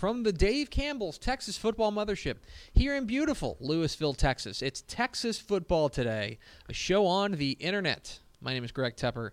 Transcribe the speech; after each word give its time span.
From 0.00 0.22
the 0.22 0.32
Dave 0.32 0.70
Campbell's 0.70 1.18
Texas 1.18 1.58
Football 1.58 1.92
Mothership 1.92 2.36
here 2.72 2.96
in 2.96 3.04
beautiful 3.04 3.58
Lewisville, 3.60 4.16
Texas. 4.16 4.62
It's 4.62 4.82
Texas 4.88 5.38
Football 5.38 5.90
Today, 5.90 6.38
a 6.70 6.72
show 6.72 7.04
on 7.04 7.32
the 7.32 7.50
internet. 7.60 8.18
My 8.40 8.54
name 8.54 8.64
is 8.64 8.72
Greg 8.72 8.96
Tepper. 8.96 9.32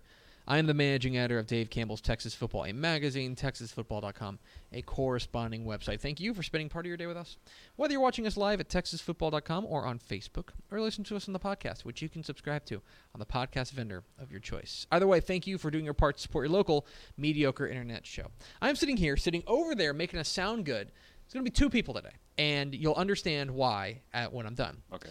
I 0.50 0.56
am 0.56 0.64
the 0.64 0.72
managing 0.72 1.18
editor 1.18 1.38
of 1.38 1.46
Dave 1.46 1.68
Campbell's 1.68 2.00
Texas 2.00 2.34
Football, 2.34 2.64
a 2.64 2.72
magazine, 2.72 3.36
texasfootball.com, 3.36 4.38
a 4.72 4.80
corresponding 4.80 5.66
website. 5.66 6.00
Thank 6.00 6.20
you 6.20 6.32
for 6.32 6.42
spending 6.42 6.70
part 6.70 6.86
of 6.86 6.88
your 6.88 6.96
day 6.96 7.06
with 7.06 7.18
us. 7.18 7.36
Whether 7.76 7.92
you're 7.92 8.00
watching 8.00 8.26
us 8.26 8.38
live 8.38 8.58
at 8.58 8.70
texasfootball.com 8.70 9.66
or 9.66 9.84
on 9.84 9.98
Facebook, 9.98 10.48
or 10.70 10.80
listen 10.80 11.04
to 11.04 11.16
us 11.16 11.28
on 11.28 11.34
the 11.34 11.38
podcast, 11.38 11.84
which 11.84 12.00
you 12.00 12.08
can 12.08 12.22
subscribe 12.24 12.64
to 12.64 12.76
on 13.14 13.18
the 13.18 13.26
podcast 13.26 13.72
vendor 13.72 14.04
of 14.18 14.30
your 14.30 14.40
choice. 14.40 14.86
Either 14.90 15.06
way, 15.06 15.20
thank 15.20 15.46
you 15.46 15.58
for 15.58 15.70
doing 15.70 15.84
your 15.84 15.92
part 15.92 16.16
to 16.16 16.22
support 16.22 16.46
your 16.46 16.56
local 16.56 16.86
mediocre 17.18 17.68
internet 17.68 18.06
show. 18.06 18.28
I'm 18.62 18.74
sitting 18.74 18.96
here, 18.96 19.18
sitting 19.18 19.42
over 19.46 19.74
there, 19.74 19.92
making 19.92 20.18
us 20.18 20.30
sound 20.30 20.64
good. 20.64 20.90
It's 21.26 21.34
going 21.34 21.44
to 21.44 21.50
be 21.50 21.54
two 21.54 21.68
people 21.68 21.92
today, 21.92 22.14
and 22.38 22.74
you'll 22.74 22.94
understand 22.94 23.50
why 23.50 24.00
at, 24.14 24.32
when 24.32 24.46
I'm 24.46 24.54
done. 24.54 24.78
Okay. 24.94 25.10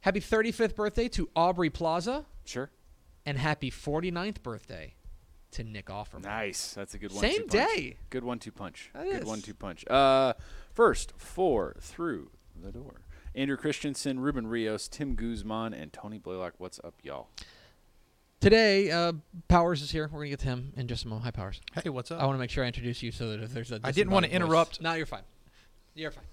Happy 0.00 0.18
35th 0.18 0.74
birthday 0.74 1.06
to 1.10 1.30
Aubrey 1.36 1.70
Plaza, 1.70 2.26
Sure. 2.44 2.70
And 3.24 3.38
happy 3.38 3.70
49th 3.70 4.42
birthday 4.42 4.94
to 5.52 5.64
Nick 5.64 5.86
Offerman. 5.86 6.24
Nice. 6.24 6.74
That's 6.74 6.94
a 6.94 6.98
good 6.98 7.12
one. 7.12 7.20
Same 7.20 7.46
day. 7.46 7.96
Good 8.10 8.24
one 8.24 8.38
two 8.38 8.52
punch. 8.52 8.90
That 8.94 9.04
good 9.04 9.22
is. 9.22 9.24
one 9.24 9.42
two 9.42 9.54
punch. 9.54 9.86
Uh 9.88 10.34
first, 10.72 11.12
four 11.16 11.76
through 11.80 12.30
the 12.60 12.72
door. 12.72 13.02
Andrew 13.34 13.56
Christensen, 13.56 14.20
Ruben 14.20 14.46
Rios, 14.46 14.88
Tim 14.88 15.14
Guzman, 15.14 15.72
and 15.72 15.92
Tony 15.92 16.18
Blaylock. 16.18 16.54
What's 16.58 16.78
up, 16.84 16.94
y'all? 17.02 17.28
Today, 18.40 18.90
uh, 18.90 19.12
Powers 19.48 19.82
is 19.82 19.90
here. 19.90 20.08
We're 20.12 20.20
gonna 20.20 20.30
get 20.30 20.40
to 20.40 20.46
him 20.46 20.72
in 20.76 20.88
just 20.88 21.04
a 21.04 21.08
moment. 21.08 21.24
Hi, 21.26 21.30
Powers. 21.30 21.60
Hey, 21.82 21.90
what's 21.90 22.10
up? 22.10 22.20
I 22.20 22.26
want 22.26 22.34
to 22.34 22.40
make 22.40 22.50
sure 22.50 22.64
I 22.64 22.66
introduce 22.66 23.02
you 23.02 23.12
so 23.12 23.28
that 23.30 23.40
if 23.40 23.52
there's 23.54 23.70
a 23.72 23.80
I 23.84 23.92
didn't 23.92 24.12
wanna 24.12 24.26
interrupt. 24.26 24.80
No, 24.80 24.94
you're 24.94 25.06
fine. 25.06 25.22
You're 25.94 26.10
fine. 26.10 26.24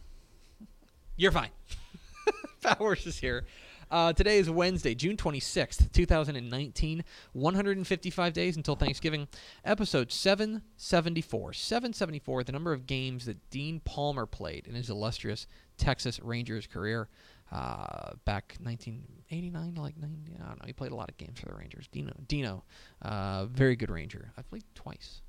You're 1.17 1.31
fine. 1.31 1.49
Powers 2.61 3.05
is 3.05 3.17
here. 3.17 3.45
Uh, 3.91 4.13
today 4.13 4.37
is 4.37 4.47
Wednesday, 4.47 4.93
June 4.93 5.17
26th, 5.17 5.91
2019. 5.91 7.03
155 7.33 8.33
days 8.33 8.55
until 8.55 8.75
Thanksgiving. 8.75 9.27
Episode 9.65 10.11
774. 10.11 11.53
774, 11.53 12.43
the 12.43 12.51
number 12.51 12.71
of 12.71 12.85
games 12.85 13.25
that 13.25 13.49
Dean 13.49 13.79
Palmer 13.79 14.27
played 14.27 14.67
in 14.67 14.75
his 14.75 14.91
illustrious 14.91 15.47
Texas 15.77 16.19
Rangers 16.19 16.67
career. 16.67 17.09
Uh, 17.51 18.11
back 18.25 18.57
1989, 18.61 19.73
like 19.73 19.97
90, 19.97 20.33
I 20.35 20.47
don't 20.49 20.59
know. 20.59 20.67
He 20.67 20.73
played 20.73 20.91
a 20.91 20.95
lot 20.95 21.09
of 21.09 21.17
games 21.17 21.39
for 21.39 21.47
the 21.47 21.55
Rangers. 21.55 21.87
Dino, 21.91 22.13
Dino, 22.27 22.63
uh, 23.01 23.47
very 23.47 23.75
good 23.75 23.89
Ranger. 23.89 24.31
I 24.37 24.43
played 24.43 24.65
twice. 24.75 25.21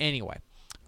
Anyway, 0.00 0.36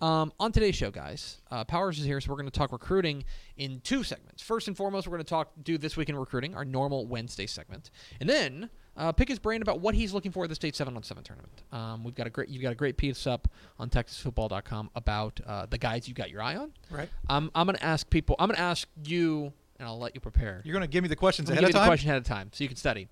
um, 0.02 0.32
on 0.40 0.50
today's 0.50 0.74
show, 0.74 0.90
guys, 0.90 1.40
uh, 1.52 1.62
Powers 1.62 1.98
is 1.98 2.04
here, 2.04 2.20
so 2.20 2.28
we're 2.28 2.36
going 2.36 2.50
to 2.50 2.58
talk 2.58 2.72
recruiting 2.72 3.22
in 3.56 3.80
two 3.84 4.02
segments. 4.02 4.42
First 4.42 4.66
and 4.66 4.76
foremost, 4.76 5.06
we're 5.06 5.16
going 5.16 5.24
to 5.24 5.30
talk 5.30 5.52
do 5.62 5.78
this 5.78 5.96
week 5.96 6.08
in 6.08 6.16
recruiting, 6.16 6.56
our 6.56 6.64
normal 6.64 7.06
Wednesday 7.06 7.46
segment, 7.46 7.92
and 8.20 8.28
then 8.28 8.68
uh, 8.96 9.12
pick 9.12 9.28
his 9.28 9.38
brain 9.38 9.62
about 9.62 9.80
what 9.80 9.94
he's 9.94 10.12
looking 10.12 10.32
for 10.32 10.42
at 10.42 10.48
the 10.48 10.56
state 10.56 10.74
seven 10.74 10.96
on 10.96 11.04
seven 11.04 11.22
tournament. 11.22 11.62
Um, 11.70 12.02
we've 12.02 12.16
got 12.16 12.26
a 12.26 12.30
great, 12.30 12.48
you've 12.48 12.62
got 12.62 12.72
a 12.72 12.74
great 12.74 12.96
piece 12.96 13.28
up 13.28 13.46
on 13.78 13.90
TexasFootball.com 13.90 14.90
about 14.96 15.40
uh, 15.46 15.66
the 15.66 15.78
guys 15.78 16.08
you 16.08 16.14
got 16.14 16.30
your 16.30 16.42
eye 16.42 16.56
on. 16.56 16.72
right. 16.90 17.08
Um, 17.30 17.52
I'm 17.54 17.66
going 17.66 17.76
to 17.76 17.84
ask 17.84 18.10
people. 18.10 18.34
I'm 18.40 18.48
going 18.48 18.56
to 18.56 18.62
ask 18.62 18.88
you, 19.04 19.52
and 19.78 19.86
I'll 19.86 20.00
let 20.00 20.16
you 20.16 20.20
prepare. 20.20 20.62
You're 20.64 20.74
going 20.74 20.82
to 20.82 20.92
give 20.92 21.02
me 21.02 21.08
the 21.08 21.16
questions 21.16 21.48
ahead 21.48 21.62
of 21.62 21.68
give 21.68 21.74
you 21.76 21.78
time? 21.78 21.86
the 21.86 21.90
question 21.90 22.10
ahead 22.10 22.20
of 22.20 22.26
time 22.26 22.50
so 22.52 22.64
you 22.64 22.68
can 22.68 22.76
study. 22.76 23.06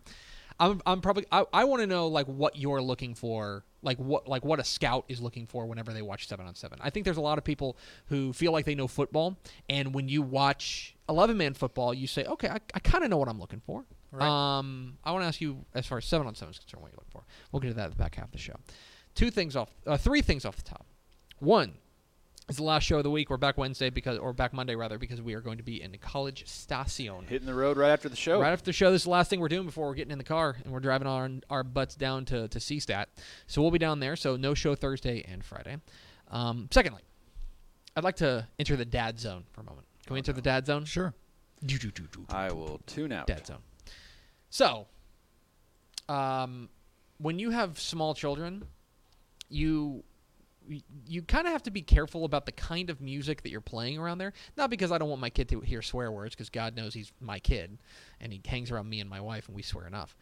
I'm, 0.58 0.82
I'm 0.84 1.00
probably 1.00 1.24
I, 1.32 1.44
I 1.52 1.64
want 1.64 1.82
to 1.82 1.86
know 1.86 2.08
like 2.08 2.26
what 2.26 2.56
you're 2.56 2.82
looking 2.82 3.14
for 3.14 3.64
like 3.82 3.98
what 3.98 4.28
like 4.28 4.44
what 4.44 4.60
a 4.60 4.64
scout 4.64 5.04
is 5.08 5.20
looking 5.20 5.46
for 5.46 5.66
whenever 5.66 5.92
they 5.92 6.02
watch 6.02 6.28
seven 6.28 6.46
on 6.46 6.54
seven. 6.54 6.78
I 6.82 6.90
think 6.90 7.04
there's 7.04 7.16
a 7.16 7.22
lot 7.22 7.38
of 7.38 7.44
people 7.44 7.76
who 8.06 8.32
feel 8.32 8.52
like 8.52 8.64
they 8.64 8.74
know 8.74 8.86
football, 8.86 9.38
and 9.68 9.94
when 9.94 10.08
you 10.08 10.22
watch 10.22 10.94
eleven 11.08 11.36
man 11.36 11.54
football, 11.54 11.94
you 11.94 12.06
say, 12.06 12.24
okay, 12.24 12.48
I, 12.48 12.58
I 12.74 12.78
kind 12.80 13.04
of 13.04 13.10
know 13.10 13.16
what 13.16 13.28
I'm 13.28 13.40
looking 13.40 13.60
for. 13.60 13.84
Right. 14.12 14.58
Um, 14.58 14.98
I 15.04 15.12
want 15.12 15.22
to 15.22 15.28
ask 15.28 15.40
you 15.40 15.64
as 15.74 15.86
far 15.86 15.98
as 15.98 16.04
seven 16.04 16.26
on 16.26 16.34
seven 16.34 16.52
is 16.52 16.58
concerned, 16.58 16.82
what 16.82 16.90
you're 16.90 16.98
looking 16.98 17.12
for. 17.12 17.24
We'll 17.52 17.60
get 17.60 17.68
to 17.68 17.74
that 17.74 17.84
at 17.84 17.90
the 17.90 17.96
back 17.96 18.16
half 18.16 18.26
of 18.26 18.32
the 18.32 18.38
show. 18.38 18.56
Two 19.14 19.30
things 19.30 19.56
off, 19.56 19.70
uh, 19.86 19.96
three 19.96 20.20
things 20.20 20.44
off 20.44 20.56
the 20.56 20.62
top. 20.62 20.86
One, 21.38 21.74
it's 22.50 22.58
the 22.58 22.64
last 22.64 22.82
show 22.82 22.96
of 22.96 23.04
the 23.04 23.10
week. 23.10 23.30
We're 23.30 23.36
back 23.36 23.56
Wednesday 23.56 23.90
because, 23.90 24.18
or 24.18 24.32
back 24.32 24.52
Monday 24.52 24.74
rather, 24.74 24.98
because 24.98 25.22
we 25.22 25.34
are 25.34 25.40
going 25.40 25.58
to 25.58 25.62
be 25.62 25.80
in 25.80 25.96
College 25.98 26.48
Station. 26.48 27.24
Hitting 27.28 27.46
the 27.46 27.54
road 27.54 27.76
right 27.76 27.90
after 27.90 28.08
the 28.08 28.16
show. 28.16 28.40
Right 28.40 28.52
after 28.52 28.64
the 28.64 28.72
show, 28.72 28.90
this 28.90 29.02
is 29.02 29.04
the 29.04 29.10
last 29.10 29.30
thing 29.30 29.38
we're 29.38 29.48
doing 29.48 29.66
before 29.66 29.86
we're 29.86 29.94
getting 29.94 30.10
in 30.10 30.18
the 30.18 30.24
car 30.24 30.56
and 30.64 30.72
we're 30.72 30.80
driving 30.80 31.06
our 31.06 31.30
our 31.48 31.62
butts 31.62 31.94
down 31.94 32.24
to 32.26 32.48
to 32.48 32.58
CSTAT. 32.58 33.06
So 33.46 33.62
we'll 33.62 33.70
be 33.70 33.78
down 33.78 34.00
there. 34.00 34.16
So 34.16 34.36
no 34.36 34.54
show 34.54 34.74
Thursday 34.74 35.24
and 35.28 35.44
Friday. 35.44 35.76
Um, 36.28 36.68
secondly, 36.72 37.02
I'd 37.96 38.02
like 38.02 38.16
to 38.16 38.48
enter 38.58 38.74
the 38.74 38.84
dad 38.84 39.20
zone 39.20 39.44
for 39.52 39.60
a 39.60 39.64
moment. 39.64 39.86
Can 40.04 40.14
we 40.14 40.18
enter 40.18 40.32
the 40.32 40.42
dad 40.42 40.66
zone? 40.66 40.84
Sure. 40.84 41.14
Do 41.64 41.78
do 41.78 41.92
do 41.92 42.08
do. 42.10 42.26
I 42.30 42.50
will 42.50 42.80
tune 42.86 43.12
out. 43.12 43.28
Dad 43.28 43.46
zone. 43.46 43.62
So, 44.48 44.88
um, 46.08 46.68
when 47.18 47.38
you 47.38 47.50
have 47.50 47.78
small 47.78 48.12
children, 48.12 48.64
you 49.48 50.02
you 51.06 51.22
kind 51.22 51.46
of 51.46 51.52
have 51.52 51.62
to 51.64 51.70
be 51.70 51.82
careful 51.82 52.24
about 52.24 52.46
the 52.46 52.52
kind 52.52 52.90
of 52.90 53.00
music 53.00 53.42
that 53.42 53.50
you're 53.50 53.60
playing 53.60 53.98
around 53.98 54.18
there. 54.18 54.32
Not 54.56 54.70
because 54.70 54.92
I 54.92 54.98
don't 54.98 55.08
want 55.08 55.20
my 55.20 55.30
kid 55.30 55.48
to 55.50 55.60
hear 55.60 55.82
swear 55.82 56.12
words, 56.12 56.34
because 56.34 56.50
God 56.50 56.76
knows 56.76 56.94
he's 56.94 57.12
my 57.20 57.38
kid, 57.38 57.78
and 58.20 58.32
he 58.32 58.40
hangs 58.46 58.70
around 58.70 58.88
me 58.88 59.00
and 59.00 59.10
my 59.10 59.20
wife, 59.20 59.48
and 59.48 59.56
we 59.56 59.62
swear 59.62 59.86
enough. 59.86 60.16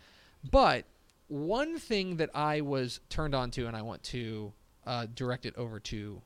But 0.51 0.87
one 1.29 1.79
thing 1.79 2.17
that 2.17 2.31
I 2.35 2.63
was 2.63 3.01
turned 3.09 3.35
on 3.35 3.51
to, 3.53 3.67
and 3.67 3.77
I 3.77 3.83
want 3.83 4.03
to 4.05 4.53
uh, 4.87 5.07
direct 5.15 5.45
it 5.47 5.55
over 5.57 5.79
to 5.81 6.23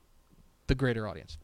the 0.67 0.75
greater 0.75 1.07
audience. 1.07 1.37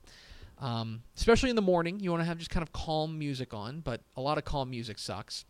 Um, 0.60 1.04
especially 1.16 1.50
in 1.50 1.56
the 1.56 1.62
morning, 1.62 2.00
you 2.00 2.12
want 2.12 2.22
to 2.22 2.26
have 2.26 2.38
just 2.38 2.50
kind 2.50 2.64
of 2.64 2.72
calm 2.74 3.18
music 3.18 3.54
on, 3.54 3.80
but 3.80 4.02
a 4.16 4.22
lot 4.22 4.38
of 4.38 4.46
calm 4.46 4.70
music 4.70 5.00
sucks. 5.00 5.46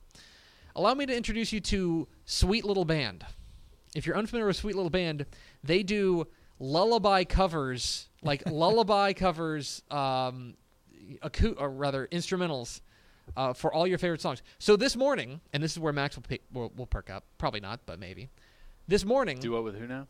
Allow 0.76 0.94
me 0.94 1.06
to 1.06 1.16
introduce 1.16 1.52
you 1.52 1.60
to 1.62 2.08
Sweet 2.26 2.64
Little 2.64 2.86
Band. 2.86 3.26
If 3.96 4.06
you're 4.06 4.18
unfamiliar 4.18 4.48
with 4.48 4.56
Sweet 4.56 4.76
Little 4.76 4.92
Band, 4.92 5.26
they 5.64 5.82
do 5.82 6.28
lullaby 6.60 7.24
covers, 7.24 8.08
like 8.22 8.44
lullaby 8.50 9.14
covers, 9.14 9.82
um, 9.90 10.56
acou- 11.24 11.60
or 11.60 11.70
rather 11.70 12.08
instrumentals, 12.12 12.82
uh, 13.38 13.54
for 13.54 13.74
all 13.74 13.88
your 13.88 13.98
favorite 13.98 14.22
songs. 14.22 14.42
So 14.60 14.76
this 14.76 14.96
morning, 14.96 15.42
and 15.54 15.64
this 15.64 15.72
is 15.72 15.80
where 15.80 15.94
Max 15.94 16.16
will, 16.16 16.24
pick, 16.24 16.42
will, 16.52 16.72
will 16.76 16.88
perk 16.88 17.10
up. 17.10 17.24
Probably 17.38 17.60
not, 17.60 17.82
but 17.86 18.00
maybe. 18.00 18.30
This 18.88 19.06
morning, 19.06 19.40
Do 19.40 19.52
what 19.52 19.64
with 19.64 19.78
who 19.78 19.88
now? 19.88 20.08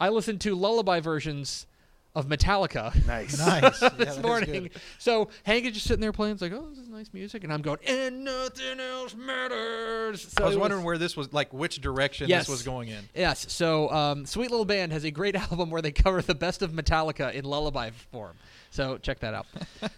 I 0.00 0.08
listened 0.08 0.40
to 0.42 0.54
lullaby 0.54 1.00
versions 1.00 1.66
of 2.14 2.26
Metallica. 2.28 2.94
Nice. 3.06 3.38
Nice. 3.46 3.80
Yeah, 3.82 3.88
this 3.90 4.22
morning. 4.22 4.70
So 4.98 5.28
Hank 5.44 5.64
is 5.66 5.72
just 5.74 5.86
sitting 5.86 6.00
there 6.00 6.12
playing. 6.12 6.34
It's 6.34 6.42
like, 6.42 6.52
oh, 6.52 6.68
this 6.70 6.78
is 6.78 6.88
nice 6.88 7.10
music, 7.12 7.44
and 7.44 7.52
I'm 7.52 7.62
going, 7.62 7.78
and 7.86 8.24
nothing 8.24 8.80
else 8.80 9.14
matters. 9.14 10.22
So 10.36 10.44
I 10.44 10.46
was 10.46 10.56
it 10.56 10.60
wondering 10.60 10.84
where 10.84 10.98
this 10.98 11.16
was, 11.16 11.32
like, 11.32 11.52
which 11.52 11.80
direction 11.80 12.28
Yes. 12.28 12.42
this 12.42 12.48
was 12.50 12.62
going 12.62 12.88
in. 12.88 13.08
Yes. 13.14 13.50
So 13.52 13.90
um, 13.90 14.26
Sweet 14.26 14.50
Little 14.50 14.64
Band 14.66 14.92
has 14.92 15.04
a 15.04 15.10
great 15.10 15.34
album 15.50 15.70
where 15.70 15.82
they 15.82 15.92
cover 15.92 16.22
the 16.22 16.34
best 16.34 16.62
of 16.62 16.72
Metallica 16.72 17.32
in 17.32 17.44
lullaby 17.44 17.90
form. 18.10 18.36
So 18.70 18.96
check 18.98 19.20
that 19.20 19.34
out. 19.34 19.46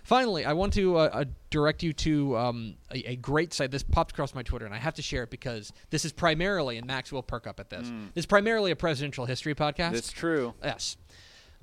Finally, 0.03 0.45
I 0.45 0.53
want 0.53 0.73
to 0.75 0.97
uh, 0.97 1.11
uh, 1.13 1.25
direct 1.51 1.83
you 1.85 1.93
to 1.93 2.37
um, 2.37 2.75
a, 2.93 3.13
a 3.13 3.17
great 3.17 3.53
site. 3.55 3.71
This 3.71 3.85
popped 3.85 4.11
across 4.13 4.35
my 4.35 4.43
Twitter, 4.43 4.65
and 4.67 4.75
I 4.75 4.79
have 4.79 4.95
to 4.95 5.03
share 5.03 5.23
it 5.23 5.31
because 5.31 5.73
this 5.91 6.05
is 6.05 6.13
primarily, 6.13 6.77
and 6.79 6.87
Max 6.87 7.13
will 7.13 7.23
perk 7.23 7.47
up 7.47 7.61
at 7.61 7.71
this. 7.71 7.89
This 8.15 8.23
is 8.23 8.27
primarily 8.27 8.73
a 8.73 8.77
presidential 8.77 9.27
history 9.27 9.55
podcast. 9.55 9.93
That's 9.93 10.11
true. 10.13 10.55
yes. 10.63 10.97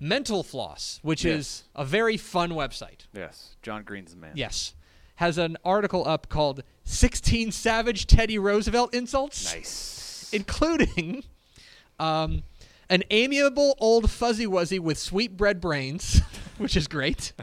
Mental 0.02 0.42
Floss, 0.44 1.00
which 1.04 1.24
Yes. 1.24 1.38
is 1.40 1.64
a 1.76 1.86
very 1.86 2.18
fun 2.18 2.50
website. 2.52 3.06
Yes. 3.14 3.56
John 3.62 3.84
Green's 3.84 4.12
the 4.12 4.18
man. 4.18 4.32
Yes. 4.36 4.74
Has 5.16 5.38
an 5.38 5.58
article 5.64 6.06
up 6.08 6.28
called 6.28 6.64
16 6.86 7.52
Savage 7.52 8.08
Teddy 8.08 8.40
Roosevelt 8.40 8.94
Insults, 8.96 9.54
Nice. 9.54 10.30
including 10.34 11.24
um, 12.00 12.42
an 12.90 13.04
amiable 13.12 13.76
old 13.78 14.10
fuzzy 14.10 14.48
wuzzy 14.48 14.80
with 14.80 14.98
sweet 14.98 15.38
bread 15.38 15.62
brains, 15.62 16.22
which 16.58 16.76
is 16.76 16.88
great. 16.88 17.34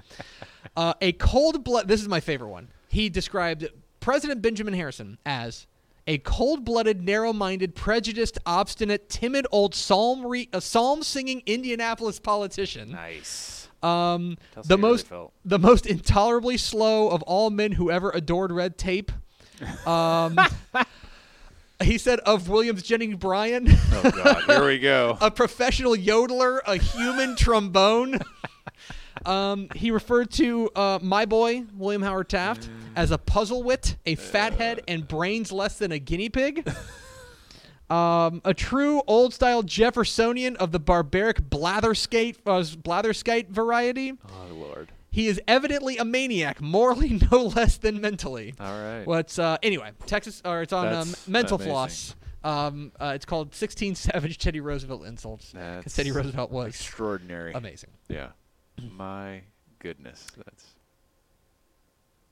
Uh, 0.77 0.95
a 1.01 1.13
cold 1.13 1.63
blood. 1.63 1.87
This 1.87 2.03
is 2.03 2.09
my 2.09 2.19
favorite 2.21 2.49
one. 2.49 2.69
He 2.89 3.09
described 3.09 3.69
President 4.01 4.43
Benjamin 4.43 4.75
Harrison 4.75 5.19
as 5.25 5.69
a 6.09 6.19
cold-blooded, 6.19 7.05
narrow-minded, 7.05 7.75
prejudiced, 7.75 8.39
obstinate, 8.47 9.11
timid 9.11 9.47
old 9.53 9.75
psalm 9.75 10.27
re- 10.27 10.49
a 10.55 10.61
psalm-singing 10.61 11.43
Indianapolis 11.47 12.19
politician. 12.19 12.91
nice. 12.93 13.69
Um, 13.81 14.39
the 14.65 14.77
most 14.77 15.07
the 15.45 15.59
most 15.59 15.87
intolerably 15.87 16.57
slow 16.57 17.11
of 17.11 17.23
all 17.23 17.49
men 17.49 17.71
who 17.71 17.93
ever 17.93 18.11
adored 18.11 18.51
red 18.51 18.77
tape. 18.77 19.13
Um, 19.87 20.37
he 21.85 21.97
said 21.97 22.19
of 22.21 22.49
Williams 22.49 22.83
Jennings 22.83 23.15
Bryan, 23.15 23.69
Oh 23.93 24.11
God, 24.11 24.43
here 24.47 24.67
we 24.67 24.81
go. 24.81 25.17
a 25.21 25.31
professional 25.31 25.95
yodeler, 25.95 26.59
a 26.67 26.77
human 26.77 27.37
trombone. 27.37 28.19
Um, 29.27 29.69
he 29.75 29.91
referred 29.91 30.31
to 30.33 30.71
uh, 30.75 30.99
my 31.03 31.25
boy 31.27 31.65
William 31.77 32.03
Howard 32.03 32.29
Taft 32.29 32.69
as 32.97 33.11
a 33.11 33.19
puzzle 33.19 33.63
wit, 33.63 33.97
a 34.07 34.15
fathead, 34.15 34.83
and 34.89 35.07
brains 35.07 35.51
less 35.53 35.79
than 35.79 35.93
a 35.93 35.99
guinea 35.99 36.29
pig. 36.29 36.69
Um, 37.91 38.43
a 38.45 38.53
true 38.53 39.01
old 39.07 39.33
style 39.33 39.63
Jeffersonian 39.63 40.57
of 40.57 40.73
the 40.73 40.79
barbaric 40.79 41.41
blatherskate 41.49 42.37
uh, 42.45 42.61
blatherskite 42.61 43.49
variety. 43.49 44.13
Oh 44.29 44.55
Lord. 44.55 44.93
He 45.11 45.27
is 45.27 45.41
evidently 45.49 45.97
a 45.97 46.05
maniac, 46.05 46.61
morally 46.61 47.19
no 47.33 47.45
less 47.45 47.79
than 47.79 48.03
mentally. 48.03 48.53
All 48.61 48.67
right. 48.79 49.07
What's 49.07 49.39
uh, 49.39 49.57
anyway? 49.63 49.93
Texas 50.05 50.43
or 50.45 50.61
it's 50.61 50.75
on 50.75 50.87
um, 50.89 50.93
That's 51.09 51.27
Mental 51.29 51.55
amazing. 51.57 51.73
Floss. 51.73 52.15
Um, 52.45 52.93
uh, 53.01 53.13
it's 53.15 53.25
called 53.25 53.55
16 53.55 53.95
Savage 53.95 54.37
Teddy 54.37 54.61
Roosevelt 54.61 55.07
Insults. 55.07 55.53
'cause 55.53 55.55
That's 55.55 55.97
Teddy 55.97 56.11
Roosevelt 56.13 56.51
was 56.51 56.69
extraordinary. 56.75 57.55
amazing. 57.55 57.89
Yeah. 58.09 58.29
My 58.97 59.43
goodness, 59.79 60.27
that's 60.37 60.75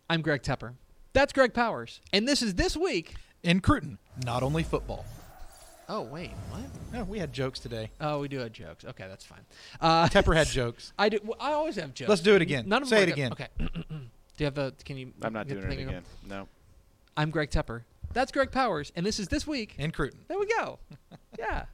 I'm 0.08 0.22
Greg 0.22 0.42
Tepper. 0.42 0.74
That's 1.12 1.32
Greg 1.32 1.54
Powers, 1.54 2.00
and 2.12 2.28
this 2.28 2.42
is 2.42 2.54
this 2.54 2.76
week. 2.76 3.14
In 3.42 3.60
Cruton, 3.60 3.98
not 4.24 4.42
only 4.42 4.62
football. 4.62 5.04
Oh 5.88 6.02
wait, 6.02 6.32
what? 6.50 6.62
No, 6.92 7.04
we 7.04 7.18
had 7.18 7.32
jokes 7.32 7.60
today. 7.60 7.90
Oh, 8.00 8.20
we 8.20 8.28
do 8.28 8.38
have 8.38 8.52
jokes. 8.52 8.84
Okay, 8.84 9.06
that's 9.08 9.24
fine. 9.24 9.40
Uh, 9.80 10.08
Tepper 10.08 10.34
had 10.34 10.46
jokes. 10.48 10.92
I 10.98 11.08
do. 11.08 11.18
Well, 11.22 11.36
I 11.40 11.52
always 11.52 11.76
have 11.76 11.94
jokes. 11.94 12.08
Let's 12.08 12.22
do 12.22 12.34
it 12.34 12.42
again. 12.42 12.68
None 12.68 12.82
of 12.82 12.88
Say 12.88 13.02
it 13.02 13.08
again. 13.08 13.32
good. 13.36 13.48
Okay. 13.68 13.84
do 13.88 13.98
you 14.38 14.44
have 14.46 14.54
the? 14.54 14.74
Can 14.84 14.96
you? 14.96 15.12
I'm 15.22 15.32
not 15.32 15.46
doing 15.48 15.62
it 15.62 15.68
thing 15.68 15.88
again. 15.88 16.02
No. 16.28 16.48
I'm 17.16 17.30
Greg 17.30 17.50
Tepper. 17.50 17.82
That's 18.12 18.32
Greg 18.32 18.50
Powers, 18.50 18.92
and 18.96 19.04
this 19.04 19.18
is 19.20 19.28
this 19.28 19.46
week. 19.46 19.74
In 19.78 19.90
Cruton. 19.90 20.20
There 20.28 20.38
we 20.38 20.46
go. 20.46 20.78
yeah. 21.38 21.66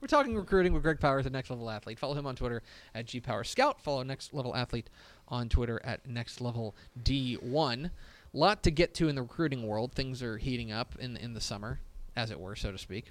We're 0.00 0.08
talking 0.08 0.34
recruiting 0.36 0.72
with 0.72 0.82
Greg 0.82 1.00
Powers, 1.00 1.24
the 1.24 1.30
next 1.30 1.50
level 1.50 1.68
athlete. 1.70 1.98
Follow 1.98 2.14
him 2.14 2.26
on 2.26 2.36
Twitter 2.36 2.62
at 2.94 3.06
gpowerscout. 3.06 3.80
Follow 3.80 4.02
next 4.02 4.32
level 4.32 4.54
athlete 4.54 4.90
on 5.28 5.48
Twitter 5.48 5.80
at 5.84 6.06
next 6.08 6.40
level 6.40 6.76
D1. 7.02 7.90
Lot 8.32 8.62
to 8.62 8.70
get 8.70 8.94
to 8.94 9.08
in 9.08 9.14
the 9.16 9.22
recruiting 9.22 9.66
world. 9.66 9.92
Things 9.92 10.22
are 10.22 10.36
heating 10.38 10.70
up 10.70 10.94
in 11.00 11.16
in 11.16 11.34
the 11.34 11.40
summer, 11.40 11.80
as 12.16 12.30
it 12.30 12.38
were, 12.38 12.54
so 12.54 12.70
to 12.70 12.78
speak. 12.78 13.10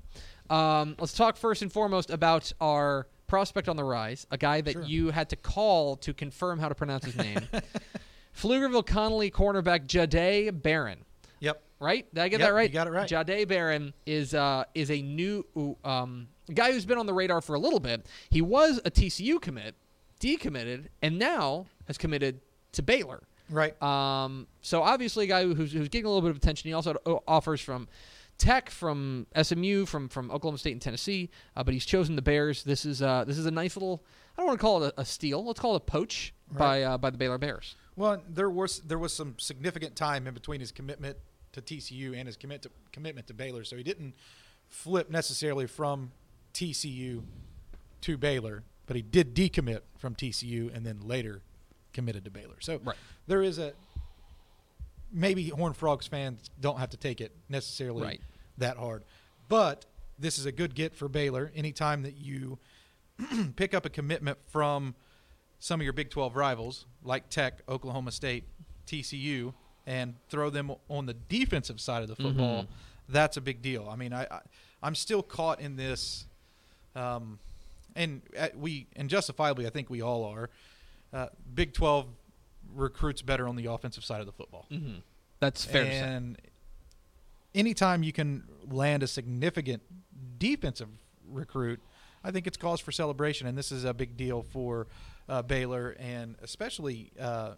Um, 0.49 0.95
let's 0.99 1.13
talk 1.13 1.35
first 1.37 1.61
and 1.61 1.71
foremost 1.71 2.09
about 2.09 2.51
our 2.61 3.07
prospect 3.25 3.67
on 3.67 3.75
the 3.75 3.83
rise, 3.83 4.25
a 4.31 4.37
guy 4.37 4.61
that 4.61 4.71
Sure. 4.73 4.83
you 4.83 5.09
had 5.11 5.29
to 5.31 5.35
call 5.35 5.97
to 5.97 6.13
confirm 6.13 6.59
how 6.59 6.69
to 6.69 6.75
pronounce 6.75 7.03
his 7.03 7.17
name. 7.17 7.39
Pflugerville 8.37 8.85
Connally 8.85 9.31
cornerback 9.31 9.87
Jahdae 9.87 10.61
Barron 10.61 10.99
Yep. 11.39 11.61
right? 11.79 12.13
Did 12.13 12.21
I 12.21 12.29
get 12.29 12.39
Yep, 12.39 12.47
that 12.49 12.53
right? 12.53 12.69
you 12.69 12.73
got 12.73 12.87
it 12.87 12.91
right. 12.91 13.09
Jahdae 13.09 13.47
Barron 13.47 13.93
is 14.05 14.33
uh, 14.33 14.63
is 14.75 14.91
a 14.91 15.01
new 15.01 15.43
um, 15.83 16.27
guy 16.53 16.71
who's 16.71 16.85
been 16.85 16.97
on 16.97 17.05
the 17.05 17.13
radar 17.13 17.41
for 17.41 17.55
a 17.55 17.59
little 17.59 17.79
bit. 17.79 18.05
He 18.29 18.41
was 18.41 18.79
a 18.85 18.91
TCU 18.91 19.41
commit, 19.41 19.75
decommitted, 20.19 20.87
and 21.01 21.19
now 21.19 21.67
has 21.87 21.97
committed 21.97 22.41
to 22.73 22.81
Baylor. 22.81 23.23
Right. 23.49 23.81
Um, 23.81 24.47
so 24.61 24.83
obviously 24.83 25.25
a 25.25 25.27
guy 25.27 25.43
who's, 25.43 25.71
who's 25.71 25.89
getting 25.89 26.05
a 26.05 26.09
little 26.09 26.21
bit 26.21 26.31
of 26.31 26.37
attention. 26.37 26.67
He 26.67 26.73
also 26.73 26.93
had 26.93 27.19
offers 27.27 27.61
from 27.61 27.87
Tech, 28.37 28.69
from 28.69 29.25
SMU, 29.41 29.85
from 29.85 30.09
from 30.09 30.29
Oklahoma 30.29 30.59
State 30.59 30.73
and 30.73 30.81
Tennessee, 30.81 31.31
uh, 31.55 31.63
but 31.63 31.73
he's 31.73 31.85
chosen 31.85 32.15
the 32.15 32.21
Bears. 32.21 32.63
This 32.63 32.85
is 32.85 33.01
uh, 33.01 33.23
this 33.25 33.37
is 33.37 33.47
a 33.47 33.51
nice 33.51 33.75
little. 33.75 34.03
I 34.37 34.41
don't 34.41 34.47
want 34.47 34.59
to 34.59 34.61
call 34.61 34.83
it 34.83 34.93
a, 34.95 35.01
a 35.01 35.05
steal. 35.05 35.43
Let's 35.43 35.59
call 35.59 35.73
it 35.73 35.77
a 35.77 35.79
poach 35.79 36.33
by 36.51 36.83
uh, 36.83 36.97
by 36.99 37.09
the 37.09 37.17
Baylor 37.17 37.39
Bears. 37.39 37.75
Well, 37.95 38.21
there 38.29 38.49
was 38.49 38.79
there 38.81 38.99
was 38.99 39.11
some 39.11 39.35
significant 39.39 39.95
time 39.95 40.27
in 40.27 40.35
between 40.35 40.59
his 40.59 40.71
commitment 40.71 41.17
to 41.53 41.61
TCU 41.61 42.15
and 42.15 42.27
his 42.27 42.37
commit 42.37 42.61
to, 42.61 42.69
commitment 42.91 43.25
to 43.27 43.33
Baylor, 43.33 43.63
so 43.63 43.75
he 43.75 43.83
didn't 43.83 44.13
flip 44.67 45.09
necessarily 45.09 45.65
from 45.65 46.11
TCU 46.57 47.23
to 48.01 48.17
Baylor, 48.17 48.63
but 48.87 48.95
he 48.95 49.03
did 49.03 49.35
decommit 49.35 49.81
from 49.97 50.15
TCU 50.15 50.73
and 50.75 50.83
then 50.83 50.99
later 51.01 51.43
committed 51.93 52.25
to 52.25 52.31
Baylor. 52.31 52.55
So 52.61 52.79
Right. 52.83 52.97
there 53.27 53.43
is 53.43 53.59
a 53.59 53.73
maybe 55.11 55.49
Horn 55.49 55.73
Frogs 55.73 56.07
fans 56.07 56.49
don't 56.59 56.79
have 56.79 56.89
to 56.89 56.97
take 56.97 57.21
it 57.21 57.31
necessarily 57.47 58.01
Right. 58.03 58.21
that 58.57 58.77
hard, 58.77 59.03
but 59.47 59.85
this 60.19 60.39
is 60.39 60.45
a 60.47 60.51
good 60.51 60.73
get 60.73 60.95
for 60.95 61.07
Baylor. 61.07 61.51
Anytime 61.55 62.01
that 62.01 62.17
you 62.17 62.57
pick 63.55 63.73
up 63.75 63.85
a 63.85 63.89
commitment 63.89 64.39
from 64.47 64.95
some 65.59 65.79
of 65.79 65.83
your 65.83 65.93
Big 65.93 66.09
12 66.09 66.35
rivals 66.35 66.85
like 67.03 67.29
Tech, 67.29 67.61
Oklahoma 67.69 68.11
State, 68.11 68.45
TCU, 68.87 69.53
and 69.85 70.15
throw 70.29 70.49
them 70.49 70.71
on 70.89 71.05
the 71.05 71.13
defensive 71.13 71.79
side 71.79 72.01
of 72.01 72.07
the 72.09 72.15
football, 72.15 72.63
Mhm. 72.63 72.67
that's 73.09 73.37
a 73.37 73.41
big 73.41 73.61
deal. 73.61 73.87
I 73.89 73.95
mean, 73.95 74.11
I, 74.11 74.23
I 74.25 74.41
I'm 74.83 74.93
still 74.95 75.23
caught 75.23 75.59
in 75.59 75.75
this, 75.75 76.27
um, 76.97 77.39
and 77.95 78.21
uh, 78.37 78.47
we 78.55 78.87
and 78.95 79.09
justifiably, 79.09 79.65
I 79.67 79.69
think 79.69 79.89
we 79.89 80.01
all 80.01 80.25
are. 80.25 80.49
Uh, 81.13 81.27
Big 81.53 81.73
12 81.73 82.05
recruits 82.75 83.21
better 83.21 83.47
on 83.47 83.55
the 83.55 83.65
offensive 83.67 84.03
side 84.03 84.19
of 84.19 84.25
the 84.25 84.33
football. 84.33 84.65
Mm-hmm. 84.71 84.99
That's 85.39 85.63
fair 85.63 85.85
and 86.03 86.37
anytime 87.55 88.03
you 88.03 88.11
can 88.11 88.43
land 88.69 89.03
a 89.03 89.07
significant 89.07 89.81
defensive 90.37 90.89
recruit, 91.29 91.79
I 92.23 92.31
think 92.31 92.45
it's 92.47 92.57
cause 92.57 92.79
for 92.81 92.91
celebration, 92.91 93.47
and 93.47 93.57
this 93.57 93.71
is 93.71 93.83
a 93.83 93.93
big 93.93 94.17
deal 94.17 94.43
for 94.43 94.87
uh, 95.29 95.41
Baylor 95.43 95.95
and 95.99 96.35
especially 96.41 97.11
uh, 97.19 97.51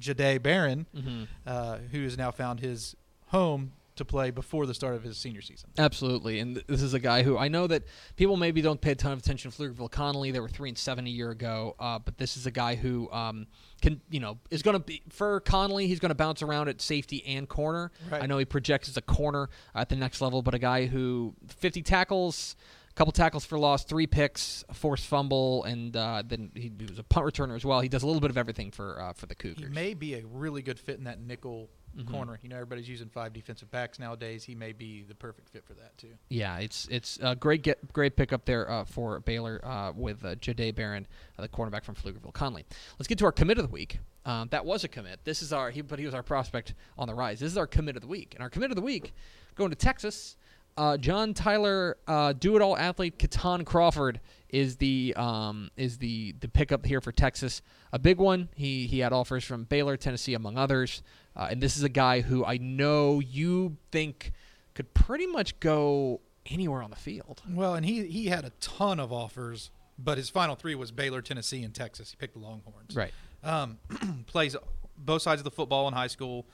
Jahdae 0.00 0.42
Barron, 0.42 0.86
Mm-hmm. 0.94 1.22
uh, 1.46 1.78
who 1.92 2.02
has 2.04 2.16
now 2.18 2.30
found 2.30 2.60
his 2.60 2.96
home 3.26 3.72
to 3.98 4.04
play 4.04 4.30
before 4.30 4.66
the 4.66 4.74
start 4.74 4.94
of 4.94 5.02
his 5.02 5.16
senior 5.18 5.42
season. 5.42 5.70
Absolutely, 5.78 6.40
and 6.40 6.56
th- 6.56 6.66
this 6.66 6.82
is 6.82 6.94
a 6.94 6.98
guy 6.98 7.22
who 7.22 7.38
I 7.38 7.48
know 7.48 7.66
that 7.66 7.84
people 8.16 8.36
maybe 8.36 8.60
don't 8.62 8.80
pay 8.80 8.92
a 8.92 8.94
ton 8.94 9.12
of 9.12 9.18
attention. 9.18 9.50
to 9.50 9.56
Pflugerville 9.56 9.90
Connally, 9.90 10.32
they 10.32 10.40
were 10.40 10.48
three 10.48 10.68
and 10.68 10.78
seven 10.78 11.06
a 11.06 11.10
year 11.10 11.30
ago, 11.30 11.76
uh, 11.78 11.98
but 11.98 12.18
this 12.18 12.36
is 12.36 12.46
a 12.46 12.50
guy 12.50 12.74
who 12.74 13.10
um, 13.12 13.46
can, 13.82 14.00
you 14.10 14.20
know, 14.20 14.38
is 14.50 14.62
going 14.62 14.74
to 14.74 14.80
be 14.80 15.02
for 15.10 15.40
Connally. 15.42 15.86
He's 15.86 16.00
going 16.00 16.10
to 16.10 16.14
bounce 16.14 16.42
around 16.42 16.68
at 16.68 16.80
safety 16.80 17.24
and 17.26 17.48
corner. 17.48 17.90
Right. 18.10 18.22
I 18.22 18.26
know 18.26 18.38
he 18.38 18.44
projects 18.44 18.88
as 18.88 18.96
a 18.96 19.02
corner 19.02 19.48
at 19.74 19.88
the 19.88 19.96
next 19.96 20.20
level, 20.20 20.42
but 20.42 20.54
a 20.54 20.58
guy 20.58 20.86
who 20.86 21.34
50 21.48 21.82
tackles. 21.82 22.56
a 22.90 22.94
Couple 22.94 23.12
tackles 23.12 23.44
for 23.44 23.58
loss, 23.58 23.84
three 23.84 24.06
picks, 24.06 24.64
a 24.68 24.74
forced 24.74 25.06
fumble, 25.06 25.64
and 25.64 25.96
uh, 25.96 26.22
then 26.26 26.50
he, 26.54 26.72
he 26.78 26.86
was 26.86 26.98
a 26.98 27.04
punt 27.04 27.26
returner 27.26 27.54
as 27.54 27.64
well. 27.64 27.80
He 27.80 27.88
does 27.88 28.02
a 28.02 28.06
little 28.06 28.20
bit 28.20 28.30
of 28.30 28.38
everything 28.38 28.70
for 28.70 29.00
uh, 29.00 29.12
for 29.12 29.26
the 29.26 29.34
Cougars. 29.34 29.64
He 29.68 29.72
may 29.72 29.94
be 29.94 30.14
a 30.14 30.26
really 30.26 30.62
good 30.62 30.78
fit 30.80 30.98
in 30.98 31.04
that 31.04 31.20
nickel 31.20 31.68
Mhm. 31.96 32.10
corner. 32.10 32.38
You 32.42 32.48
know, 32.48 32.56
everybody's 32.56 32.88
using 32.88 33.08
five 33.08 33.32
defensive 33.32 33.70
backs 33.70 33.98
nowadays. 33.98 34.44
He 34.44 34.54
may 34.54 34.72
be 34.72 35.02
the 35.02 35.14
perfect 35.14 35.48
fit 35.48 35.64
for 35.64 35.74
that 35.74 35.96
too. 35.98 36.16
Yeah, 36.28 36.58
it's 36.58 36.86
it's 36.90 37.18
a 37.22 37.34
great 37.34 37.62
get 37.62 37.92
great 37.92 38.16
pickup 38.16 38.44
there 38.44 38.70
uh, 38.70 38.84
for 38.84 39.20
Baylor 39.20 39.60
uh, 39.64 39.92
with 39.94 40.24
uh, 40.24 40.34
Jahdae 40.36 40.74
Barron, 40.74 41.06
uh, 41.38 41.42
the 41.42 41.48
cornerback 41.48 41.84
from 41.84 41.94
Pflugerville 41.94 42.32
Conley. 42.32 42.64
Let's 42.98 43.08
get 43.08 43.18
to 43.18 43.24
our 43.24 43.32
commit 43.32 43.58
of 43.58 43.66
the 43.66 43.72
week. 43.72 43.98
Um, 44.24 44.48
that 44.50 44.64
was 44.64 44.84
a 44.84 44.88
commit. 44.88 45.20
This 45.24 45.42
is 45.42 45.52
our 45.52 45.70
he, 45.70 45.80
but 45.80 45.98
he 45.98 46.04
was 46.04 46.14
our 46.14 46.22
prospect 46.22 46.74
on 46.98 47.08
the 47.08 47.14
rise. 47.14 47.40
This 47.40 47.50
is 47.50 47.58
our 47.58 47.66
commit 47.66 47.96
of 47.96 48.02
the 48.02 48.08
week, 48.08 48.34
and 48.34 48.42
our 48.42 48.50
commit 48.50 48.70
of 48.70 48.76
the 48.76 48.82
week 48.82 49.12
going 49.54 49.70
to 49.70 49.76
Texas. 49.76 50.36
Uh, 50.78 50.96
John 50.96 51.34
Tyler, 51.34 51.96
uh, 52.06 52.32
do-it-all 52.34 52.76
athlete 52.76 53.18
Kitan 53.18 53.66
Crawford 53.66 54.20
is 54.48 54.76
the 54.76 55.12
um, 55.16 55.72
is 55.76 55.98
the 55.98 56.36
the 56.38 56.46
pickup 56.46 56.86
here 56.86 57.00
for 57.00 57.10
Texas. 57.10 57.62
A 57.92 57.98
big 57.98 58.18
one. 58.18 58.48
He 58.54 58.86
he 58.86 59.00
had 59.00 59.12
offers 59.12 59.42
from 59.42 59.64
Baylor, 59.64 59.96
Tennessee, 59.96 60.34
among 60.34 60.56
others. 60.56 61.02
Uh, 61.34 61.48
and 61.50 61.60
this 61.60 61.76
is 61.76 61.82
a 61.82 61.88
guy 61.88 62.20
who 62.20 62.44
I 62.44 62.58
know 62.58 63.18
you 63.18 63.76
think 63.90 64.30
could 64.74 64.94
pretty 64.94 65.26
much 65.26 65.58
go 65.58 66.20
anywhere 66.46 66.82
on 66.82 66.90
the 66.90 66.96
field. 66.96 67.42
Well, 67.50 67.74
and 67.74 67.84
he 67.84 68.06
he 68.06 68.26
had 68.26 68.44
a 68.44 68.50
ton 68.60 69.00
of 69.00 69.12
offers, 69.12 69.72
but 69.98 70.16
his 70.16 70.30
final 70.30 70.54
three 70.54 70.76
was 70.76 70.92
Baylor, 70.92 71.22
Tennessee, 71.22 71.64
and 71.64 71.74
Texas. 71.74 72.12
He 72.12 72.16
picked 72.16 72.34
the 72.34 72.40
Longhorns. 72.40 72.94
Right. 72.94 73.12
Um, 73.42 73.78
plays 74.26 74.54
both 74.96 75.22
sides 75.22 75.40
of 75.40 75.44
the 75.44 75.50
football 75.50 75.88
in 75.88 75.94
high 75.94 76.06
school. 76.06 76.46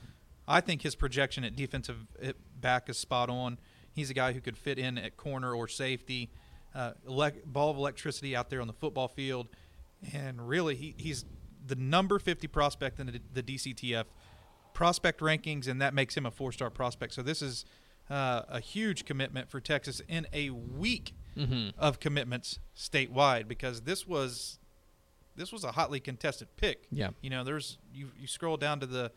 I 0.49 0.63
think 0.63 0.81
his 0.81 0.95
projection 0.95 1.45
at 1.45 1.57
defensive 1.57 1.99
back 2.59 2.89
is 2.89 2.97
spot 2.97 3.29
on. 3.29 3.59
He's 3.95 4.11
a 4.11 4.15
guy 4.15 4.33
who 4.33 4.41
could 4.41 4.57
fit 4.59 4.79
in 4.79 4.99
at 4.99 5.17
corner 5.17 5.55
or 5.55 5.69
safety. 5.69 6.31
Uh, 6.75 6.93
ball 7.47 7.71
of 7.71 7.77
electricity 7.77 8.35
out 8.35 8.51
there 8.51 8.61
on 8.61 8.67
the 8.67 8.73
football 8.73 9.07
field, 9.07 9.47
and 10.13 10.47
really 10.49 10.75
he, 10.75 10.95
he's 10.99 11.25
the 11.65 11.77
number 11.77 12.19
50 12.19 12.49
prospect 12.49 12.99
in 12.99 13.07
the, 13.07 13.21
the 13.33 13.43
DCTF 13.43 14.05
prospect 14.73 15.21
rankings, 15.21 15.69
and 15.69 15.81
that 15.81 15.95
makes 15.95 16.17
him 16.17 16.27
a 16.27 16.33
four-star 16.33 16.71
prospect. 16.71 17.15
So 17.15 17.23
this 17.23 17.41
is 17.43 17.65
uh, 18.11 18.43
a 18.49 18.59
huge 18.59 19.05
commitment 19.05 19.49
for 19.49 19.61
Texas 19.61 20.03
in 20.09 20.27
a 20.33 20.51
week 20.51 21.13
Mm-hmm. 21.37 21.71
of 21.81 21.99
commitments 21.99 22.61
statewide 22.77 23.49
because 23.49 23.81
this 23.81 24.07
was 24.07 24.61
this 25.35 25.51
was 25.53 25.65
a 25.65 25.73
hotly 25.73 25.99
contested 25.99 26.47
pick. 26.57 26.87
Yeah. 26.93 27.09
You 27.23 27.31
know, 27.31 27.43
there's 27.43 27.79
you 27.93 28.13
you 28.17 28.29
scroll 28.29 28.57
down 28.57 28.79
to 28.79 28.87
the 28.87 29.11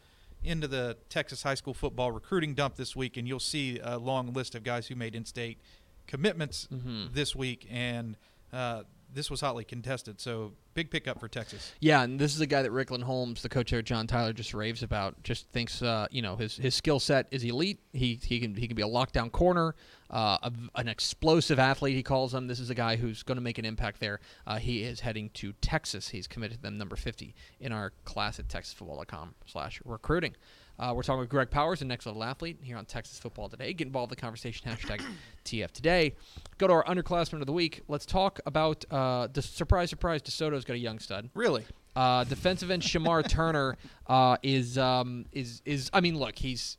into 0.48 0.68
the 0.68 0.98
Texas 1.10 1.44
high 1.44 1.56
school 1.56 1.74
football 1.74 2.12
recruiting 2.12 2.54
dump 2.56 2.76
this 2.76 2.96
week 2.96 3.18
and 3.18 3.28
you'll 3.28 3.40
see 3.40 3.80
a 3.84 3.98
long 3.98 4.34
list 4.34 4.56
of 4.56 4.64
guys 4.64 4.88
who 4.88 4.96
made 4.96 5.14
in-state 5.16 5.60
commitments 6.08 6.68
Mhm. 6.74 7.14
this 7.14 7.36
week 7.36 7.68
and 7.70 8.16
uh, 8.54 8.84
this 9.14 9.30
was 9.32 9.42
hotly 9.42 9.64
contested. 9.64 10.20
So 10.20 10.54
big 10.74 10.92
pickup 10.92 11.20
for 11.20 11.28
Texas. 11.28 11.72
Yeah, 11.80 12.04
and 12.04 12.20
this 12.20 12.36
is 12.36 12.42
a 12.42 12.46
guy 12.46 12.62
that 12.62 12.72
Ricklan 12.72 13.04
Holmes, 13.04 13.42
the 13.42 13.50
coach 13.50 13.72
there, 13.72 13.82
John 13.82 14.08
Tyler, 14.08 14.34
just 14.34 14.54
raves 14.54 14.84
about. 14.84 15.24
Just 15.24 15.50
thinks, 15.50 15.82
uh, 15.82 16.08
you 16.12 16.22
know, 16.22 16.36
his 16.36 16.58
his 16.58 16.76
skill 16.76 17.00
set 17.00 17.28
is 17.32 17.44
elite. 17.44 17.80
He 17.94 18.20
he 18.24 18.40
can 18.40 18.56
he 18.56 18.68
can 18.68 18.76
be 18.76 18.84
a 18.84 18.88
lockdown 18.88 19.32
corner, 19.32 19.76
uh, 20.10 20.38
a, 20.44 20.52
an 20.76 20.88
explosive 20.88 21.60
athlete. 21.60 21.96
He 21.96 22.04
calls 22.04 22.34
him. 22.34 22.48
This 22.48 22.60
is 22.60 22.70
a 22.70 22.76
guy 22.76 22.96
who's 22.96 23.24
going 23.24 23.38
to 23.38 23.44
make 23.44 23.58
an 23.58 23.66
impact 23.66 24.00
there. 24.00 24.20
Uh, 24.46 24.58
he 24.58 24.84
is 24.84 25.00
heading 25.00 25.30
to 25.36 25.54
Texas. 25.62 26.10
He's 26.10 26.28
committed 26.28 26.58
to 26.58 26.64
them 26.64 26.78
number 26.78 26.96
fifty 26.96 27.36
in 27.60 27.72
our 27.72 27.94
class 28.06 28.40
at 28.40 28.48
TexasFootball.com/slash 28.48 29.82
recruiting. 29.86 30.36
Uh, 30.80 30.94
we're 30.96 31.02
talking 31.02 31.20
with 31.20 31.30
Greg 31.30 31.50
Powers, 31.50 31.80
the 31.80 31.86
next 31.86 32.06
level 32.06 32.24
athlete, 32.24 32.58
here 32.62 32.78
on 32.78 32.86
Texas 32.86 33.18
Football 33.18 33.50
Today. 33.50 33.74
Get 33.74 33.88
involved 33.88 34.12
in 34.12 34.16
the 34.16 34.22
conversation. 34.22 34.70
Hashtag 34.70 35.02
TF 35.46 35.72
Today. 35.72 36.16
Go 36.60 36.68
to 36.68 36.74
our 36.74 36.84
underclassmen 36.86 37.40
of 37.40 37.48
the 37.48 37.54
week. 37.54 37.82
Let's 37.88 38.06
talk 38.06 38.40
about 38.46 38.86
uh, 38.92 39.28
the 39.34 39.42
surprise, 39.42 39.90
surprise. 39.90 40.22
DeSoto's 40.22 40.66
got 40.66 40.74
a 40.76 40.80
young 40.80 41.00
stud. 41.00 41.30
Really? 41.34 41.66
Uh, 41.96 42.24
defensive 42.26 42.70
end 42.70 42.84
Shemar 42.84 43.28
Turner 43.30 43.76
uh, 44.06 44.38
is 44.44 44.78
um, 44.78 45.26
is 45.32 45.64
is. 45.66 45.90
I 45.94 46.02
mean, 46.02 46.16
look, 46.18 46.38
he's 46.38 46.78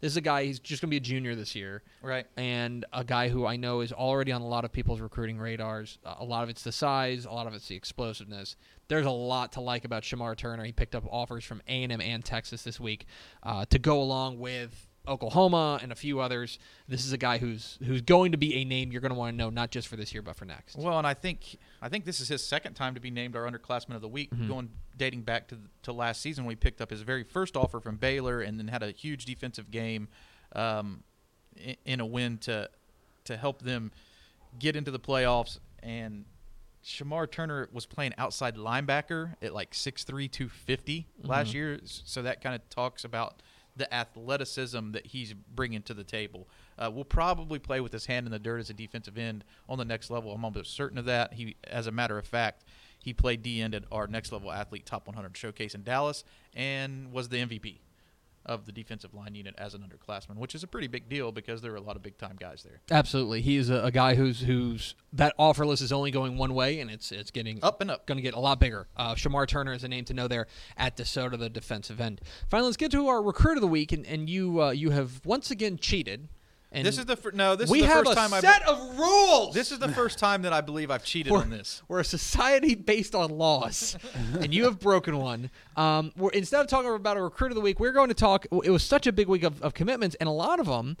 this 0.00 0.12
is 0.12 0.16
a 0.18 0.20
guy. 0.20 0.44
He's 0.44 0.58
just 0.60 0.82
going 0.82 0.88
to 0.88 0.90
be 0.90 0.98
a 0.98 1.00
junior 1.00 1.34
this 1.34 1.54
year, 1.54 1.82
Right. 2.02 2.26
and 2.36 2.84
a 2.92 3.02
guy 3.04 3.28
who 3.28 3.46
I 3.46 3.56
know 3.56 3.80
is 3.80 3.92
already 3.92 4.32
on 4.32 4.42
a 4.42 4.46
lot 4.46 4.64
of 4.66 4.72
people's 4.72 5.00
recruiting 5.00 5.38
radars. 5.38 5.98
Uh, 6.04 6.16
a 6.18 6.24
lot 6.24 6.42
of 6.42 6.50
it's 6.50 6.62
the 6.64 6.72
size, 6.72 7.24
a 7.24 7.30
lot 7.30 7.46
of 7.46 7.54
it's 7.54 7.68
the 7.68 7.76
explosiveness. 7.76 8.56
There's 8.88 9.06
a 9.06 9.10
lot 9.10 9.52
to 9.52 9.60
like 9.60 9.84
about 9.84 10.02
Shemar 10.02 10.36
Turner. 10.36 10.64
He 10.64 10.72
picked 10.72 10.94
up 10.94 11.04
offers 11.10 11.44
from 11.44 11.60
A 11.68 11.82
and 11.84 11.92
M 11.92 12.00
and 12.00 12.24
Texas 12.24 12.62
this 12.62 12.80
week 12.80 13.06
uh, 13.42 13.64
to 13.66 13.78
go 13.78 14.00
along 14.00 14.38
with 14.38 14.86
Oklahoma 15.06 15.78
and 15.82 15.90
a 15.92 15.94
few 15.94 16.20
others. 16.20 16.58
This 16.86 17.04
is 17.04 17.12
a 17.12 17.18
guy 17.18 17.38
who's 17.38 17.78
who's 17.84 18.00
going 18.02 18.32
to 18.32 18.38
be 18.38 18.54
a 18.56 18.64
name 18.64 18.90
you're 18.92 19.00
going 19.00 19.12
to 19.12 19.18
want 19.18 19.32
to 19.32 19.36
know, 19.36 19.50
not 19.50 19.70
just 19.70 19.88
for 19.88 19.96
this 19.96 20.12
year, 20.12 20.22
but 20.22 20.36
for 20.36 20.44
next. 20.44 20.76
Well, 20.76 20.98
and 20.98 21.06
I 21.06 21.14
think 21.14 21.56
I 21.82 21.88
think 21.88 22.04
this 22.06 22.18
is 22.20 22.28
his 22.28 22.42
second 22.44 22.74
time 22.74 22.94
to 22.94 23.00
be 23.00 23.10
named 23.10 23.36
our 23.36 23.44
underclassman 23.50 23.94
of 23.94 24.00
the 24.00 24.08
week, 24.08 24.30
Mm-hmm. 24.30 24.48
going 24.48 24.70
dating 24.96 25.22
back 25.22 25.48
to 25.48 25.58
to 25.82 25.92
last 25.92 26.20
season 26.20 26.44
when 26.44 26.52
he 26.52 26.56
picked 26.56 26.80
up 26.80 26.90
his 26.90 27.02
very 27.02 27.24
first 27.24 27.56
offer 27.56 27.80
from 27.80 27.96
Baylor 27.96 28.40
and 28.40 28.58
then 28.58 28.68
had 28.68 28.82
a 28.82 28.90
huge 28.90 29.24
defensive 29.26 29.70
game 29.70 30.08
um, 30.56 31.02
in, 31.56 31.76
in 31.84 32.00
a 32.00 32.06
win 32.06 32.38
to 32.38 32.68
to 33.24 33.36
help 33.36 33.62
them 33.62 33.92
get 34.58 34.76
into 34.76 34.90
the 34.90 34.98
playoffs. 35.00 35.58
And 35.82 36.24
Shemar 36.84 37.30
Turner 37.30 37.68
was 37.72 37.86
playing 37.86 38.14
outside 38.18 38.56
linebacker 38.56 39.34
at 39.42 39.52
like 39.52 39.72
6'3", 39.72 40.30
250 40.30 41.06
last 41.22 41.54
year, 41.54 41.78
so 41.84 42.22
that 42.22 42.40
kind 42.40 42.54
of 42.54 42.68
talks 42.70 43.04
about 43.04 43.42
the 43.76 43.92
athleticism 43.94 44.92
that 44.92 45.06
he's 45.06 45.32
bringing 45.32 45.82
to 45.82 45.94
the 45.94 46.04
table. 46.04 46.48
Uh, 46.78 46.90
will 46.90 47.04
probably 47.04 47.58
play 47.58 47.80
with 47.80 47.92
his 47.92 48.06
hand 48.06 48.26
in 48.26 48.32
the 48.32 48.38
dirt 48.38 48.58
as 48.58 48.70
a 48.70 48.74
defensive 48.74 49.16
end 49.16 49.44
on 49.68 49.78
the 49.78 49.84
next 49.84 50.10
level. 50.10 50.32
I'm 50.32 50.44
almost 50.44 50.74
certain 50.74 50.98
of 50.98 51.04
that. 51.06 51.34
He, 51.34 51.56
as 51.64 51.86
a 51.86 51.92
matter 51.92 52.18
of 52.18 52.26
fact, 52.26 52.64
he 52.98 53.14
played 53.14 53.42
D 53.42 53.62
end 53.62 53.74
at 53.74 53.84
our 53.92 54.06
next 54.06 54.32
level 54.32 54.50
athlete 54.50 54.84
top 54.84 55.06
100 55.06 55.36
showcase 55.36 55.74
in 55.74 55.84
Dallas 55.84 56.24
and 56.54 57.12
was 57.12 57.28
the 57.28 57.38
MVP 57.38 57.78
of 58.48 58.66
the 58.66 58.72
defensive 58.72 59.14
line 59.14 59.34
unit 59.34 59.54
as 59.58 59.74
an 59.74 59.82
underclassman, 59.82 60.36
which 60.36 60.54
is 60.54 60.62
a 60.62 60.66
pretty 60.66 60.88
big 60.88 61.08
deal 61.08 61.30
because 61.30 61.60
there 61.62 61.72
are 61.72 61.76
a 61.76 61.80
lot 61.80 61.94
of 61.96 62.02
big 62.02 62.18
time 62.18 62.36
guys 62.38 62.62
there. 62.64 62.80
Absolutely, 62.90 63.42
he 63.42 63.56
is 63.56 63.70
a, 63.70 63.84
a 63.84 63.90
guy 63.90 64.14
who's 64.14 64.40
who's 64.40 64.94
that 65.12 65.34
offer 65.38 65.64
list 65.64 65.82
is 65.82 65.92
only 65.92 66.10
going 66.10 66.36
one 66.36 66.54
way, 66.54 66.80
and 66.80 66.90
it's 66.90 67.12
it's 67.12 67.30
getting 67.30 67.60
Up 67.62 67.80
and 67.80 67.90
up. 67.90 68.06
going 68.06 68.16
to 68.16 68.22
get 68.22 68.34
a 68.34 68.40
lot 68.40 68.58
bigger. 68.58 68.88
Uh, 68.96 69.14
Shemar 69.14 69.46
Turner 69.46 69.72
is 69.72 69.84
a 69.84 69.88
name 69.88 70.04
to 70.06 70.14
know 70.14 70.26
there 70.26 70.46
at 70.76 70.96
DeSoto, 70.96 71.38
the 71.38 71.48
defensive 71.50 72.00
end. 72.00 72.20
Finally, 72.48 72.68
let's 72.68 72.76
get 72.76 72.90
to 72.92 73.06
our 73.08 73.22
recruit 73.22 73.56
of 73.56 73.60
the 73.60 73.68
week, 73.68 73.92
and, 73.92 74.06
and 74.06 74.28
you 74.28 74.62
uh, 74.62 74.70
you 74.70 74.90
have 74.90 75.24
once 75.24 75.50
again 75.50 75.76
cheated. 75.76 76.28
And 76.70 76.86
this 76.86 76.98
is 76.98 77.06
the 77.06 77.16
fir- 77.16 77.30
no. 77.30 77.56
This 77.56 77.70
we 77.70 77.78
is 77.78 77.84
the 77.86 77.88
have 77.92 78.04
first 78.04 78.12
a 78.12 78.14
time 78.14 78.30
set 78.42 78.62
I've. 78.62 78.68
of 78.68 78.98
rules. 78.98 79.54
This 79.54 79.72
is 79.72 79.78
the 79.78 79.88
first 79.88 80.18
time 80.18 80.42
that 80.42 80.52
I 80.52 80.60
believe 80.60 80.90
I've 80.90 81.04
cheated 81.04 81.32
we're, 81.32 81.40
on 81.40 81.48
this. 81.48 81.82
we're 81.88 82.00
a 82.00 82.04
society 82.04 82.74
based 82.74 83.14
on 83.14 83.30
laws, 83.30 83.96
and 84.40 84.52
you 84.52 84.64
have 84.64 84.78
broken 84.78 85.18
one. 85.18 85.50
Um, 85.76 86.12
we're, 86.16 86.30
instead 86.30 86.60
of 86.60 86.66
talking 86.66 86.90
about 86.92 87.16
a 87.16 87.22
recruit 87.22 87.52
of 87.52 87.54
the 87.54 87.62
week, 87.62 87.80
we're 87.80 87.92
going 87.92 88.08
to 88.08 88.14
talk. 88.14 88.46
It 88.64 88.70
was 88.70 88.82
such 88.82 89.06
a 89.06 89.12
big 89.12 89.28
week 89.28 89.44
of, 89.44 89.62
of 89.62 89.72
commitments, 89.72 90.14
and 90.20 90.28
a 90.28 90.32
lot 90.32 90.60
of 90.60 90.66
them 90.66 90.98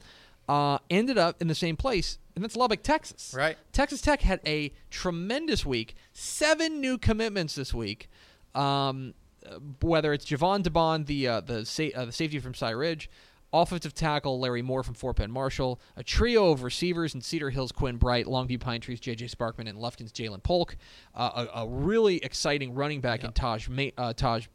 uh, 0.48 0.78
ended 0.88 1.18
up 1.18 1.42
in 1.42 1.48
the 1.48 1.54
same 1.54 1.76
place, 1.76 2.18
and 2.34 2.42
that's 2.42 2.56
Lubbock, 2.56 2.82
Texas. 2.82 3.34
Right. 3.36 3.58
Texas 3.72 4.00
Tech 4.00 4.22
had 4.22 4.40
a 4.46 4.72
tremendous 4.90 5.66
week. 5.66 5.96
Seven 6.14 6.80
new 6.80 6.96
commitments 6.96 7.54
this 7.54 7.74
week. 7.74 8.08
Um, 8.54 9.12
uh, 9.46 9.58
whether 9.82 10.14
it's 10.14 10.24
Javon 10.24 10.62
DeBond, 10.62 11.06
the 11.06 11.28
uh, 11.28 11.40
the, 11.40 11.66
sa- 11.66 11.90
uh, 11.94 12.06
the 12.06 12.12
safety 12.12 12.38
from 12.38 12.54
Cy 12.54 12.70
Ridge, 12.70 13.10
offensive 13.52 13.94
tackle 13.94 14.38
Larry 14.40 14.62
Moore 14.62 14.82
from 14.82 14.94
Fort 14.94 15.16
Bend 15.16 15.32
Marshall, 15.32 15.80
a 15.96 16.02
trio 16.02 16.50
of 16.50 16.62
receivers 16.62 17.14
in 17.14 17.20
Cedar 17.20 17.50
Hills 17.50 17.72
Quinn 17.72 17.96
Bright, 17.96 18.26
Longview 18.26 18.60
Pine 18.60 18.80
Trees 18.80 19.00
J.J. 19.00 19.26
Sparkman, 19.26 19.68
and 19.68 19.78
Lufkin's 19.78 20.12
Ja'Lynn 20.12 20.42
Polk, 20.42 20.76
uh, 21.14 21.46
a, 21.54 21.60
a 21.62 21.68
really 21.68 22.16
exciting 22.24 22.74
running 22.74 23.00
back 23.00 23.24
in 23.24 23.32
Taj 23.32 23.68
uh, 23.96 24.12
Taj 24.12 24.46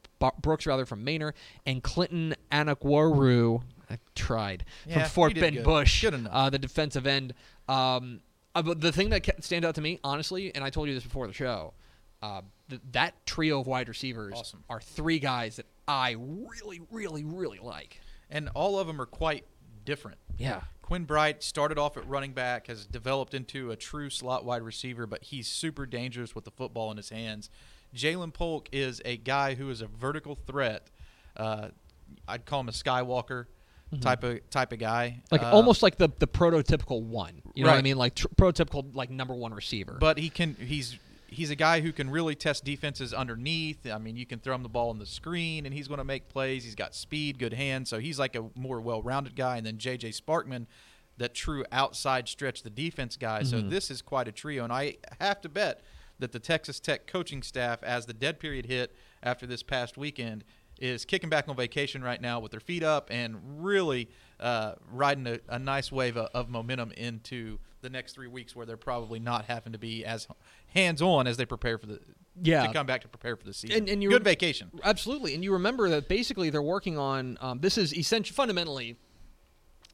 Brooks 0.41 0.65
rather 0.65 0.85
from 0.85 1.03
Manor, 1.03 1.33
and 1.65 1.81
Clinton 1.83 2.35
Anakwaru. 2.51 3.61
I 3.89 3.97
tried 4.15 4.65
Yeah, 4.87 5.01
from 5.03 5.09
Fort 5.09 5.35
Bend 5.35 5.57
good. 5.57 5.65
Bush, 5.65 6.01
Good 6.01 6.27
uh, 6.31 6.49
the 6.49 6.59
defensive 6.59 7.05
end. 7.05 7.33
Um, 7.67 8.21
uh, 8.55 8.61
the 8.61 8.91
thing 8.91 9.09
that 9.09 9.43
stands 9.43 9.65
out 9.67 9.75
to 9.75 9.81
me, 9.81 9.99
honestly, 10.03 10.53
and 10.53 10.63
I 10.63 10.69
told 10.69 10.87
you 10.87 10.93
this 10.93 11.03
before 11.03 11.27
the 11.27 11.33
show, 11.33 11.73
uh, 12.21 12.41
th- 12.69 12.81
that 12.91 13.25
trio 13.25 13.59
of 13.59 13.67
wide 13.67 13.89
receivers 13.89 14.33
Awesome. 14.35 14.63
are 14.69 14.79
three 14.79 15.19
guys 15.19 15.57
that 15.57 15.65
I 15.87 16.11
really, 16.19 16.81
really, 16.91 17.23
really 17.23 17.59
like. 17.59 17.99
And 18.33 18.49
all 18.53 18.77
of 18.79 18.87
them 18.87 18.99
are 18.99 19.05
quite 19.05 19.45
different. 19.85 20.17
Yeah. 20.37 20.61
Quinn 20.81 21.05
Bright 21.05 21.41
started 21.43 21.77
off 21.77 21.95
at 21.95 22.05
running 22.07 22.33
back, 22.33 22.67
has 22.67 22.85
developed 22.85 23.33
into 23.33 23.71
a 23.71 23.75
true 23.77 24.09
slot 24.09 24.43
wide 24.43 24.63
receiver, 24.63 25.07
but 25.07 25.23
he's 25.23 25.47
super 25.47 25.85
dangerous 25.85 26.35
with 26.35 26.43
the 26.43 26.51
football 26.51 26.91
in 26.91 26.97
his 26.97 27.09
hands. 27.09 27.49
Ja'Lynn 27.95 28.33
Polk 28.33 28.67
is 28.71 29.01
a 29.05 29.15
guy 29.17 29.53
who 29.53 29.69
is 29.69 29.81
a 29.81 29.87
vertical 29.87 30.35
threat. 30.35 30.87
Uh, 31.37 31.69
I'd 32.27 32.45
call 32.45 32.59
him 32.59 32.69
a 32.69 32.73
Skywalker 32.73 33.45
type 34.01 34.23
of 34.23 34.49
type 34.49 34.73
of 34.73 34.79
guy. 34.79 35.21
Like 35.31 35.43
Uh, 35.43 35.51
almost 35.51 35.83
like 35.83 35.97
the 35.97 36.09
the 36.17 36.27
prototypical 36.27 37.03
one. 37.03 37.43
You 37.53 37.63
know 37.63 37.69
what 37.69 37.77
I 37.77 37.83
mean? 37.83 37.97
Like 37.97 38.15
tr- 38.15 38.27
prototypical 38.29 38.93
like 38.95 39.11
number 39.11 39.35
one 39.35 39.53
receiver. 39.53 39.97
But 39.99 40.17
he 40.17 40.29
can. 40.31 40.55
He's 40.55 40.97
he's 41.33 41.49
a 41.49 41.55
guy 41.55 41.81
who 41.81 41.91
can 41.91 42.09
really 42.09 42.35
test 42.35 42.63
defenses 42.63 43.13
underneath. 43.13 43.85
I 43.85 43.97
mean, 43.97 44.15
you 44.15 44.25
can 44.25 44.39
throw 44.39 44.55
him 44.55 44.63
the 44.63 44.69
ball 44.69 44.89
on 44.89 44.99
the 44.99 45.05
screen, 45.05 45.65
and 45.65 45.73
he's 45.73 45.87
going 45.87 45.97
to 45.97 46.03
make 46.03 46.29
plays. 46.29 46.63
He's 46.63 46.75
got 46.75 46.95
speed, 46.95 47.39
good 47.39 47.53
hands, 47.53 47.89
so 47.89 47.99
he's 47.99 48.19
like 48.19 48.35
a 48.35 48.45
more 48.55 48.79
well-rounded 48.79 49.35
guy. 49.35 49.57
And 49.57 49.65
then 49.65 49.77
J.J. 49.77 50.09
Sparkman, 50.09 50.67
that 51.17 51.33
true 51.33 51.65
outside 51.71 52.27
stretch 52.27 52.63
the 52.63 52.69
defense 52.69 53.17
guy. 53.17 53.43
So 53.43 53.61
this 53.61 53.91
is 53.91 54.01
quite 54.01 54.27
a 54.27 54.31
trio, 54.31 54.63
and 54.63 54.73
I 54.73 54.97
have 55.19 55.41
to 55.41 55.49
bet 55.49 55.81
that 56.19 56.31
the 56.31 56.39
Texas 56.39 56.79
Tech 56.79 57.07
coaching 57.07 57.43
staff, 57.43 57.83
as 57.83 58.05
the 58.05 58.13
dead 58.13 58.39
period 58.39 58.65
hit 58.65 58.95
after 59.21 59.45
this 59.45 59.63
past 59.63 59.97
weekend, 59.97 60.43
is 60.79 61.05
kicking 61.05 61.29
back 61.29 61.47
on 61.47 61.55
vacation 61.55 62.03
right 62.03 62.21
now 62.21 62.39
with 62.39 62.51
their 62.51 62.59
feet 62.59 62.83
up 62.83 63.09
and 63.11 63.37
really 63.63 64.09
uh, 64.39 64.73
riding 64.91 65.27
a, 65.27 65.39
a 65.49 65.59
nice 65.59 65.91
wave 65.91 66.17
of, 66.17 66.29
of 66.33 66.49
momentum 66.49 66.91
into 66.93 67.59
the 67.81 67.89
next 67.89 68.13
three 68.13 68.27
weeks 68.27 68.55
where 68.55 68.65
they're 68.65 68.77
probably 68.77 69.19
not 69.19 69.45
having 69.45 69.73
to 69.73 69.79
be 69.79 70.03
as 70.03 70.27
hands 70.73 71.01
on 71.01 71.27
as 71.27 71.37
they 71.37 71.45
prepare 71.45 71.77
for 71.77 71.85
the 71.87 71.99
Yeah. 72.41 72.65
to 72.67 72.73
come 72.73 72.85
back 72.85 73.01
to 73.01 73.07
prepare 73.07 73.35
for 73.35 73.45
the 73.45 73.53
season. 73.53 73.77
And- 73.77 73.89
and 73.89 74.01
you- 74.03 74.09
good 74.09 74.23
vacation. 74.23 74.71
Absolutely, 74.83 75.35
and 75.35 75.43
you 75.43 75.53
remember 75.53 75.89
that 75.89 76.07
basically 76.07 76.49
they're 76.49 76.61
working 76.61 76.97
on. 76.97 77.37
Um, 77.41 77.59
this 77.59 77.77
is 77.77 77.93
essentially 77.95 78.35
fundamentally. 78.35 78.97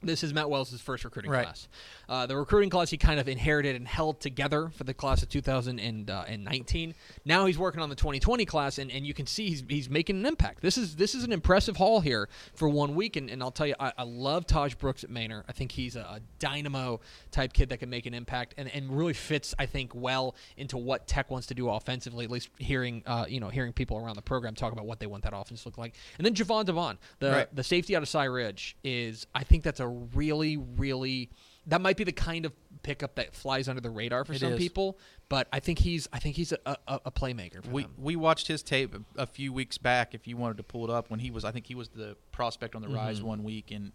This 0.02 0.24
is 0.24 0.34
Matt 0.34 0.50
Wells' 0.50 0.80
first 0.80 1.04
recruiting 1.04 1.30
Right. 1.30 1.44
class. 1.44 1.68
Uh, 2.08 2.26
the 2.26 2.38
recruiting 2.38 2.70
class 2.70 2.90
he 2.90 2.98
kind 2.98 3.20
of 3.20 3.28
inherited 3.28 3.76
and 3.76 3.86
held 3.86 4.22
together 4.22 4.70
for 4.70 4.86
the 4.86 4.94
class 4.94 5.22
of 5.22 5.28
2019. 5.30 6.96
Now 7.26 7.46
he's 7.46 7.58
working 7.58 7.82
on 7.82 7.90
the 7.90 7.96
2020 7.96 8.46
class, 8.46 8.78
and, 8.78 8.90
and 8.92 9.06
you 9.06 9.14
can 9.14 9.26
see 9.28 9.50
he's, 9.50 9.64
he's 9.68 9.90
making 9.90 10.16
an 10.18 10.26
impact. 10.26 10.62
This 10.62 10.78
is 10.78 10.96
this 10.96 11.14
is 11.16 11.24
an 11.26 11.32
impressive 11.34 11.76
haul 11.78 12.00
here 12.00 12.30
for 12.56 12.70
one 12.70 12.96
week, 12.96 13.16
and, 13.18 13.30
and 13.30 13.44
I'll 13.44 13.52
tell 13.52 13.68
you, 13.68 13.76
I, 13.80 13.92
I 13.98 14.04
love 14.04 14.48
Taj 14.48 14.74
Brooks 14.76 15.04
at 15.04 15.10
Manor. 15.10 15.44
I 15.50 15.52
think 15.52 15.72
he's 15.74 15.96
a, 15.98 16.02
a 16.02 16.20
dynamo 16.40 17.02
type 17.32 17.52
kid 17.54 17.68
that 17.70 17.80
can 17.80 17.90
make 17.90 18.06
an 18.06 18.14
impact, 18.14 18.54
and, 18.58 18.70
and 18.74 18.98
really 18.98 19.14
fits, 19.14 19.54
I 19.60 19.66
think, 19.66 19.94
well 19.94 20.34
into 20.58 20.78
what 20.78 21.08
Tech 21.08 21.30
wants 21.30 21.48
to 21.48 21.54
do 21.54 21.70
offensively. 21.70 22.24
At 22.26 22.32
least 22.32 22.50
hearing 22.58 23.04
uh, 23.06 23.26
you 23.28 23.40
know 23.42 23.50
hearing 23.50 23.74
people 23.74 23.98
around 23.98 24.16
the 24.16 24.22
program 24.22 24.56
talk 24.56 24.72
about 24.72 24.86
what 24.86 25.00
they 25.00 25.08
want 25.08 25.24
that 25.26 25.34
offense 25.36 25.64
to 25.64 25.68
look 25.68 25.78
like, 25.78 25.94
and 26.18 26.26
then 26.26 26.34
Javon 26.34 26.66
Devon, 26.66 26.98
the 27.20 27.30
Right. 27.32 27.56
the 27.56 27.64
safety 27.64 27.96
out 27.96 28.02
of 28.02 28.08
Cy 28.10 28.24
Ridge, 28.24 28.78
is 28.84 29.28
I 29.36 29.44
think 29.44 29.64
that's 29.64 29.80
a 29.82 29.89
really 29.90 30.58
really 30.58 31.30
that 31.68 31.82
might 31.82 31.98
be 31.98 32.04
the 32.04 32.12
kind 32.12 32.46
of 32.46 32.54
pickup 32.82 33.16
that 33.16 33.36
flies 33.36 33.68
under 33.68 33.82
the 33.82 33.90
radar 33.90 34.26
for 34.26 34.34
It 34.34 34.40
some 34.40 34.54
is. 34.54 34.58
people, 34.58 34.98
but 35.28 35.48
I 35.54 35.60
think 35.60 35.80
he's 35.80 36.08
I 36.12 36.18
think 36.20 36.36
he's 36.36 36.52
a, 36.52 36.58
a, 36.66 36.78
a 37.06 37.12
playmaker. 37.12 37.64
We 37.68 37.84
them. 37.84 37.94
we 37.98 38.16
watched 38.16 38.48
his 38.48 38.64
tape 38.64 38.96
a, 39.18 39.28
few 39.28 39.54
weeks 39.54 39.78
back. 39.78 40.16
If 40.16 40.28
you 40.28 40.36
wanted 40.38 40.58
to 40.58 40.64
pull 40.64 40.84
it 40.86 40.90
up, 40.90 41.10
when 41.12 41.20
he 41.20 41.30
was, 41.30 41.46
I 41.46 41.52
think 41.52 41.68
he 41.68 41.76
was 41.76 41.90
the 41.90 42.16
prospect 42.32 42.74
on 42.76 42.82
the 42.82 42.88
rise 42.88 43.22
one 43.22 43.44
week, 43.44 43.70
and 43.72 43.92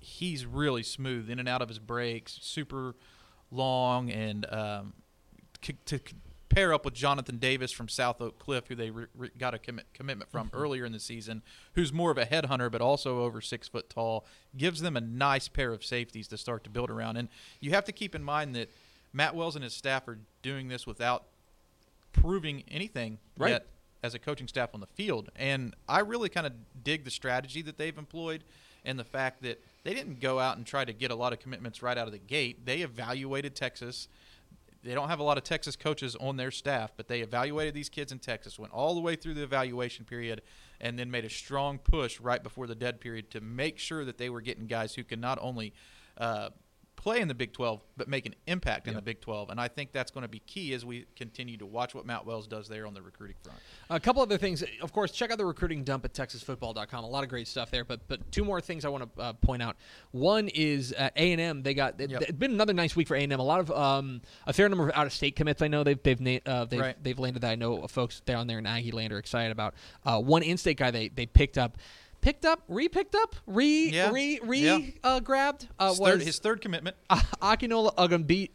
he's 0.00 0.46
really 0.46 0.82
smooth 0.82 1.30
in 1.30 1.38
and 1.38 1.48
out 1.48 1.62
of 1.62 1.68
his 1.68 1.78
breaks, 1.78 2.38
super 2.42 2.96
long, 3.52 4.10
and 4.10 4.46
um, 4.52 4.92
c- 5.62 5.76
to 5.86 5.98
c- 5.98 6.16
pair 6.52 6.74
up 6.74 6.84
with 6.84 6.94
Jonathan 6.94 7.38
Davis 7.38 7.72
from 7.72 7.88
South 7.88 8.20
Oak 8.20 8.38
Cliff, 8.38 8.68
who 8.68 8.74
they 8.74 8.90
re- 8.90 9.06
re- 9.16 9.30
got 9.38 9.54
a 9.54 9.58
commit- 9.58 9.86
commitment 9.94 10.30
from 10.30 10.48
mm-hmm. 10.48 10.56
earlier 10.56 10.84
in 10.84 10.92
the 10.92 11.00
season, 11.00 11.42
who's 11.74 11.92
more 11.92 12.10
of 12.10 12.18
a 12.18 12.26
headhunter 12.26 12.70
but 12.70 12.80
also 12.80 13.20
over 13.20 13.40
six 13.40 13.68
foot 13.68 13.88
tall, 13.88 14.26
gives 14.56 14.80
them 14.80 14.96
a 14.96 15.00
nice 15.00 15.48
pair 15.48 15.72
of 15.72 15.84
safeties 15.84 16.28
to 16.28 16.36
start 16.36 16.62
to 16.64 16.70
build 16.70 16.90
around. 16.90 17.16
And 17.16 17.28
you 17.60 17.70
have 17.70 17.84
to 17.86 17.92
keep 17.92 18.14
in 18.14 18.22
mind 18.22 18.54
that 18.54 18.70
Matt 19.12 19.34
Wells 19.34 19.56
and 19.56 19.64
his 19.64 19.74
staff 19.74 20.06
are 20.08 20.18
doing 20.42 20.68
this 20.68 20.86
without 20.86 21.24
proving 22.12 22.64
anything 22.68 23.18
Right. 23.36 23.50
yet 23.50 23.66
as 24.02 24.14
a 24.14 24.18
coaching 24.18 24.48
staff 24.48 24.70
on 24.74 24.80
the 24.80 24.86
field. 24.86 25.30
And 25.36 25.74
I 25.88 26.00
really 26.00 26.28
kind 26.28 26.46
of 26.46 26.52
dig 26.82 27.04
the 27.04 27.10
strategy 27.10 27.62
that 27.62 27.78
they've 27.78 27.96
employed 27.96 28.44
and 28.84 28.98
the 28.98 29.04
fact 29.04 29.42
that 29.42 29.62
they 29.84 29.94
didn't 29.94 30.20
go 30.20 30.38
out 30.38 30.56
and 30.56 30.66
try 30.66 30.84
to 30.84 30.92
get 30.92 31.10
a 31.10 31.14
lot 31.14 31.32
of 31.32 31.38
commitments 31.38 31.82
right 31.82 31.96
out 31.96 32.06
of 32.06 32.12
the 32.12 32.18
gate. 32.18 32.66
They 32.66 32.80
evaluated 32.80 33.54
Texas. 33.54 34.08
They 34.82 34.94
don't 34.94 35.08
have 35.08 35.20
a 35.20 35.22
lot 35.22 35.38
of 35.38 35.44
Texas 35.44 35.76
coaches 35.76 36.16
on 36.16 36.36
their 36.36 36.50
staff, 36.50 36.92
but 36.96 37.06
they 37.06 37.20
evaluated 37.20 37.74
these 37.74 37.88
kids 37.88 38.10
in 38.10 38.18
Texas, 38.18 38.58
went 38.58 38.72
all 38.72 38.94
the 38.94 39.00
way 39.00 39.14
through 39.14 39.34
the 39.34 39.42
evaluation 39.42 40.04
period, 40.04 40.42
and 40.80 40.98
then 40.98 41.10
made 41.10 41.24
a 41.24 41.30
strong 41.30 41.78
push 41.78 42.18
right 42.18 42.42
before 42.42 42.66
the 42.66 42.74
dead 42.74 43.00
period 43.00 43.30
to 43.30 43.40
make 43.40 43.78
sure 43.78 44.04
that 44.04 44.18
they 44.18 44.28
were 44.28 44.40
getting 44.40 44.66
guys 44.66 44.94
who 44.94 45.04
can 45.04 45.20
not 45.20 45.38
only 45.40 45.72
uh, 46.18 46.50
play 47.02 47.20
in 47.20 47.26
the 47.26 47.34
Big 47.34 47.52
12, 47.52 47.82
but 47.96 48.06
make 48.06 48.26
an 48.26 48.34
impact 48.46 48.86
in 48.86 48.92
Yeah. 48.92 49.00
the 49.00 49.02
Big 49.02 49.20
12. 49.20 49.50
And 49.50 49.60
I 49.60 49.66
think 49.66 49.90
that's 49.90 50.12
going 50.12 50.22
to 50.22 50.28
be 50.28 50.38
key 50.38 50.72
as 50.72 50.84
we 50.84 51.04
continue 51.16 51.56
to 51.56 51.66
watch 51.66 51.96
what 51.96 52.06
Matt 52.06 52.24
Wells 52.24 52.46
does 52.46 52.68
there 52.68 52.86
on 52.86 52.94
the 52.94 53.02
recruiting 53.02 53.34
front. 53.42 53.58
A 53.90 53.98
couple 53.98 54.22
other 54.22 54.38
things, 54.38 54.62
of 54.80 54.92
course. 54.92 55.10
Check 55.10 55.32
out 55.32 55.38
the 55.38 55.44
recruiting 55.44 55.82
dump 55.82 56.04
at 56.04 56.14
TexasFootball.com. 56.14 57.02
A 57.02 57.08
lot 57.08 57.24
of 57.24 57.28
great 57.28 57.48
stuff 57.48 57.72
there. 57.72 57.84
But 57.84 58.06
but 58.06 58.30
two 58.30 58.44
more 58.44 58.60
things 58.60 58.84
I 58.84 58.88
want 58.88 59.12
to 59.16 59.20
uh, 59.20 59.32
point 59.34 59.62
out. 59.62 59.76
One 60.12 60.46
is 60.48 60.92
at 60.92 61.12
A 61.16 61.32
and 61.32 61.40
M. 61.40 61.62
They 61.64 61.74
got 61.74 61.98
Yep. 61.98 62.10
has 62.24 62.36
been 62.36 62.52
another 62.52 62.72
nice 62.72 62.94
week 62.94 63.08
for 63.08 63.16
A&M. 63.16 63.32
A 63.32 63.42
lot 63.42 63.58
of 63.58 63.70
um, 63.72 64.22
a 64.46 64.52
fair 64.52 64.68
number 64.68 64.88
of 64.88 64.94
out 64.96 65.06
of 65.06 65.12
state 65.12 65.34
commits. 65.34 65.60
I 65.60 65.66
know 65.68 65.82
they've 65.82 66.00
they've 66.02 66.20
na- 66.20 66.38
uh, 66.46 66.64
they've, 66.66 66.80
Right. 66.80 67.02
they've 67.02 67.18
landed 67.18 67.40
that. 67.42 67.50
I 67.50 67.54
know 67.56 67.84
folks 67.88 68.20
down 68.20 68.46
there 68.46 68.58
in 68.60 68.66
Aggie 68.66 68.92
Land 68.92 69.12
are 69.12 69.18
excited 69.18 69.50
about. 69.50 69.74
Uh, 70.04 70.20
one 70.20 70.42
in 70.44 70.56
state 70.56 70.76
guy 70.78 70.90
they 70.92 71.08
they 71.08 71.26
picked 71.26 71.58
up. 71.58 71.78
Picked 72.22 72.46
up, 72.46 72.62
re-picked 72.68 73.14
up, 73.16 73.34
re, 73.46 73.90
Yeah. 73.90 74.10
re, 74.12 74.38
re, 74.44 74.58
Yeah. 74.60 74.78
uh, 75.04 75.18
grabbed. 75.20 75.68
Uh, 75.78 75.90
His, 75.90 75.98
was 76.00 76.08
third, 76.10 76.22
his 76.22 76.38
third 76.38 76.60
commitment, 76.60 76.96
uh, 77.10 77.16
Akinola 77.42 77.94
Ogunbi, 77.96 78.48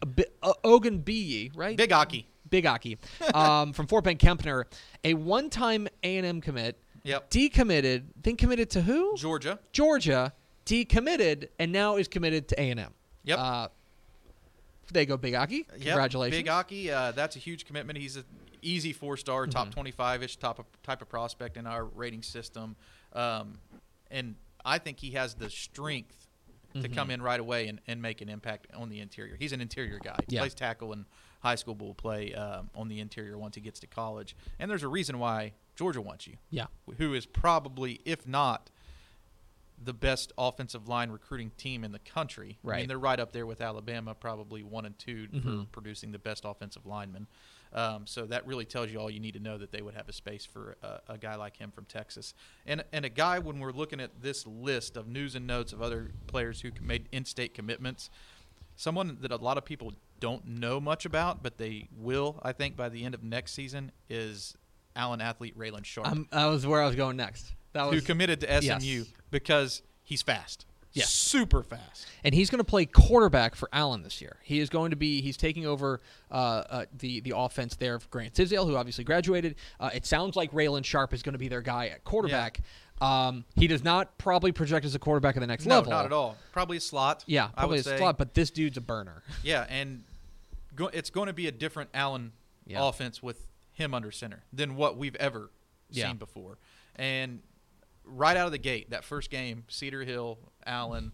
Ogunbiyi, 0.64 1.52
right? 1.54 1.76
Big 1.76 1.92
Aki. 1.92 2.26
Big 2.48 2.64
Aki, 2.64 2.96
um, 3.34 3.74
from 3.74 3.86
Fort 3.86 4.04
Bend 4.04 4.18
Kempner, 4.18 4.64
a 5.04 5.12
one-time 5.14 5.86
A&M 6.02 6.40
commit, 6.40 6.80
Yep. 7.04 7.30
decommitted, 7.30 8.04
then 8.22 8.36
committed 8.36 8.70
to 8.70 8.80
who? 8.82 9.14
Georgia. 9.18 9.58
Georgia, 9.72 10.32
decommitted, 10.64 11.48
and 11.58 11.70
now 11.70 11.96
is 11.96 12.08
committed 12.08 12.48
to 12.48 12.58
A&M. 12.60 12.92
Yep. 13.24 13.38
Uh, 13.38 13.68
there 14.92 15.02
you 15.02 15.06
go, 15.06 15.16
Big 15.18 15.34
Aki. 15.34 15.56
Yep, 15.56 15.68
Congratulations. 15.82 16.38
Big 16.42 16.48
Aki. 16.48 16.90
Uh, 16.90 17.12
that's 17.12 17.36
a 17.36 17.38
huge 17.38 17.66
commitment. 17.66 17.98
He's 17.98 18.16
an 18.16 18.24
easy 18.62 18.94
four-star, 18.94 19.46
Mm-hmm. 19.46 19.50
top 19.50 19.74
25-ish 19.74 20.36
top 20.38 20.58
of, 20.58 20.64
type 20.82 21.02
of 21.02 21.08
prospect 21.10 21.58
in 21.58 21.66
our 21.66 21.84
rating 21.84 22.22
system, 22.22 22.76
um, 23.12 23.58
and 24.10 24.34
I 24.64 24.78
think 24.78 24.98
he 25.00 25.12
has 25.12 25.34
the 25.34 25.50
strength 25.50 26.14
Mm-hmm. 26.74 26.82
to 26.82 26.88
come 26.90 27.10
in 27.10 27.22
right 27.22 27.40
away 27.40 27.66
and, 27.68 27.80
and 27.86 28.02
make 28.02 28.20
an 28.20 28.28
impact 28.28 28.66
on 28.76 28.90
the 28.90 29.00
interior. 29.00 29.36
He's 29.38 29.52
an 29.52 29.62
interior 29.62 29.98
guy. 30.04 30.18
He 30.28 30.34
Yeah. 30.34 30.42
plays 30.42 30.52
tackle 30.52 30.92
in 30.92 31.06
high 31.40 31.54
school, 31.54 31.74
but 31.74 31.86
will 31.86 31.94
play 31.94 32.34
um, 32.34 32.68
on 32.74 32.88
the 32.88 33.00
interior 33.00 33.38
once 33.38 33.54
he 33.54 33.62
gets 33.62 33.80
to 33.80 33.86
college. 33.86 34.36
And 34.58 34.70
there's 34.70 34.82
a 34.82 34.88
reason 34.88 35.18
why 35.18 35.54
Georgia 35.76 36.02
wants 36.02 36.26
you. 36.26 36.36
Yeah. 36.50 36.66
Who 36.98 37.14
is 37.14 37.24
probably, 37.24 38.02
if 38.04 38.28
not, 38.28 38.68
the 39.82 39.94
best 39.94 40.30
offensive 40.36 40.88
line 40.88 41.10
recruiting 41.10 41.52
team 41.56 41.84
in 41.84 41.92
the 41.92 42.00
country. 42.00 42.58
I 42.62 42.68
Right. 42.68 42.76
mean, 42.80 42.88
they're 42.88 42.98
right 42.98 43.18
up 43.18 43.32
there 43.32 43.46
with 43.46 43.62
Alabama, 43.62 44.14
probably 44.14 44.62
one 44.62 44.84
and 44.84 44.98
2 44.98 45.28
Mhm. 45.28 45.42
for 45.62 45.66
producing 45.72 46.12
the 46.12 46.18
best 46.18 46.42
offensive 46.44 46.84
linemen. 46.84 47.28
Um, 47.72 48.06
so 48.06 48.26
that 48.26 48.46
really 48.46 48.64
tells 48.64 48.90
you 48.90 48.98
all 48.98 49.10
you 49.10 49.20
need 49.20 49.34
to 49.34 49.40
know 49.40 49.58
that 49.58 49.72
they 49.72 49.82
would 49.82 49.94
have 49.94 50.08
a 50.08 50.12
space 50.12 50.44
for 50.44 50.76
a, 50.82 51.12
a 51.12 51.18
guy 51.18 51.36
like 51.36 51.56
him 51.56 51.70
from 51.70 51.84
Texas, 51.84 52.34
and 52.66 52.84
and 52.92 53.04
a 53.04 53.08
guy 53.08 53.38
when 53.38 53.58
we're 53.60 53.72
looking 53.72 54.00
at 54.00 54.22
this 54.22 54.46
list 54.46 54.96
of 54.96 55.08
news 55.08 55.34
and 55.34 55.46
notes 55.46 55.72
of 55.72 55.82
other 55.82 56.10
players 56.26 56.60
who 56.60 56.70
made 56.80 57.08
in-state 57.12 57.54
commitments, 57.54 58.10
someone 58.76 59.18
that 59.20 59.32
a 59.32 59.36
lot 59.36 59.58
of 59.58 59.64
people 59.64 59.92
don't 60.20 60.46
know 60.46 60.80
much 60.80 61.04
about, 61.04 61.42
but 61.42 61.58
they 61.58 61.88
will, 61.96 62.40
I 62.42 62.52
think, 62.52 62.76
by 62.76 62.88
the 62.88 63.04
end 63.04 63.14
of 63.14 63.22
next 63.22 63.52
season 63.52 63.92
is 64.08 64.56
Allen 64.96 65.20
athlete 65.20 65.56
Raylen 65.56 65.84
Sharpe 65.84 66.08
Um, 66.08 66.28
that 66.30 66.46
was 66.46 66.66
where 66.66 66.82
I 66.82 66.86
was 66.86 66.96
going 66.96 67.16
next. 67.16 67.54
That 67.72 67.86
was 67.86 67.94
who 67.94 68.00
committed 68.00 68.40
to 68.40 68.62
SMU 68.62 68.84
yes. 68.84 69.06
because 69.30 69.82
he's 70.02 70.22
fast. 70.22 70.66
Yeah. 70.92 71.04
Super 71.04 71.62
fast. 71.62 72.06
and 72.24 72.34
he's 72.34 72.50
going 72.50 72.58
to 72.58 72.64
play 72.64 72.86
quarterback 72.86 73.54
for 73.54 73.68
Allen 73.72 74.02
this 74.02 74.20
year. 74.20 74.36
He 74.42 74.58
is 74.58 74.68
going 74.70 74.90
to 74.90 74.96
be 74.96 75.20
he's 75.20 75.36
taking 75.36 75.66
over 75.66 76.00
uh, 76.30 76.34
uh, 76.34 76.84
the 76.98 77.20
the 77.20 77.34
offense 77.36 77.76
there 77.76 77.98
for 77.98 78.08
Grant 78.08 78.34
Tisdale, 78.34 78.66
who 78.66 78.74
obviously 78.74 79.04
graduated. 79.04 79.56
Uh, 79.78 79.90
it 79.94 80.06
sounds 80.06 80.34
like 80.34 80.50
Raylen 80.52 80.84
Sharpe 80.84 81.12
is 81.14 81.22
going 81.22 81.34
to 81.34 81.38
be 81.38 81.48
their 81.48 81.60
guy 81.62 81.88
at 81.88 82.04
quarterback. 82.04 82.60
Um, 83.00 83.44
he 83.54 83.68
does 83.68 83.84
not 83.84 84.18
probably 84.18 84.50
project 84.50 84.84
as 84.84 84.94
a 84.94 84.98
quarterback 84.98 85.36
at 85.36 85.40
the 85.40 85.46
next 85.46 85.66
No, 85.66 85.76
level. 85.76 85.90
not 85.92 86.04
at 86.06 86.12
all. 86.12 86.36
Probably 86.52 86.78
a 86.78 86.80
slot. 86.80 87.22
Yeah, 87.28 87.44
I 87.54 87.60
probably 87.60 87.76
would 87.76 87.86
a 87.86 87.90
say. 87.90 87.98
slot, 87.98 88.18
but 88.18 88.34
this 88.34 88.50
dude's 88.50 88.76
a 88.76 88.80
burner. 88.80 89.22
Yeah, 89.44 89.66
and 89.68 90.02
go, 90.74 90.86
it's 90.88 91.10
going 91.10 91.28
to 91.28 91.32
be 91.32 91.46
a 91.46 91.52
different 91.52 91.90
Allen 91.94 92.32
Yeah. 92.66 92.88
offense 92.88 93.22
with 93.22 93.46
him 93.72 93.94
under 93.94 94.10
center 94.10 94.42
than 94.52 94.74
what 94.74 94.96
we've 94.96 95.14
ever 95.16 95.50
Yeah. 95.90 96.08
seen 96.08 96.16
before. 96.16 96.58
And 96.96 97.40
right 98.08 98.36
out 98.36 98.46
of 98.46 98.52
the 98.52 98.58
gate, 98.58 98.90
that 98.90 99.04
first 99.04 99.30
game, 99.30 99.64
Cedar 99.68 100.02
Hill, 100.02 100.38
Allen, 100.66 101.12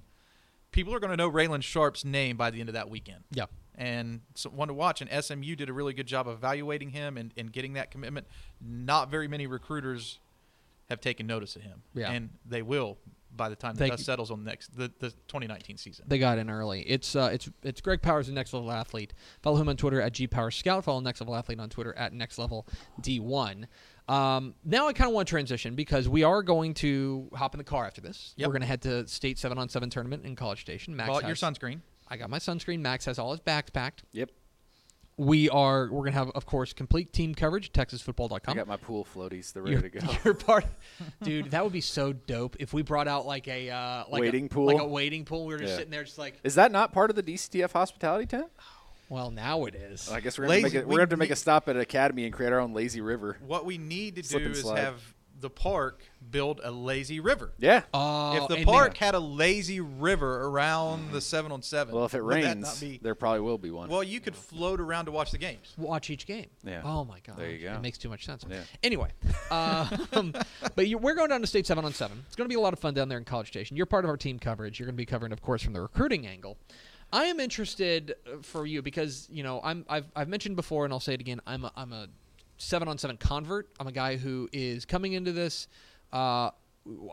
people 0.72 0.94
are 0.94 1.00
going 1.00 1.10
to 1.10 1.16
know 1.16 1.30
Raylen 1.30 1.62
Sharpe's 1.62 2.04
name 2.04 2.36
by 2.36 2.50
the 2.50 2.60
end 2.60 2.68
of 2.68 2.74
that 2.74 2.90
weekend. 2.90 3.24
Yeah. 3.30 3.46
And 3.76 4.20
so 4.34 4.50
one 4.50 4.68
to 4.68 4.74
watch. 4.74 5.00
And 5.00 5.24
SMU 5.24 5.56
did 5.56 5.68
a 5.68 5.72
really 5.72 5.94
good 5.94 6.06
job 6.06 6.28
of 6.28 6.34
evaluating 6.34 6.90
him 6.90 7.16
and, 7.16 7.32
and 7.36 7.52
getting 7.52 7.72
that 7.74 7.90
commitment. 7.90 8.26
Not 8.60 9.10
very 9.10 9.28
many 9.28 9.46
recruiters 9.46 10.20
have 10.88 11.00
taken 11.00 11.26
notice 11.26 11.56
of 11.56 11.62
him. 11.62 11.82
Yeah. 11.94 12.10
And 12.10 12.30
they 12.46 12.62
will 12.62 12.98
by 13.36 13.48
the 13.48 13.56
time 13.56 13.74
the 13.74 13.88
dust 13.88 14.04
settles 14.04 14.30
on 14.30 14.44
the 14.44 14.50
next 14.50 14.76
the, 14.76 14.92
the 14.98 15.10
2019 15.10 15.76
season. 15.76 16.04
They 16.08 16.18
got 16.18 16.38
in 16.38 16.48
early. 16.50 16.82
It's 16.82 17.16
uh, 17.16 17.30
it's 17.32 17.48
it's 17.62 17.80
Greg 17.80 18.02
Powers, 18.02 18.26
the 18.26 18.32
next 18.32 18.52
level 18.52 18.70
athlete. 18.70 19.12
Follow 19.42 19.56
him 19.56 19.68
on 19.68 19.76
Twitter 19.76 20.00
at 20.00 20.12
gpowerscout. 20.12 20.84
Follow 20.84 21.00
next 21.00 21.20
level 21.20 21.34
athlete 21.34 21.60
on 21.60 21.68
Twitter 21.68 21.94
at 21.96 22.12
next 22.12 22.38
level 22.38 22.66
d1. 23.00 23.64
Um, 24.08 24.54
now 24.64 24.86
I 24.86 24.92
kind 24.92 25.08
of 25.08 25.14
want 25.14 25.26
to 25.28 25.30
transition 25.30 25.74
because 25.74 26.08
we 26.08 26.22
are 26.24 26.42
going 26.42 26.74
to 26.74 27.28
hop 27.34 27.54
in 27.54 27.58
the 27.58 27.64
car 27.64 27.86
after 27.86 28.00
this. 28.00 28.34
Yep. 28.36 28.46
We're 28.48 28.52
going 28.52 28.60
to 28.62 28.66
head 28.68 28.82
to 28.82 29.06
state 29.08 29.38
seven 29.38 29.56
on 29.58 29.68
seven 29.68 29.88
tournament 29.90 30.24
in 30.26 30.36
College 30.36 30.60
Station. 30.60 30.94
Max 30.94 31.08
Bought 31.08 31.26
your 31.26 31.36
sunscreen. 31.36 31.80
I 32.08 32.16
got 32.18 32.28
my 32.28 32.38
sunscreen. 32.38 32.80
Max 32.80 33.06
has 33.06 33.18
all 33.18 33.30
his 33.30 33.40
bags 33.40 33.70
packed. 33.70 34.04
Yep. 34.12 34.30
We 35.16 35.48
are 35.48 35.88
we're 35.92 36.04
gonna 36.04 36.16
have 36.16 36.30
of 36.30 36.44
course 36.44 36.72
complete 36.72 37.12
team 37.12 37.36
coverage. 37.36 37.70
TexasFootball.com. 37.72 38.32
I 38.32 38.38
TexasFootball.com. 38.40 38.56
got 38.56 38.66
my 38.66 38.76
pool 38.76 39.06
floaties. 39.14 39.52
They're 39.52 39.64
You're, 39.64 39.76
ready 39.80 39.90
to 39.90 40.00
go. 40.00 40.12
you're 40.24 40.34
part, 40.34 40.66
dude. 41.22 41.52
That 41.52 41.62
would 41.62 41.72
be 41.72 41.80
so 41.80 42.12
dope 42.12 42.56
if 42.58 42.72
we 42.74 42.82
brought 42.82 43.06
out 43.06 43.24
like 43.24 43.46
a 43.46 43.70
uh, 43.70 44.04
like 44.10 44.22
Wading 44.22 44.46
a, 44.46 44.48
pool? 44.48 44.66
like 44.66 44.80
a 44.80 44.86
wading 44.86 45.24
pool. 45.24 45.46
We 45.46 45.54
were 45.54 45.60
just 45.60 45.70
Yeah. 45.70 45.76
sitting 45.76 45.92
there, 45.92 46.02
just 46.02 46.18
like, 46.18 46.34
Is 46.42 46.56
that 46.56 46.72
not 46.72 46.92
part 46.92 47.10
of 47.10 47.16
the 47.16 47.22
DCTF 47.22 47.70
hospitality 47.72 48.26
tent? 48.26 48.48
Well, 49.08 49.30
now 49.30 49.64
it 49.66 49.74
is. 49.74 50.10
I 50.10 50.20
guess 50.20 50.38
we're 50.38 50.44
gonna, 50.44 50.54
Lazy- 50.54 50.64
make, 50.64 50.74
it, 50.74 50.78
we 50.86 50.92
we're 50.92 50.98
gonna 50.98 51.02
have 51.02 51.08
to 51.10 51.16
make 51.16 51.30
a 51.30 51.36
stop 51.36 51.68
at 51.68 51.76
Academy 51.76 52.24
and 52.24 52.32
create 52.32 52.52
our 52.52 52.60
own 52.60 52.72
lazy 52.74 53.00
river. 53.00 53.36
What 53.46 53.64
we 53.64 53.78
need 53.78 54.16
to 54.16 54.22
Slip 54.22 54.42
do 54.44 54.50
is 54.50 54.60
slide. 54.62 54.78
have 54.78 55.00
the 55.40 55.50
park 55.50 56.00
build 56.30 56.60
a 56.64 56.70
lazy 56.70 57.20
river. 57.20 57.52
Yeah. 57.58 57.82
Oh, 57.92 58.44
if 58.44 58.48
the 58.48 58.64
park 58.64 58.96
there- 58.98 59.06
had 59.08 59.14
a 59.14 59.18
lazy 59.20 59.78
river 59.80 60.46
around 60.46 61.10
the 61.12 61.20
seven 61.20 61.52
on 61.52 61.60
seven, 61.60 61.94
Well, 61.94 62.06
if 62.06 62.14
it 62.14 62.22
rains, 62.22 62.80
be- 62.80 62.98
there 63.02 63.14
probably 63.14 63.40
will 63.40 63.58
be 63.58 63.70
one. 63.70 63.90
well, 63.90 64.02
you 64.02 64.20
could 64.20 64.34
float 64.34 64.80
around 64.80 65.04
to 65.06 65.10
watch 65.10 65.32
the 65.32 65.38
games. 65.38 65.74
watch 65.76 66.08
each 66.08 66.24
game. 66.26 66.46
Yeah. 66.64 66.80
Oh 66.82 67.04
my 67.04 67.18
god. 67.20 67.36
There 67.36 67.50
you 67.50 67.66
go. 67.68 67.74
It 67.74 67.82
makes 67.82 67.98
too 67.98 68.08
much 68.08 68.24
sense. 68.24 68.46
Yeah. 68.48 68.60
Anyway, 68.82 69.10
um, 69.50 70.32
but 70.76 70.86
you, 70.88 70.96
we're 70.96 71.14
going 71.14 71.28
down 71.28 71.42
to 71.42 71.46
state 71.46 71.66
seven 71.66 71.84
on 71.84 71.92
seven. 71.92 72.22
It's 72.26 72.36
going 72.36 72.48
to 72.48 72.52
be 72.52 72.58
a 72.58 72.60
lot 72.62 72.72
of 72.72 72.78
fun 72.78 72.94
down 72.94 73.08
there 73.10 73.18
in 73.18 73.24
College 73.24 73.48
Station. 73.48 73.76
You're 73.76 73.86
part 73.86 74.04
of 74.04 74.08
our 74.10 74.16
team 74.16 74.38
coverage. 74.38 74.78
You're 74.78 74.86
going 74.86 74.94
to 74.96 75.02
be 75.02 75.04
covering, 75.06 75.32
of 75.32 75.42
course, 75.42 75.62
from 75.62 75.74
the 75.74 75.80
recruiting 75.82 76.26
angle. 76.26 76.56
I 77.14 77.24
am 77.26 77.38
interested 77.40 78.14
uh, 78.26 78.42
for 78.42 78.66
you 78.66 78.82
because 78.82 79.28
you 79.30 79.42
know 79.42 79.60
I'm 79.62 79.84
I've, 79.88 80.06
I've 80.16 80.28
mentioned 80.28 80.56
before 80.56 80.84
and 80.84 80.92
I'll 80.92 81.00
say 81.00 81.14
it 81.14 81.20
again. 81.20 81.40
I'm 81.46 81.64
a, 81.64 81.72
I'm 81.76 81.92
a 81.92 82.08
seven 82.58 82.88
on 82.88 82.98
seven 82.98 83.16
convert. 83.16 83.68
I'm 83.78 83.86
a 83.86 83.92
guy 83.92 84.16
who 84.16 84.48
is 84.52 84.84
coming 84.84 85.12
into 85.12 85.32
this. 85.32 85.68
Uh, 86.12 86.50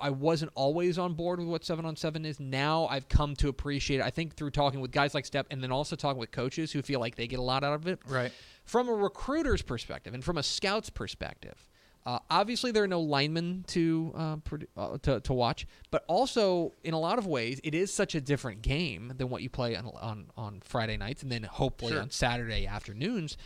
I 0.01 0.09
wasn't 0.09 0.51
always 0.53 0.97
on 0.99 1.13
board 1.13 1.39
with 1.39 1.47
what 1.47 1.63
seven 1.63 1.85
on 1.85 1.95
seven 1.95 2.25
is. 2.25 2.39
Now 2.39 2.87
I've 2.87 3.07
come 3.07 3.35
to 3.37 3.47
appreciate 3.47 3.99
it. 4.01 4.03
I 4.03 4.09
think 4.09 4.35
through 4.35 4.51
talking 4.51 4.81
with 4.81 4.91
guys 4.91 5.13
like 5.13 5.25
Step 5.25 5.47
and 5.49 5.63
then 5.63 5.71
also 5.71 5.95
talking 5.95 6.19
with 6.19 6.31
coaches 6.31 6.71
who 6.73 6.81
feel 6.81 6.99
like 6.99 7.15
they 7.15 7.27
get 7.27 7.39
a 7.39 7.43
lot 7.43 7.63
out 7.63 7.73
of 7.75 7.87
it 7.87 7.99
Right. 8.07 8.31
from 8.65 8.89
a 8.89 8.93
recruiter's 8.93 9.61
perspective 9.61 10.13
and 10.13 10.23
from 10.23 10.37
a 10.37 10.43
scout's 10.43 10.89
perspective, 10.89 11.69
uh, 12.05 12.19
obviously 12.29 12.71
there 12.71 12.83
are 12.83 12.87
no 12.87 13.01
linemen 13.01 13.63
to, 13.67 14.11
uh, 14.15 14.35
produ- 14.37 14.67
uh, 14.75 14.97
to 15.03 15.19
to 15.21 15.33
watch, 15.33 15.67
but 15.91 16.03
also 16.07 16.73
in 16.83 16.93
a 16.93 16.99
lot 16.99 17.17
of 17.19 17.27
ways 17.27 17.59
it 17.63 17.75
is 17.75 17.93
such 17.93 18.15
a 18.15 18.21
different 18.21 18.61
game 18.61 19.13
than 19.17 19.29
what 19.29 19.41
you 19.43 19.49
play 19.49 19.75
on 19.75 19.85
on, 19.99 20.25
on 20.35 20.61
Friday 20.63 20.97
nights 20.97 21.21
and 21.23 21.31
then 21.31 21.43
hopefully 21.43 21.91
Sure. 21.93 22.01
on 22.01 22.09
Saturday 22.09 22.65
afternoons. 22.67 23.37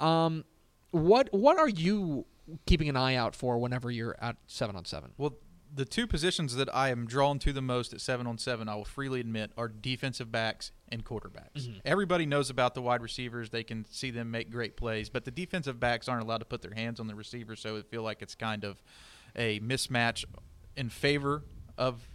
Um, 0.00 0.44
what 0.90 1.28
what 1.32 1.58
are 1.58 1.68
you 1.68 2.26
keeping 2.66 2.88
an 2.88 2.96
eye 2.96 3.14
out 3.16 3.34
for 3.34 3.58
whenever 3.58 3.90
you're 3.90 4.16
at 4.20 4.36
seven 4.46 4.76
on 4.76 4.84
seven? 4.84 5.12
Well, 5.16 5.34
the 5.74 5.84
two 5.84 6.06
positions 6.06 6.54
that 6.56 6.72
I 6.74 6.90
am 6.90 7.06
drawn 7.06 7.38
to 7.40 7.52
the 7.52 7.62
most 7.62 7.92
at 7.92 8.00
seven 8.00 8.26
on 8.26 8.38
seven, 8.38 8.68
I 8.68 8.76
will 8.76 8.84
freely 8.84 9.20
admit, 9.20 9.50
are 9.56 9.68
defensive 9.68 10.30
backs 10.30 10.70
and 10.88 11.04
quarterbacks. 11.04 11.62
Mm-hmm. 11.62 11.78
Everybody 11.84 12.26
knows 12.26 12.50
about 12.50 12.74
the 12.74 12.82
wide 12.82 13.02
receivers; 13.02 13.50
they 13.50 13.64
can 13.64 13.84
see 13.90 14.10
them 14.10 14.30
make 14.30 14.50
great 14.50 14.76
plays, 14.76 15.08
but 15.08 15.24
the 15.24 15.30
defensive 15.30 15.80
backs 15.80 16.08
aren't 16.08 16.22
allowed 16.22 16.38
to 16.38 16.44
put 16.44 16.62
their 16.62 16.74
hands 16.74 17.00
on 17.00 17.06
the 17.06 17.14
receiver, 17.14 17.56
so 17.56 17.76
I 17.76 17.82
feel 17.82 18.02
like 18.02 18.22
it's 18.22 18.34
kind 18.34 18.64
of 18.64 18.80
a 19.34 19.58
mismatch 19.60 20.24
in 20.76 20.88
favor 20.88 21.42
of 21.76 22.08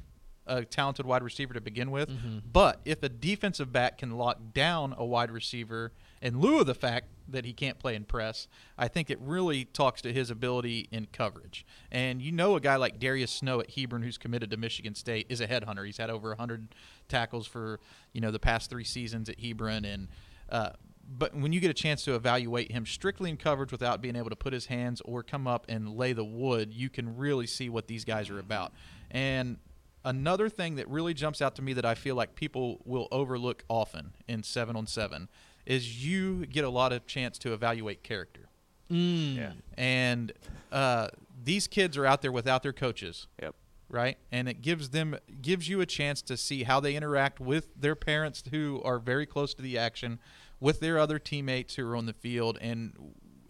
a 0.47 0.65
talented 0.65 1.05
wide 1.05 1.23
receiver 1.23 1.53
to 1.53 1.61
begin 1.61 1.91
with. 1.91 2.09
Mm-hmm. 2.09 2.39
But 2.51 2.81
if 2.85 3.03
a 3.03 3.09
defensive 3.09 3.71
back 3.71 3.99
can 3.99 4.11
lock 4.11 4.53
down 4.53 4.95
a 4.97 5.05
wide 5.05 5.31
receiver 5.31 5.93
in 6.21 6.39
lieu 6.39 6.59
of 6.59 6.65
the 6.65 6.73
fact 6.73 7.07
that 7.31 7.45
he 7.45 7.53
can't 7.53 7.79
play 7.79 7.95
in 7.95 8.03
press. 8.03 8.47
I 8.77 8.87
think 8.87 9.09
it 9.09 9.19
really 9.21 9.65
talks 9.65 10.01
to 10.01 10.13
his 10.13 10.29
ability 10.29 10.87
in 10.91 11.07
coverage. 11.11 11.65
And 11.91 12.21
you 12.21 12.31
know, 12.31 12.55
a 12.55 12.59
guy 12.59 12.75
like 12.75 12.99
Darius 12.99 13.31
Snow 13.31 13.59
at 13.59 13.71
Hebron, 13.71 14.01
who's 14.01 14.17
committed 14.17 14.51
to 14.51 14.57
Michigan 14.57 14.95
State, 14.95 15.27
is 15.29 15.41
a 15.41 15.47
headhunter. 15.47 15.85
He's 15.85 15.97
had 15.97 16.09
over 16.09 16.29
100 16.29 16.75
tackles 17.07 17.47
for 17.47 17.79
you 18.13 18.21
know 18.21 18.31
the 18.31 18.39
past 18.39 18.69
three 18.69 18.83
seasons 18.83 19.29
at 19.29 19.39
Hebron, 19.39 19.85
and 19.85 20.07
uh, 20.49 20.71
but 21.09 21.33
when 21.33 21.53
you 21.53 21.59
get 21.59 21.71
a 21.71 21.75
chance 21.75 22.03
to 22.05 22.15
evaluate 22.15 22.71
him 22.71 22.85
strictly 22.85 23.29
in 23.29 23.37
coverage 23.37 23.71
without 23.71 24.01
being 24.01 24.15
able 24.15 24.29
to 24.29 24.35
put 24.35 24.53
his 24.53 24.67
hands 24.67 25.01
or 25.03 25.23
come 25.23 25.47
up 25.47 25.65
and 25.67 25.95
lay 25.95 26.13
the 26.13 26.23
wood, 26.23 26.71
you 26.71 26.89
can 26.89 27.17
really 27.17 27.47
see 27.47 27.67
what 27.67 27.87
these 27.87 28.05
guys 28.05 28.29
are 28.29 28.37
about. 28.37 28.73
And 29.09 29.57
another 30.05 30.49
thing 30.49 30.75
that 30.75 30.87
really 30.87 31.15
jumps 31.15 31.41
out 31.41 31.55
to 31.55 31.61
me 31.61 31.73
that 31.73 31.85
I 31.85 31.95
feel 31.95 32.15
like 32.15 32.35
people 32.35 32.81
will 32.85 33.07
overlook 33.11 33.63
often 33.67 34.13
in 34.27 34.43
seven 34.43 34.75
on 34.75 34.85
seven 34.85 35.29
is 35.69 36.03
you 36.05 36.45
get 36.47 36.65
a 36.65 36.69
lot 36.69 36.91
of 36.91 37.05
chance 37.07 37.37
to 37.37 37.53
evaluate 37.53 38.03
character. 38.03 38.49
Mm. 38.91 39.37
Yeah. 39.37 39.51
And 39.77 40.33
uh, 40.71 41.07
these 41.43 41.67
kids 41.67 41.95
are 41.97 42.05
out 42.05 42.21
there 42.21 42.31
without 42.31 42.63
their 42.63 42.73
coaches 42.73 43.27
Yep. 43.41 43.55
right 43.87 44.17
and 44.31 44.49
it 44.49 44.61
gives 44.61 44.89
them 44.89 45.15
gives 45.41 45.69
you 45.69 45.79
a 45.81 45.85
chance 45.85 46.21
to 46.23 46.35
see 46.35 46.63
how 46.63 46.79
they 46.79 46.95
interact 46.95 47.39
with 47.39 47.69
their 47.79 47.95
parents 47.95 48.43
who 48.51 48.81
are 48.83 48.99
very 48.99 49.25
close 49.25 49.53
to 49.53 49.61
the 49.61 49.77
action 49.77 50.19
with 50.59 50.79
their 50.81 50.97
other 50.99 51.17
teammates 51.17 51.75
who 51.75 51.87
are 51.87 51.95
on 51.95 52.05
the 52.07 52.13
field 52.13 52.57
and 52.61 52.93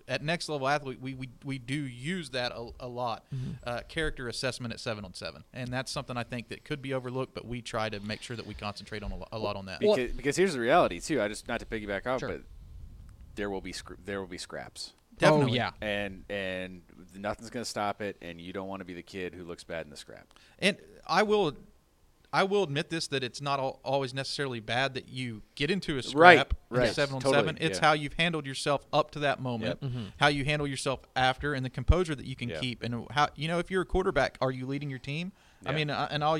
at 0.09 0.21
next 0.23 0.49
level 0.49 0.67
athlete 0.67 0.99
we 0.99 1.13
we, 1.13 1.29
we 1.45 1.57
do 1.57 1.75
use 1.75 2.31
that 2.31 2.51
a, 2.51 2.69
a 2.81 2.87
lot 2.87 3.23
uh, 3.65 3.79
character 3.87 4.27
assessment 4.27 4.73
at 4.73 4.79
seven 4.79 5.05
on 5.05 5.13
seven 5.13 5.43
and 5.53 5.69
that's 5.69 5.91
something 5.91 6.17
i 6.17 6.23
think 6.23 6.49
that 6.49 6.65
could 6.65 6.81
be 6.81 6.93
overlooked 6.93 7.33
but 7.33 7.45
we 7.45 7.61
try 7.61 7.87
to 7.89 7.99
make 8.01 8.21
sure 8.21 8.35
that 8.35 8.45
we 8.47 8.53
concentrate 8.53 9.03
on 9.03 9.11
a, 9.13 9.35
a 9.35 9.39
lot 9.39 9.55
on 9.55 9.65
that 9.67 9.79
Well- 9.81 9.95
Because, 9.95 10.15
because 10.17 10.35
here's 10.35 10.53
the 10.53 10.59
reality 10.59 10.99
too. 10.99 11.21
I 11.21 11.27
just 11.29 11.47
not 11.47 11.59
to 11.61 11.65
piggyback 11.65 12.05
off, 12.07 12.19
Sure. 12.19 12.29
but 12.29 12.41
there 13.35 13.49
will 13.49 13.61
be 13.61 13.71
scr- 13.71 13.93
there 14.03 14.19
will 14.19 14.27
be 14.27 14.37
scraps, 14.37 14.93
Definitely. 15.17 15.51
Oh 15.51 15.55
yeah. 15.55 15.71
and 15.81 16.25
and 16.29 16.81
nothing's 17.15 17.49
going 17.49 17.63
to 17.63 17.69
stop 17.69 18.01
it. 18.01 18.17
And 18.21 18.39
you 18.41 18.51
don't 18.53 18.67
want 18.67 18.79
to 18.81 18.85
be 18.85 18.93
the 18.93 19.03
kid 19.03 19.33
who 19.33 19.43
looks 19.43 19.63
bad 19.63 19.85
in 19.85 19.89
the 19.91 19.97
scrap. 19.97 20.27
And 20.59 20.77
I 21.07 21.23
will, 21.23 21.53
I 22.31 22.43
will 22.43 22.61
admit 22.63 22.89
this 22.89 23.07
that 23.07 23.23
it's 23.23 23.41
not 23.41 23.59
al- 23.59 23.79
always 23.83 24.13
necessarily 24.13 24.59
bad 24.59 24.93
that 24.93 25.09
you 25.09 25.41
get 25.55 25.71
into 25.71 25.97
a 25.97 26.03
scrap 26.03 26.53
Right, 26.69 26.77
in 26.77 26.77
right, 26.85 26.93
seven 26.93 27.15
on 27.15 27.21
totally, 27.21 27.37
seven. 27.39 27.57
It's 27.59 27.79
yeah. 27.79 27.85
how 27.87 27.93
you've 27.93 28.13
handled 28.13 28.45
yourself 28.45 28.85
up 28.93 29.09
to 29.11 29.19
that 29.19 29.39
moment, 29.41 29.79
Yep. 29.81 29.91
how 30.19 30.27
you 30.27 30.45
handle 30.45 30.67
yourself 30.67 30.99
after, 31.15 31.53
and 31.55 31.65
the 31.65 31.69
composure 31.71 32.13
that 32.13 32.25
you 32.25 32.35
can 32.35 32.49
Yeah. 32.49 32.59
keep. 32.59 32.83
And 32.83 33.07
how 33.11 33.29
you 33.35 33.47
know 33.47 33.57
if 33.59 33.71
you're 33.71 33.81
a 33.81 33.85
quarterback, 33.85 34.37
are 34.41 34.51
you 34.51 34.67
leading 34.67 34.89
your 34.89 34.99
team? 34.99 35.31
I 35.65 35.73
mean, 35.73 35.89
uh, 35.89 36.07
and 36.11 36.23
all 36.23 36.37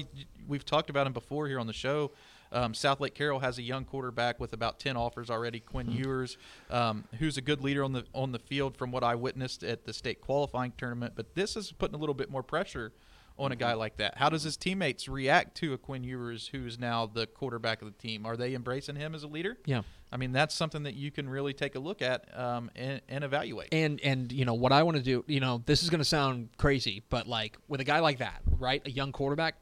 we've 0.48 0.64
talked 0.66 0.90
about 0.90 1.06
him 1.08 1.14
before 1.14 1.48
here 1.48 1.60
on 1.60 1.68
the 1.68 1.74
show. 1.74 2.12
Um, 2.52 2.74
Southlake 2.74 3.14
Carroll 3.14 3.42
has 3.42 3.60
a 3.60 3.62
young 3.62 3.86
quarterback 3.86 4.40
with 4.40 4.54
about 4.54 4.80
ten 4.80 4.96
offers 4.98 5.30
already. 5.30 5.60
Quinn 5.60 5.88
Hmm. 5.88 5.98
Ewers, 6.04 6.38
um, 6.72 7.04
who's 7.20 7.38
a 7.38 7.42
good 7.42 7.62
leader 7.62 7.84
on 7.84 7.94
the 7.94 8.06
on 8.14 8.32
the 8.32 8.40
field 8.40 8.76
from 8.78 8.92
what 8.92 9.04
I 9.04 9.16
witnessed 9.16 9.64
at 9.64 9.86
the 9.86 9.94
state 9.94 10.22
qualifying 10.22 10.74
tournament. 10.78 11.14
But 11.16 11.36
this 11.36 11.56
is 11.56 11.72
putting 11.72 11.96
a 11.96 12.00
little 12.00 12.16
bit 12.16 12.30
more 12.32 12.42
pressure 12.44 12.92
on 13.40 13.52
a 13.52 13.56
guy 13.56 13.74
like 13.74 13.98
that. 13.98 14.18
How 14.18 14.30
does 14.30 14.44
his 14.44 14.58
teammates 14.58 15.08
react 15.08 15.56
to 15.58 15.74
a 15.74 15.78
Quinn 15.78 16.04
Ewers 16.04 16.48
who 16.48 16.66
is 16.66 16.78
now 16.78 17.06
the 17.06 17.26
quarterback 17.26 17.82
of 17.82 17.88
the 17.88 17.98
team? 17.98 18.26
Are 18.26 18.36
they 18.36 18.54
embracing 18.54 18.98
him 18.98 19.16
as 19.16 19.24
a 19.24 19.28
leader? 19.28 19.58
Yeah. 19.66 19.82
I 20.12 20.18
mean, 20.18 20.32
that's 20.32 20.56
something 20.56 20.84
that 20.84 20.96
you 20.96 21.12
can 21.12 21.30
really 21.30 21.54
take 21.54 21.76
a 21.76 21.80
look 21.80 22.02
at 22.02 22.26
um, 22.38 22.70
and, 22.76 23.02
and 23.08 23.24
evaluate. 23.24 23.70
And 23.72 24.02
and 24.02 24.32
you 24.32 24.44
know 24.44 24.56
what 24.56 24.72
I 24.72 24.84
want 24.84 24.98
to 24.98 25.04
do. 25.04 25.24
You 25.28 25.40
know 25.40 25.62
this 25.66 25.84
is 25.84 25.90
going 25.90 26.00
to 26.00 26.06
sound 26.06 26.50
crazy, 26.58 27.04
but 27.10 27.28
like 27.28 27.58
with 27.68 27.80
a 27.80 27.84
guy 27.84 28.00
like 28.00 28.20
that, 28.20 28.42
right, 28.58 28.82
a 28.86 28.92
young 28.92 29.12
quarterback. 29.12 29.56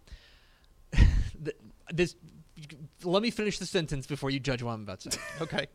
this. 1.92 2.16
Let 3.04 3.22
me 3.22 3.30
finish 3.30 3.60
the 3.60 3.68
sentence 3.68 4.08
before 4.08 4.32
you 4.32 4.40
judge 4.40 4.64
what 4.64 4.72
I'm 4.72 4.82
about 4.82 5.02
to 5.02 5.12
say. 5.12 5.20
okay, 5.42 5.68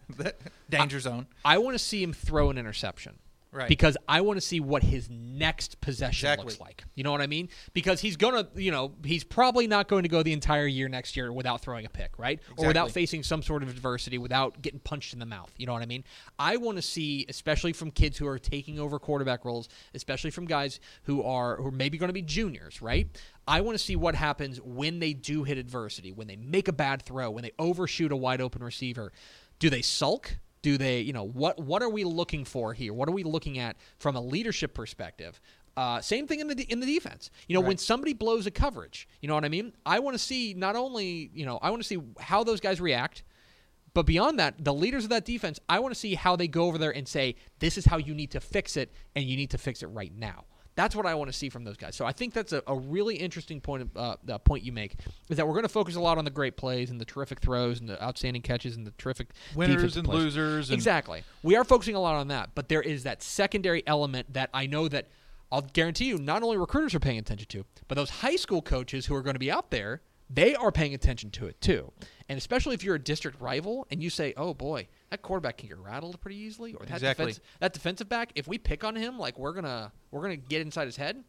danger 0.69 0.99
zone. 0.99 1.29
I 1.45 1.59
want 1.59 1.75
to 1.75 1.79
see 1.79 2.03
him 2.03 2.12
throw 2.12 2.51
an 2.51 2.59
interception. 2.59 3.19
Right. 3.53 3.69
Because 3.69 3.99
I 4.09 4.23
want 4.23 4.38
to 4.38 4.41
see 4.41 4.61
what 4.61 4.83
his 4.83 5.11
next 5.11 5.79
possession 5.83 6.27
Exactly. 6.27 6.47
looks 6.47 6.59
like. 6.59 6.85
You 6.95 7.05
know 7.05 7.12
what 7.12 7.21
I 7.21 7.27
mean? 7.27 7.51
Because 7.75 8.01
he's 8.01 8.17
going 8.17 8.33
to, 8.35 8.49
you 8.61 8.71
know, 8.71 8.93
he's 9.05 9.25
probably 9.25 9.67
not 9.67 9.88
going 9.88 10.05
to 10.05 10.09
go 10.09 10.23
the 10.23 10.33
entire 10.33 10.67
year 10.67 10.88
next 10.88 11.19
year 11.19 11.31
without 11.31 11.61
throwing 11.61 11.85
a 11.85 11.91
pick, 11.91 12.19
right? 12.19 12.41
Or 12.57 12.67
without 12.67 12.91
facing 12.93 13.23
some 13.23 13.43
sort 13.43 13.62
of 13.62 13.69
adversity, 13.69 14.17
without 14.17 14.62
getting 14.62 14.81
punched 14.81 15.12
in 15.12 15.19
the 15.19 15.27
mouth. 15.27 15.53
You 15.59 15.67
know 15.67 15.75
what 15.75 15.83
I 15.83 15.87
mean? 15.87 16.03
I 16.38 16.57
want 16.57 16.79
to 16.79 16.83
see, 16.83 17.27
especially 17.29 17.75
from 17.75 17.91
kids 17.91 18.17
who 18.17 18.27
are 18.27 18.38
taking 18.38 18.79
over 18.79 18.99
quarterback 18.99 19.45
roles, 19.45 19.69
especially 19.95 20.31
from 20.31 20.47
guys 20.47 20.81
who 21.03 21.23
are 21.23 21.57
who 21.57 21.67
are 21.67 21.73
maybe 21.73 21.99
going 21.99 22.09
to 22.09 22.15
be 22.15 22.23
juniors, 22.23 22.81
right? 22.81 23.07
I 23.47 23.61
want 23.61 23.77
to 23.77 23.85
see 23.85 23.97
what 23.97 24.15
happens 24.15 24.62
when 24.62 24.99
they 24.99 25.12
do 25.12 25.45
hit 25.45 25.59
adversity, 25.59 26.11
when 26.11 26.27
they 26.27 26.37
make 26.37 26.69
a 26.69 26.73
bad 26.73 27.03
throw, 27.03 27.31
when 27.31 27.43
they 27.43 27.53
overshoot 27.59 28.12
a 28.12 28.17
wide 28.17 28.41
open 28.41 28.62
receiver. 28.62 29.12
Do 29.59 29.69
they 29.69 29.83
sulk? 29.83 30.38
Do 30.62 30.79
they, 30.79 31.01
you 31.01 31.12
know, 31.12 31.25
what 31.25 31.59
what 31.59 31.83
are 31.83 31.88
we 31.88 32.05
looking 32.05 32.44
for 32.44 32.72
here? 32.72 32.94
What 32.94 33.09
are 33.09 33.12
we 33.12 33.25
looking 33.25 33.59
at 33.59 33.77
from 33.98 34.16
a 34.16 34.20
leadership 34.20 34.75
perspective? 34.75 35.40
Uh, 35.77 36.01
same 36.01 36.27
thing 36.27 36.40
in 36.40 36.48
the 36.48 36.62
in 36.70 36.81
the 36.81 36.87
defense. 36.87 37.31
You 37.48 37.55
know, 37.55 37.61
when 37.61 37.79
somebody 37.79 38.12
blows 38.12 38.46
a 38.46 38.51
coverage, 38.51 39.09
you 39.20 39.29
know 39.29 39.35
what 39.35 39.44
I 39.44 39.48
mean. 39.48 39.72
I 39.85 39.98
want 39.98 40.14
to 40.14 40.18
see 40.18 40.55
not 40.55 40.77
only, 40.77 41.31
you 41.35 41.46
know, 41.46 41.59
I 41.62 41.70
want 41.70 41.83
to 41.83 41.88
see 41.88 41.98
how 42.20 42.44
those 42.44 42.61
guys 42.61 42.81
react, 42.81 43.25
but 43.94 44.07
beyond 44.07 44.38
that, 44.38 44.62
the 44.62 44.75
leaders 44.75 45.05
of 45.05 45.11
that 45.11 45.25
defense, 45.25 45.59
I 45.68 45.79
want 45.81 45.94
to 45.94 45.98
see 45.98 46.14
how 46.14 46.37
they 46.37 46.46
go 46.46 46.64
over 46.66 46.79
there 46.79 46.94
and 46.94 47.09
say, 47.09 47.37
"This 47.59 47.77
is 47.77 47.87
how 47.87 47.96
you 47.96 48.14
need 48.14 48.31
to 48.33 48.40
fix 48.40 48.77
it, 48.77 48.92
and 49.16 49.25
you 49.25 49.37
need 49.37 49.51
to 49.51 49.59
fix 49.59 49.83
it 49.83 49.87
right 49.87 50.14
now." 50.14 50.44
That's 50.74 50.96
what 50.96 51.04
I 51.04 51.14
want 51.14 51.30
to 51.30 51.37
see 51.37 51.48
from 51.48 51.64
those 51.64 51.76
guys. 51.76 51.94
So 51.96 52.06
I 52.06 52.12
think 52.12 52.32
that's 52.32 52.52
a, 52.52 52.62
a 52.66 52.74
really 52.74 53.16
interesting 53.16 53.61
point. 53.61 53.90
Uh, 53.94 54.16
point 54.44 54.62
you 54.62 54.72
make 54.72 54.96
is 55.28 55.37
that 55.37 55.46
we're 55.46 55.52
going 55.52 55.64
to 55.64 55.68
focus 55.68 55.96
a 55.96 56.00
lot 56.00 56.18
on 56.18 56.24
the 56.24 56.30
great 56.30 56.56
plays 56.56 56.90
and 56.90 57.00
the 57.00 57.04
terrific 57.04 57.40
throws 57.40 57.80
and 57.80 57.88
the 57.88 58.02
outstanding 58.02 58.42
catches 58.42 58.76
and 58.76 58.87
the 58.87 58.92
terrific 58.92 59.28
Winners 59.54 59.96
and 59.96 60.06
plays. 60.06 60.18
losers. 60.18 60.70
And 60.70 60.74
Exactly. 60.74 61.24
We 61.42 61.56
are 61.56 61.64
focusing 61.64 61.94
a 61.94 62.00
lot 62.00 62.14
on 62.14 62.28
that, 62.28 62.50
but 62.54 62.68
there 62.68 62.82
is 62.82 63.02
that 63.02 63.22
secondary 63.22 63.87
element 63.87 64.32
that 64.32 64.48
I 64.54 64.66
know 64.66 64.88
that 64.88 65.08
I'll 65.50 65.61
guarantee 65.61 66.06
you 66.06 66.16
not 66.16 66.42
only 66.42 66.56
recruiters 66.56 66.94
are 66.94 67.00
paying 67.00 67.18
attention 67.18 67.48
to, 67.48 67.66
but 67.87 67.96
those 67.96 68.08
high 68.08 68.37
school 68.37 68.62
coaches 68.62 69.06
who 69.06 69.14
are 69.14 69.22
going 69.22 69.35
to 69.35 69.40
be 69.40 69.50
out 69.50 69.70
there, 69.70 70.00
they 70.30 70.54
are 70.54 70.72
paying 70.72 70.94
attention 70.94 71.30
to 71.32 71.46
it 71.46 71.61
too. 71.61 71.92
And 72.30 72.38
especially 72.38 72.74
if 72.74 72.82
you're 72.82 72.94
a 72.94 72.98
district 72.98 73.38
rival 73.38 73.87
and 73.90 74.02
you 74.02 74.08
say, 74.08 74.32
"Oh 74.38 74.54
boy, 74.54 74.88
that 75.12 75.22
quarterback 75.22 75.59
can 75.59 75.68
get 75.68 75.79
rattled 75.79 76.20
pretty 76.20 76.38
easily," 76.38 76.72
or 76.75 76.85
that 76.87 76.94
Exactly. 76.94 77.27
defense, 77.27 77.40
that 77.61 77.72
defensive 77.75 78.09
back, 78.09 78.33
if 78.35 78.48
we 78.48 78.59
pick 78.59 78.83
on 78.83 78.96
him, 78.96 79.18
like 79.18 79.38
we're 79.38 79.53
gonna 79.53 79.92
we're 80.11 80.22
gonna 80.22 80.37
get 80.37 80.62
inside 80.62 80.87
his 80.87 80.96
head. 80.96 81.22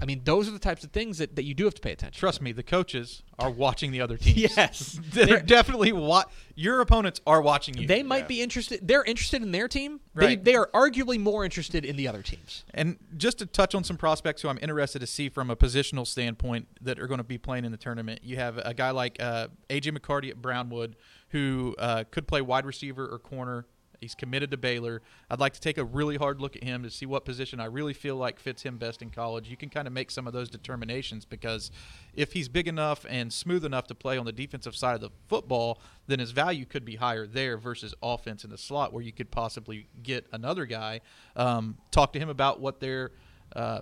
I 0.00 0.06
mean, 0.06 0.22
those 0.24 0.48
are 0.48 0.50
the 0.50 0.58
types 0.58 0.82
of 0.82 0.92
things 0.92 1.18
that, 1.18 1.36
that 1.36 1.44
you 1.44 1.52
do 1.52 1.64
have 1.66 1.74
to 1.74 1.80
pay 1.82 1.92
attention. 1.92 2.18
Trust 2.18 2.40
me, 2.40 2.52
the 2.52 2.62
coaches 2.62 3.22
are 3.38 3.50
watching 3.50 3.92
the 3.92 4.00
other 4.00 4.16
teams. 4.16 4.56
Yes. 4.56 4.98
they're 5.12 5.26
They're- 5.26 5.40
definitely 5.42 5.92
wa- 5.92 6.24
Your 6.54 6.80
opponents 6.80 7.20
are 7.26 7.42
watching 7.42 7.76
you. 7.76 7.86
They 7.86 8.02
might 8.02 8.20
Yeah. 8.22 8.26
be 8.28 8.40
interested. 8.42 8.80
They're 8.88 9.04
interested 9.04 9.42
in 9.42 9.52
their 9.52 9.68
team. 9.68 10.00
They, 10.14 10.36
they 10.36 10.54
are 10.54 10.70
arguably 10.72 11.20
more 11.20 11.44
interested 11.44 11.84
in 11.84 11.96
the 11.96 12.08
other 12.08 12.22
teams. 12.22 12.64
And 12.72 12.96
just 13.18 13.38
to 13.40 13.46
touch 13.46 13.74
on 13.74 13.84
some 13.84 13.98
prospects 13.98 14.40
who 14.40 14.48
I'm 14.48 14.58
interested 14.62 15.00
to 15.00 15.06
see 15.06 15.28
from 15.28 15.50
a 15.50 15.54
positional 15.56 16.06
standpoint 16.06 16.66
that 16.80 16.98
are 16.98 17.06
going 17.06 17.18
to 17.18 17.24
be 17.24 17.36
playing 17.36 17.66
in 17.66 17.70
the 17.70 17.76
tournament, 17.78 18.20
you 18.22 18.36
have 18.36 18.56
a 18.56 18.72
guy 18.72 18.90
like 18.90 19.18
uh, 19.20 19.48
AJ 19.68 19.98
McCarty 19.98 20.30
at 20.30 20.40
Brownwood 20.40 20.96
who 21.34 21.74
uh, 21.80 22.04
could 22.12 22.28
play 22.28 22.40
wide 22.40 22.64
receiver 22.64 23.08
or 23.08 23.18
corner. 23.18 23.66
He's 24.00 24.14
committed 24.14 24.52
to 24.52 24.56
Baylor. 24.56 25.02
I'd 25.28 25.40
like 25.40 25.52
to 25.54 25.60
take 25.60 25.78
a 25.78 25.84
really 25.84 26.16
hard 26.16 26.40
look 26.40 26.54
at 26.54 26.62
him 26.62 26.84
to 26.84 26.90
see 26.90 27.06
what 27.06 27.24
position 27.24 27.58
I 27.58 27.64
really 27.64 27.92
feel 27.92 28.14
like 28.14 28.38
fits 28.38 28.62
him 28.62 28.78
best 28.78 29.02
in 29.02 29.10
college. 29.10 29.48
You 29.48 29.56
can 29.56 29.68
kind 29.68 29.88
of 29.88 29.92
make 29.92 30.12
some 30.12 30.28
of 30.28 30.32
those 30.32 30.48
determinations 30.48 31.24
because 31.24 31.72
if 32.14 32.34
he's 32.34 32.48
big 32.48 32.68
enough 32.68 33.04
and 33.08 33.32
smooth 33.32 33.64
enough 33.64 33.88
to 33.88 33.96
play 33.96 34.16
on 34.16 34.26
the 34.26 34.32
defensive 34.32 34.76
side 34.76 34.94
of 34.94 35.00
the 35.00 35.10
football, 35.26 35.80
then 36.06 36.20
his 36.20 36.30
value 36.30 36.66
could 36.66 36.84
be 36.84 36.94
higher 36.94 37.26
there 37.26 37.58
versus 37.58 37.96
offense 38.00 38.44
in 38.44 38.50
the 38.50 38.58
slot 38.58 38.92
where 38.92 39.02
you 39.02 39.10
could 39.10 39.32
possibly 39.32 39.88
get 40.04 40.28
another 40.30 40.66
guy. 40.66 41.00
Um, 41.34 41.78
talk 41.90 42.12
to 42.12 42.20
him 42.20 42.28
about 42.28 42.60
what 42.60 42.78
their 42.78 43.10
uh, 43.56 43.80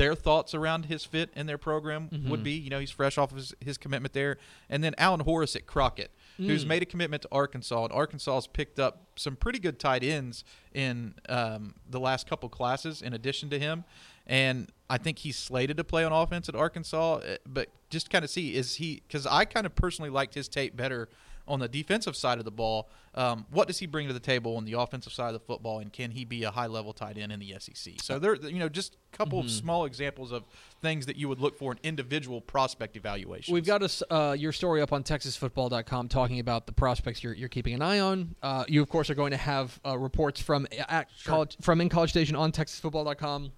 their 0.00 0.14
thoughts 0.14 0.54
around 0.54 0.86
his 0.86 1.04
fit 1.04 1.28
in 1.36 1.46
their 1.46 1.58
program 1.58 2.08
would 2.30 2.42
be. 2.42 2.52
You 2.52 2.70
know, 2.70 2.78
he's 2.80 2.90
fresh 2.90 3.18
off 3.18 3.30
of 3.32 3.36
his, 3.36 3.54
his 3.60 3.76
commitment 3.76 4.14
there. 4.14 4.38
And 4.70 4.82
then 4.82 4.94
Alan 4.96 5.20
Horace 5.20 5.54
at 5.56 5.66
Crockett, 5.66 6.10
who's 6.38 6.64
made 6.64 6.82
a 6.82 6.86
commitment 6.86 7.20
to 7.22 7.28
Arkansas. 7.30 7.84
And 7.84 7.92
Arkansas 7.92 8.34
has 8.34 8.46
picked 8.46 8.78
up 8.80 8.94
some 9.16 9.36
pretty 9.36 9.58
good 9.58 9.78
tight 9.78 10.02
ends 10.02 10.42
in 10.72 11.14
um, 11.28 11.74
the 11.88 12.00
last 12.00 12.26
couple 12.28 12.48
classes 12.48 13.02
in 13.02 13.12
addition 13.12 13.50
to 13.50 13.58
him. 13.58 13.84
And 14.26 14.70
I 14.88 14.96
think 14.96 15.18
he's 15.18 15.36
slated 15.36 15.76
to 15.76 15.84
play 15.84 16.02
on 16.04 16.12
offense 16.12 16.48
at 16.48 16.54
Arkansas. 16.54 17.16
uh, 17.16 17.36
But 17.46 17.68
just 17.90 18.08
kind 18.08 18.24
of 18.24 18.30
see, 18.30 18.54
is 18.54 18.76
he, 18.76 19.02
because 19.06 19.26
I 19.26 19.44
kind 19.44 19.66
of 19.66 19.74
personally 19.74 20.10
liked 20.10 20.32
his 20.34 20.48
tape 20.48 20.74
better 20.76 21.08
on 21.50 21.60
the 21.60 21.68
defensive 21.68 22.16
side 22.16 22.38
of 22.38 22.44
the 22.44 22.50
ball. 22.50 22.88
Um, 23.14 23.44
what 23.50 23.66
does 23.66 23.78
he 23.78 23.86
bring 23.86 24.06
to 24.06 24.12
the 24.12 24.20
table 24.20 24.56
on 24.56 24.64
the 24.64 24.74
offensive 24.74 25.12
side 25.12 25.28
of 25.28 25.32
the 25.32 25.40
football, 25.40 25.80
and 25.80 25.92
can 25.92 26.12
he 26.12 26.24
be 26.24 26.44
a 26.44 26.50
high 26.50 26.68
level 26.68 26.92
tight 26.92 27.18
end 27.18 27.32
in 27.32 27.40
the 27.40 27.54
SEC? 27.58 27.94
So 28.00 28.20
there, 28.20 28.36
you 28.36 28.60
know, 28.60 28.68
just 28.68 28.96
a 29.12 29.16
couple 29.16 29.40
of 29.40 29.50
small 29.50 29.84
examples 29.84 30.30
of 30.30 30.44
things 30.80 31.06
that 31.06 31.16
you 31.16 31.28
would 31.28 31.40
look 31.40 31.58
for 31.58 31.72
in 31.72 31.78
individual 31.82 32.40
prospect 32.40 32.96
evaluations. 32.96 33.52
We've 33.52 33.66
got 33.66 33.82
us 33.82 34.02
uh, 34.10 34.36
your 34.38 34.52
story 34.52 34.80
up 34.80 34.92
on 34.92 35.02
TexasFootball.com 35.02 36.08
talking 36.08 36.38
about 36.38 36.66
the 36.66 36.72
prospects 36.72 37.24
you're, 37.24 37.34
you're 37.34 37.48
keeping 37.48 37.74
an 37.74 37.82
eye 37.82 37.98
on. 37.98 38.36
Uh, 38.42 38.64
you 38.68 38.80
of 38.80 38.88
course 38.88 39.10
are 39.10 39.14
going 39.16 39.32
to 39.32 39.36
have 39.36 39.80
uh, 39.84 39.98
reports 39.98 40.40
from 40.40 40.68
at 40.88 41.08
college 41.24 41.56
from 41.60 41.80
in 41.80 41.88
College 41.88 42.10
Station 42.10 42.36
on 42.36 42.52
TexasFootball.com. 42.52 43.50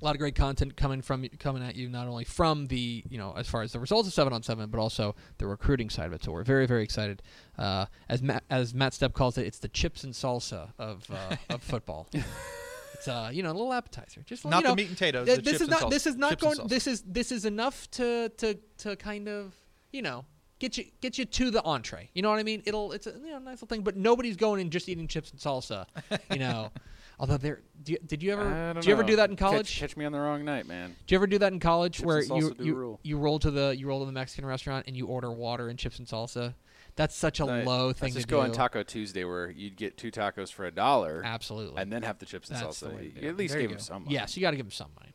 a 0.00 0.04
lot 0.04 0.14
of 0.14 0.18
great 0.18 0.34
content 0.34 0.76
coming 0.76 1.00
from 1.00 1.26
coming 1.38 1.62
at 1.62 1.74
you 1.74 1.88
not 1.88 2.06
only 2.06 2.24
from 2.24 2.66
the 2.66 3.02
you 3.08 3.18
know 3.18 3.34
as 3.36 3.48
far 3.48 3.62
as 3.62 3.72
the 3.72 3.80
results 3.80 4.06
of 4.06 4.14
seven 4.14 4.32
on 4.32 4.42
seven 4.42 4.68
but 4.68 4.78
also 4.78 5.14
the 5.38 5.46
recruiting 5.46 5.88
side 5.90 6.06
of 6.06 6.12
it. 6.12 6.24
So 6.24 6.32
we're 6.32 6.44
very 6.44 6.66
very 6.66 6.82
excited. 6.82 7.22
Uh, 7.58 7.86
as 8.08 8.22
Matt 8.22 8.44
as 8.50 8.74
Matt 8.74 8.92
Stepp 8.92 9.14
calls 9.14 9.38
it 9.38 9.46
it's 9.46 9.58
the 9.58 9.68
chips 9.68 10.04
and 10.04 10.12
salsa 10.12 10.70
of 10.78 11.06
uh, 11.10 11.36
of 11.50 11.62
football. 11.62 12.08
It's 12.94 13.08
uh 13.08 13.30
you 13.32 13.42
know 13.42 13.50
a 13.50 13.52
little 13.52 13.72
appetizer. 13.72 14.22
Just 14.22 14.44
Not 14.44 14.62
you 14.62 14.70
the 14.70 14.76
meat 14.76 14.88
and 14.88 14.96
potatoes, 14.96 15.26
th- 15.26 15.44
this 15.44 15.60
is 15.60 15.68
not 15.68 15.90
this 15.90 16.06
is 16.06 16.16
not 16.16 16.30
Chips 16.30 16.42
going 16.42 16.68
this 16.68 16.86
is 16.86 17.02
this 17.02 17.32
is 17.32 17.44
enough 17.44 17.90
to 17.92 18.28
to 18.36 18.58
to 18.78 18.96
kind 18.96 19.28
of 19.28 19.54
you 19.92 20.02
know 20.02 20.24
get 20.58 20.76
you 20.76 20.84
get 21.00 21.18
you 21.18 21.24
to 21.24 21.50
the 21.50 21.62
entree. 21.62 22.10
You 22.14 22.22
know 22.22 22.30
what 22.30 22.38
I 22.38 22.42
mean? 22.42 22.62
It'll 22.66 22.92
it's 22.92 23.06
a 23.06 23.12
you 23.12 23.30
know, 23.30 23.38
nice 23.38 23.56
little 23.56 23.68
thing 23.68 23.82
but 23.82 23.96
nobody's 23.96 24.36
going 24.36 24.60
and 24.60 24.70
just 24.70 24.88
eating 24.88 25.08
chips 25.08 25.30
and 25.30 25.40
salsa 25.40 25.86
you 26.30 26.38
know 26.38 26.70
although 27.18 27.36
there 27.36 27.62
you, 27.86 27.98
did 28.06 28.22
you 28.22 28.32
ever 28.32 28.74
did 28.74 28.86
you 28.86 28.92
ever 28.92 29.02
do 29.02 29.16
that 29.16 29.30
in 29.30 29.36
college 29.36 29.78
Catch, 29.78 29.96
me 29.96 30.04
on 30.04 30.12
the 30.12 30.18
wrong 30.20 30.44
night, 30.44 30.66
man. 30.66 30.96
did 31.06 31.12
you 31.12 31.16
ever 31.16 31.26
do 31.26 31.38
that 31.38 31.52
in 31.52 31.60
college 31.60 31.96
Chips 31.96 32.06
where 32.06 32.22
you 32.22 32.54
you, 32.58 32.74
rule. 32.74 33.00
you 33.02 33.18
roll 33.18 33.38
to 33.38 33.50
the 33.50 33.76
you 33.76 33.86
roll 33.86 34.00
to 34.00 34.06
the 34.06 34.12
Mexican 34.12 34.44
restaurant 34.46 34.86
and 34.86 34.96
you 34.96 35.06
order 35.06 35.30
water 35.32 35.68
and 35.68 35.78
chips 35.78 35.98
and 35.98 36.06
salsa? 36.08 36.54
That's 36.96 37.14
such 37.14 37.40
a 37.40 37.44
low 37.44 37.92
thing 37.92 38.14
just 38.14 38.26
to 38.26 38.30
go 38.30 38.42
do. 38.42 38.48
on 38.48 38.52
Taco 38.52 38.82
Tuesday 38.82 39.24
where 39.24 39.50
you'd 39.50 39.76
get 39.76 39.98
two 39.98 40.10
tacos 40.10 40.50
for 40.50 40.64
a 40.64 40.70
dollar 40.70 41.22
Absolutely. 41.24 41.80
and 41.80 41.92
then 41.92 42.02
have 42.02 42.18
the 42.18 42.24
chips 42.26 42.48
and 42.48 42.58
That's 42.58 42.82
salsa. 42.82 43.22
You 43.22 43.28
at 43.28 43.36
least 43.36 43.52
There 43.52 43.60
give 43.60 43.70
them 43.70 43.80
some 43.80 44.04
money. 44.04 44.14
Yes, 44.14 44.34
you 44.36 44.40
got 44.40 44.52
to 44.52 44.56
give 44.56 44.66
him 44.66 44.70
some 44.70 44.90
money. 44.98 45.12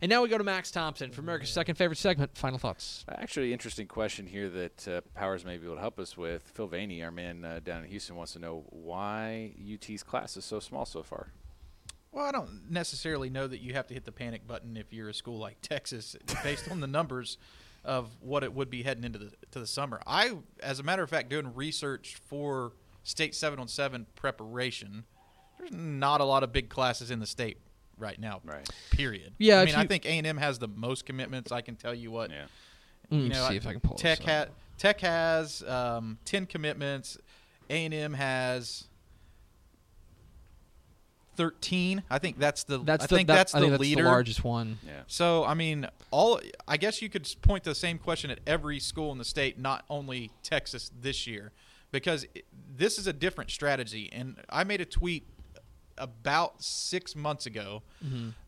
And 0.00 0.08
now 0.10 0.22
we 0.22 0.28
go 0.28 0.38
to 0.38 0.44
Max 0.44 0.70
Thompson 0.70 1.10
for 1.10 1.22
America's 1.22 1.50
second 1.50 1.74
favorite 1.74 1.98
segment. 1.98 2.36
Final 2.36 2.58
thoughts. 2.58 3.04
Actually, 3.08 3.52
interesting 3.52 3.88
question 3.88 4.26
here 4.26 4.48
that 4.48 4.88
uh, 4.88 5.00
Powers 5.14 5.44
may 5.44 5.56
be 5.56 5.66
able 5.66 5.74
to 5.74 5.80
help 5.80 5.98
us 5.98 6.16
with. 6.16 6.42
Phil 6.54 6.68
Vaney, 6.68 7.02
our 7.02 7.10
man 7.10 7.44
uh, 7.44 7.60
down 7.64 7.82
in 7.82 7.90
Houston, 7.90 8.14
wants 8.14 8.32
to 8.34 8.38
know 8.38 8.64
why 8.70 9.52
UT's 9.74 10.04
class 10.04 10.36
is 10.36 10.44
so 10.44 10.60
small 10.60 10.84
so 10.84 11.02
far. 11.02 11.32
Well, 12.12 12.24
I 12.24 12.30
don't 12.30 12.70
necessarily 12.70 13.28
know 13.28 13.46
that 13.46 13.60
you 13.60 13.74
have 13.74 13.86
to 13.88 13.94
hit 13.94 14.04
the 14.04 14.12
panic 14.12 14.46
button 14.46 14.76
if 14.76 14.92
you're 14.92 15.08
a 15.08 15.14
school 15.14 15.38
like 15.38 15.60
Texas, 15.62 16.16
based 16.42 16.70
on 16.70 16.80
the 16.80 16.86
numbers 16.86 17.36
of 17.84 18.10
what 18.20 18.44
it 18.44 18.52
would 18.52 18.70
be 18.70 18.82
heading 18.82 19.04
into 19.04 19.18
the 19.18 19.32
to 19.50 19.58
the 19.58 19.66
summer. 19.66 20.00
I, 20.06 20.36
as 20.62 20.78
a 20.78 20.82
matter 20.82 21.02
of 21.02 21.10
fact, 21.10 21.28
doing 21.28 21.54
research 21.54 22.16
for 22.26 22.72
state 23.02 23.34
seven 23.34 23.58
on 23.58 23.68
seven 23.68 24.06
preparation, 24.14 25.04
there's 25.58 25.72
not 25.72 26.20
a 26.20 26.24
lot 26.24 26.42
of 26.42 26.52
big 26.52 26.68
classes 26.68 27.10
in 27.10 27.18
the 27.18 27.26
state 27.26 27.58
right 27.98 28.18
now. 28.18 28.40
Right. 28.44 28.68
Period. 28.90 29.32
Yeah, 29.38 29.58
I 29.58 29.62
if 29.62 29.66
mean, 29.70 29.74
I 29.76 29.86
think 29.86 30.04
A 30.06 30.10
and 30.10 30.26
M 30.26 30.36
has 30.36 30.58
the 30.58 30.68
most 30.68 31.06
commitments. 31.06 31.52
I 31.52 31.60
can 31.60 31.76
tell 31.76 31.94
you 31.94 32.10
what. 32.10 32.30
Yeah. 32.30 32.44
Mm, 33.12 33.22
You 33.24 33.28
know, 33.30 33.48
see 33.48 33.56
if 33.56 33.66
I 33.66 33.72
can 33.72 33.80
pull 33.80 33.96
Tech 33.96 34.18
this 34.20 34.46
Tech 34.78 35.00
has 35.00 35.62
um, 35.64 36.18
ten 36.24 36.46
commitments. 36.46 37.18
A 37.70 37.84
and 37.84 37.92
M 37.94 38.14
has 38.14 38.84
thirteen. 41.36 42.02
I 42.10 42.18
think 42.18 42.38
that's 42.38 42.64
the. 42.64 42.78
That's 42.78 43.04
I 43.04 43.06
the, 43.06 43.16
think 43.16 43.28
that- 43.28 43.34
that's 43.34 43.54
I 43.54 43.60
the 43.60 43.64
think 43.66 43.72
that's 43.72 43.80
leader. 43.80 44.02
the 44.02 44.08
largest 44.08 44.44
one. 44.44 44.78
Yeah. 44.86 45.02
So 45.06 45.44
I 45.44 45.54
mean, 45.54 45.86
all 46.10 46.40
I 46.66 46.76
guess 46.76 47.00
you 47.02 47.08
could 47.08 47.28
point 47.42 47.64
to 47.64 47.70
the 47.70 47.74
same 47.74 47.98
question 47.98 48.30
at 48.30 48.40
every 48.46 48.78
school 48.80 49.12
in 49.12 49.18
the 49.18 49.24
state, 49.24 49.58
not 49.58 49.84
only 49.90 50.30
Texas 50.42 50.90
this 51.00 51.26
year, 51.26 51.52
because 51.92 52.26
this 52.76 52.98
is 52.98 53.06
a 53.06 53.12
different 53.12 53.50
strategy. 53.50 54.08
And 54.12 54.36
I 54.48 54.64
made 54.64 54.80
a 54.80 54.84
tweet 54.86 55.26
about 55.98 56.62
six 56.62 57.14
months 57.16 57.46
ago 57.46 57.82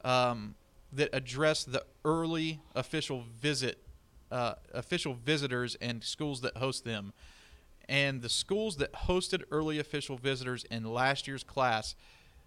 um, 0.04 0.54
that 0.92 1.10
addressed 1.12 1.72
the 1.72 1.84
early 2.04 2.60
official 2.74 3.24
visit, 3.40 3.78
uh, 4.30 4.54
official 4.72 5.14
visitors 5.14 5.76
and 5.80 6.02
schools 6.02 6.40
that 6.40 6.56
host 6.56 6.84
them. 6.84 7.12
And 7.88 8.22
the 8.22 8.28
schools 8.28 8.76
that 8.76 8.92
hosted 8.92 9.42
early 9.50 9.78
official 9.78 10.16
visitors 10.16 10.64
in 10.70 10.84
last 10.84 11.26
year's 11.26 11.42
class 11.42 11.96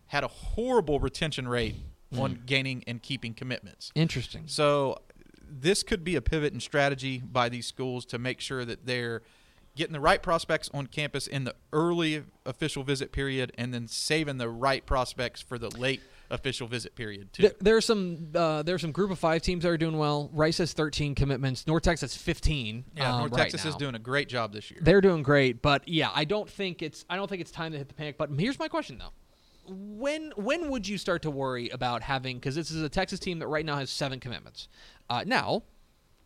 had 0.08 0.24
a 0.24 0.28
horrible 0.28 1.00
retention 1.00 1.48
rate 1.48 1.76
on 2.18 2.44
gaining 2.46 2.84
and 2.86 3.02
keeping 3.02 3.34
commitments. 3.34 3.92
Interesting. 3.96 4.44
So 4.46 5.00
this 5.42 5.84
could 5.84 6.04
be 6.04 6.16
a 6.16 6.22
pivot 6.22 6.54
in 6.54 6.60
strategy 6.60 7.20
by 7.20 7.50
these 7.50 7.66
schools 7.66 8.06
to 8.08 8.20
make 8.20 8.40
sure 8.40 8.66
that 8.66 8.86
they're 8.86 9.22
getting 9.76 9.94
the 9.94 10.00
right 10.00 10.22
prospects 10.22 10.70
on 10.74 10.88
campus 10.88 11.28
in 11.28 11.44
the 11.44 11.56
early 11.72 12.24
official 12.46 12.84
visit 12.84 13.12
period 13.12 13.52
and 13.58 13.74
then 13.74 13.88
saving 13.88 14.38
the 14.38 14.50
right 14.50 14.86
prospects 14.86 15.42
for 15.42 15.58
the 15.58 15.70
late 15.70 16.02
official 16.30 16.68
visit 16.68 16.96
period 16.96 17.32
too. 17.32 17.50
There, 17.60 17.78
are 17.78 17.82
some 17.82 18.30
uh, 18.36 18.64
there 18.64 18.76
are 18.76 18.80
some 18.80 18.92
group 18.92 19.12
of 19.12 19.20
five 19.20 19.42
teams 19.42 19.64
that 19.64 19.70
are 19.70 19.78
doing 19.78 19.98
well. 19.98 20.30
Rice 20.34 20.58
has 20.58 20.74
13 20.74 21.16
commitments. 21.16 21.68
North 21.68 21.84
Texas 21.84 22.16
15. 22.16 22.86
yeah, 22.96 23.14
um, 23.14 23.20
North 23.20 23.32
right 23.32 23.42
Texas 23.44 23.66
is 23.66 23.76
doing 23.76 23.96
a 23.96 24.00
great 24.00 24.30
job 24.30 24.54
this 24.54 24.70
year. 24.72 24.80
They're 24.84 25.02
doing 25.02 25.24
great, 25.24 25.62
but 25.62 25.88
yeah, 25.88 26.10
I 26.14 26.26
don't 26.26 26.50
think 26.50 26.82
it's 26.82 27.06
I 27.10 27.16
don't 27.16 27.28
think 27.28 27.42
it's 27.42 27.52
time 27.52 27.72
to 27.72 27.78
hit 27.78 27.88
the 27.88 27.94
panic 27.94 28.18
button. 28.18 28.38
Here's 28.38 28.60
my 28.60 28.68
question 28.68 28.98
though. 28.98 29.12
When 29.66 30.34
when 30.36 30.70
would 30.70 30.88
you 30.88 30.98
start 30.98 31.22
to 31.22 31.32
worry 31.32 31.70
about 31.70 32.02
having 32.02 32.38
because 32.38 32.56
this 32.56 32.72
is 32.72 32.82
a 32.82 32.90
Texas 32.90 33.20
team 33.20 33.40
that 33.40 33.48
right 33.48 33.66
now 33.66 33.78
has 33.78 33.90
seven 33.90 34.20
commitments. 34.20 34.68
Uh, 35.10 35.24
now, 35.26 35.64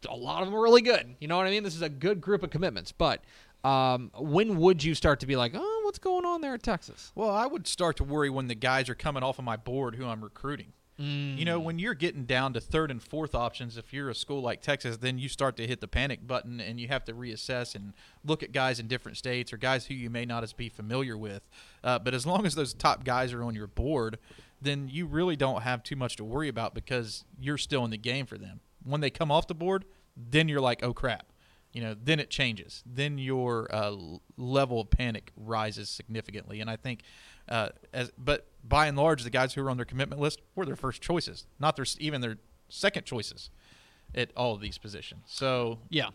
a 0.07 0.15
lot 0.15 0.41
of 0.41 0.47
them 0.47 0.55
are 0.55 0.61
really 0.61 0.81
good. 0.81 1.15
You 1.19 1.27
know 1.27 1.37
what 1.37 1.47
I 1.47 1.49
mean? 1.49 1.63
This 1.63 1.75
is 1.75 1.81
a 1.81 1.89
good 1.89 2.21
group 2.21 2.43
of 2.43 2.49
commitments, 2.49 2.91
but 2.91 3.23
um, 3.63 4.11
when 4.17 4.57
would 4.57 4.83
you 4.83 4.95
start 4.95 5.19
to 5.21 5.25
be 5.25 5.35
like, 5.35 5.53
oh, 5.55 5.81
what's 5.83 5.99
going 5.99 6.25
on 6.25 6.41
there 6.41 6.53
at 6.53 6.63
Texas? 6.63 7.11
Well, 7.15 7.29
I 7.29 7.45
would 7.45 7.67
start 7.67 7.97
to 7.97 8.03
worry 8.03 8.29
when 8.29 8.47
the 8.47 8.55
guys 8.55 8.89
are 8.89 8.95
coming 8.95 9.23
off 9.23 9.39
of 9.39 9.45
my 9.45 9.57
board 9.57 9.95
who 9.95 10.05
I'm 10.05 10.23
recruiting. 10.23 10.73
You 10.99 11.45
know, 11.45 11.59
when 11.59 11.77
you're 11.77 11.93
getting 11.93 12.25
down 12.25 12.53
to 12.53 12.59
third 12.59 12.89
and 12.89 13.03
fourth 13.03 13.35
options, 13.35 13.77
if 13.77 13.93
you're 13.93 14.09
a 14.09 14.15
school 14.15 14.41
like 14.41 14.63
Texas, 14.63 14.97
then 14.97 15.19
you 15.19 15.29
start 15.29 15.55
to 15.57 15.67
hit 15.67 15.79
the 15.79 15.87
panic 15.87 16.25
button 16.25 16.59
and 16.59 16.79
you 16.79 16.87
have 16.87 17.05
to 17.05 17.13
reassess 17.13 17.75
and 17.75 17.93
look 18.25 18.41
at 18.41 18.51
guys 18.51 18.79
in 18.79 18.87
different 18.87 19.15
states 19.15 19.53
or 19.53 19.57
guys 19.57 19.85
who 19.85 19.93
you 19.93 20.09
may 20.09 20.25
not 20.25 20.41
as 20.41 20.53
be 20.53 20.69
familiar 20.69 21.15
with. 21.15 21.47
Uh, 21.83 21.99
but 21.99 22.15
as 22.15 22.25
long 22.25 22.47
as 22.47 22.55
those 22.55 22.73
top 22.73 23.03
guys 23.03 23.31
are 23.31 23.43
on 23.43 23.53
your 23.53 23.67
board, 23.67 24.17
then 24.59 24.89
you 24.89 25.05
really 25.05 25.35
don't 25.35 25.61
have 25.61 25.83
too 25.83 25.95
much 25.95 26.15
to 26.15 26.23
worry 26.23 26.47
about 26.47 26.73
because 26.73 27.25
you're 27.39 27.59
still 27.59 27.85
in 27.85 27.91
the 27.91 27.97
game 27.97 28.25
for 28.25 28.39
them. 28.39 28.59
When 28.87 29.01
they 29.01 29.09
come 29.09 29.31
off 29.31 29.47
the 29.47 29.55
board, 29.55 29.85
then 30.15 30.47
you're 30.49 30.61
like, 30.61 30.83
oh 30.83 30.93
crap. 30.93 31.27
You 31.73 31.81
know, 31.83 31.95
then 32.01 32.19
it 32.19 32.29
changes. 32.31 32.81
Then 32.85 33.17
your 33.19 33.67
uh, 33.73 33.95
level 34.37 34.81
of 34.81 34.89
panic 34.89 35.31
rises 35.35 35.89
significantly, 35.89 36.59
and 36.61 36.69
I 36.69 36.75
think, 36.75 37.01
uh, 37.49 37.69
as 37.93 38.11
but 38.17 38.47
by 38.63 38.87
and 38.87 38.97
large, 38.97 39.23
the 39.23 39.29
guys 39.29 39.53
who 39.53 39.61
are 39.63 39.69
on 39.69 39.77
their 39.77 39.85
commitment 39.85 40.19
list 40.19 40.41
were 40.55 40.65
their 40.65 40.75
first 40.77 41.01
choices, 41.01 41.45
not 41.59 41.75
their 41.75 41.85
even 41.99 42.21
their 42.21 42.37
second 42.69 43.05
choices 43.05 43.51
at 44.15 44.31
all 44.35 44.55
of 44.55 44.61
these 44.61 44.77
positions. 44.77 45.21
So 45.27 45.79
Yeah, 45.89 46.09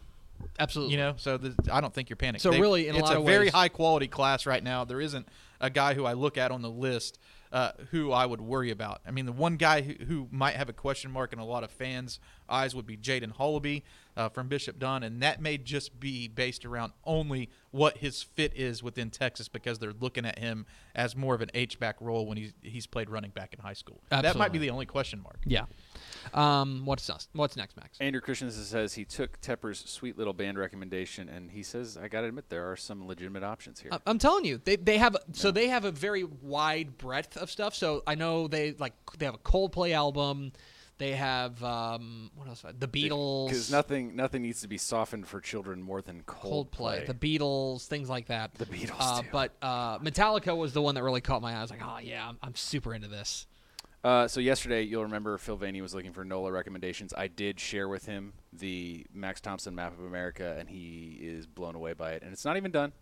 absolutely. 0.59 0.95
you 0.95 0.99
know, 1.01 1.15
so 1.17 1.37
the, 1.37 1.55
I 1.73 1.81
don't 1.81 1.95
think 1.95 2.09
you're 2.11 2.17
panicking. 2.17 2.41
So 2.41 2.51
really, 2.51 2.89
in 2.89 2.95
a 2.97 2.99
it's 2.99 3.09
lot 3.09 3.17
a 3.17 3.21
of 3.21 3.27
very 3.27 3.47
ways- 3.47 3.53
high 3.53 3.69
quality 3.69 4.09
class 4.09 4.47
right 4.47 4.65
now. 4.65 4.85
There 4.85 5.01
isn't 5.01 5.29
a 5.61 5.71
guy 5.71 5.95
who 5.95 6.07
I 6.07 6.15
look 6.15 6.37
at 6.39 6.51
on 6.51 6.63
the 6.63 6.71
list 6.71 7.19
uh, 7.53 7.73
who 7.91 8.11
I 8.11 8.25
would 8.27 8.41
worry 8.41 8.71
about. 8.71 9.01
I 9.07 9.11
mean, 9.11 9.27
the 9.27 9.33
one 9.33 9.57
guy 9.57 9.83
who, 9.83 10.05
who 10.07 10.29
might 10.31 10.55
have 10.57 10.69
a 10.71 10.73
question 10.73 11.11
mark 11.11 11.33
and 11.33 11.41
a 11.41 11.45
lot 11.45 11.63
of 11.63 11.71
fans' 11.71 12.19
eyes 12.53 12.75
would 12.75 12.87
be 12.87 12.97
Jaden 12.97 13.35
Hullaby 13.37 13.83
uh, 14.17 14.29
from 14.29 14.49
Bishop 14.49 14.79
Dunne, 14.79 15.03
and 15.03 15.23
that 15.23 15.41
may 15.41 15.57
just 15.57 15.99
be 15.99 16.29
based 16.29 16.65
around 16.67 16.93
only 17.05 17.49
what 17.71 17.97
his 17.99 18.23
fit 18.23 18.53
is 18.55 18.83
within 18.83 19.09
Texas 19.11 19.49
because 19.49 19.79
they're 19.79 19.95
looking 19.99 20.27
at 20.27 20.39
him 20.39 20.67
as 20.95 21.17
more 21.17 21.35
of 21.35 21.41
an 21.41 21.51
H 21.55 21.81
back 21.81 21.97
role 22.01 22.27
when 22.27 22.37
he's 22.37 22.53
he's 22.63 22.87
played 22.87 23.09
running 23.09 23.31
back 23.31 23.55
in 23.55 23.61
high 23.61 23.73
school. 23.73 24.01
That 24.11 24.37
might 24.37 24.53
be 24.53 24.59
the 24.59 24.71
only 24.71 24.85
question 24.87 25.23
mark. 25.23 25.39
yeah. 25.47 25.65
Um, 26.35 26.83
what's 26.85 27.09
next? 27.09 27.29
What's 27.33 27.57
next, 27.57 27.77
Max? 27.77 27.99
Andrew 28.01 28.21
Christensen 28.21 28.63
says 28.65 28.95
he 28.95 29.05
took 29.05 29.41
Tepper's 29.41 29.79
sweet 29.91 30.17
little 30.19 30.33
band 30.33 30.59
recommendation, 30.59 31.29
and 31.29 31.51
he 31.51 31.63
says, 31.63 31.97
I 31.97 32.09
got 32.09 32.21
to 32.21 32.29
admit, 32.29 32.49
there 32.49 32.71
are 32.71 32.77
some 32.77 33.07
legitimate 33.09 33.43
options 33.43 33.81
here. 33.81 33.91
I- 33.93 33.99
I'm 34.07 34.19
telling 34.19 34.45
you, 34.45 34.61
they 34.63 34.77
they 34.77 34.99
have 34.99 35.17
so 35.33 35.51
they 35.51 35.69
have 35.69 35.85
a 35.85 35.91
very 35.91 36.25
wide 36.25 36.99
breadth 36.99 37.37
of 37.37 37.51
stuff. 37.51 37.75
So 37.75 38.03
I 38.07 38.15
know 38.15 38.47
they 38.47 38.73
like 38.79 38.93
they 39.19 39.25
have 39.25 39.35
a 39.35 39.39
Coldplay 39.39 39.93
album. 39.93 40.53
They 41.03 41.13
have 41.17 41.65
um, 41.65 42.31
what 42.37 42.47
else? 42.47 42.65
The 42.79 42.87
Beatles. 42.87 43.49
Because 43.49 43.73
nothing, 43.73 44.15
nothing 44.15 44.41
needs 44.41 44.61
to 44.61 44.69
be 44.69 44.79
softened 44.79 45.27
for 45.27 45.41
children 45.41 45.83
more 45.83 46.01
than 46.01 46.23
Coldplay, 46.23 46.71
Coldplay. 46.71 47.07
the 47.09 47.15
Beatles, 47.15 47.89
things 47.89 48.09
like 48.09 48.27
that. 48.29 48.55
The 48.55 48.67
Beatles, 48.67 48.95
uh. 49.01 49.23
But 49.33 49.53
uh, 49.61 49.99
Metallica 49.99 50.57
was 50.57 50.75
the 50.75 50.81
one 50.81 50.95
that 50.95 51.03
really 51.03 51.21
caught 51.21 51.43
my 51.43 51.55
eye. 51.55 51.59
I 51.59 51.61
was 51.63 51.73
like, 51.73 51.83
oh 51.85 51.99
yeah, 52.01 52.29
I'm, 52.29 52.39
I'm 52.41 52.55
super 52.55 52.95
into 52.95 53.09
this. 53.09 53.49
Uh, 54.05 54.29
so 54.29 54.39
yesterday, 54.39 54.83
you'll 54.83 55.03
remember 55.03 55.39
Phil 55.39 55.57
Vaney 55.57 55.83
was 55.83 55.93
looking 55.93 56.13
for 56.13 56.25
NOLA 56.25 56.53
recommendations. 56.53 57.13
I 57.17 57.27
did 57.27 57.59
share 57.59 57.89
with 57.89 58.07
him 58.07 58.35
the 58.53 59.05
Max 59.13 59.41
Thompson 59.41 59.75
map 59.75 59.99
of 59.99 60.05
America, 60.05 60.55
and 60.57 60.71
he 60.71 61.19
is 61.21 61.49
blown 61.49 61.75
away 61.75 61.95
by 61.95 62.13
it. 62.13 62.23
And 62.23 62.33
it's 62.33 62.45
not 62.45 62.57
even 62.57 62.71
done. 62.71 62.93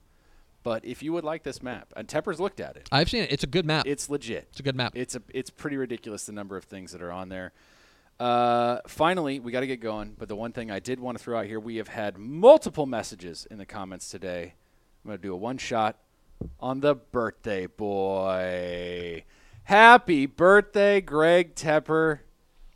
But 0.62 0.86
if 0.86 1.02
you 1.02 1.12
would 1.12 1.24
like 1.24 1.42
this 1.42 1.62
map, 1.62 1.92
and 1.96 2.08
Tepper's 2.08 2.40
looked 2.40 2.60
at 2.60 2.76
it, 2.76 2.88
I've 2.90 3.10
seen 3.10 3.24
it. 3.24 3.30
It's 3.30 3.44
a 3.44 3.46
good 3.46 3.66
map. 3.66 3.86
it's 3.86 4.08
legit. 4.08 4.48
It's 4.52 4.60
a 4.60 4.62
good 4.62 4.76
map. 4.76 4.92
It's 4.96 5.14
a 5.14 5.22
it's 5.34 5.50
pretty 5.50 5.76
ridiculous 5.76 6.24
the 6.24 6.32
number 6.32 6.56
of 6.56 6.64
things 6.64 6.92
that 6.92 7.02
are 7.02 7.12
on 7.12 7.28
there. 7.28 7.52
Uh, 8.20 8.80
finally, 8.86 9.40
we 9.40 9.50
got 9.50 9.60
to 9.60 9.66
get 9.66 9.80
going. 9.80 10.14
But 10.18 10.28
the 10.28 10.36
one 10.36 10.52
thing 10.52 10.70
I 10.70 10.78
did 10.78 11.00
want 11.00 11.16
to 11.16 11.24
throw 11.24 11.38
out 11.38 11.46
here, 11.46 11.58
we 11.58 11.76
have 11.76 11.88
had 11.88 12.18
multiple 12.18 12.84
messages 12.84 13.46
in 13.50 13.56
the 13.56 13.64
comments 13.64 14.10
today. 14.10 14.54
I'm 15.02 15.08
going 15.08 15.18
to 15.18 15.22
do 15.22 15.32
a 15.32 15.36
one 15.36 15.56
shot 15.56 15.96
on 16.60 16.80
the 16.80 16.94
birthday 16.94 17.66
boy. 17.66 19.24
Happy 19.64 20.26
birthday, 20.26 21.00
Greg 21.00 21.54
Tepper. 21.54 22.20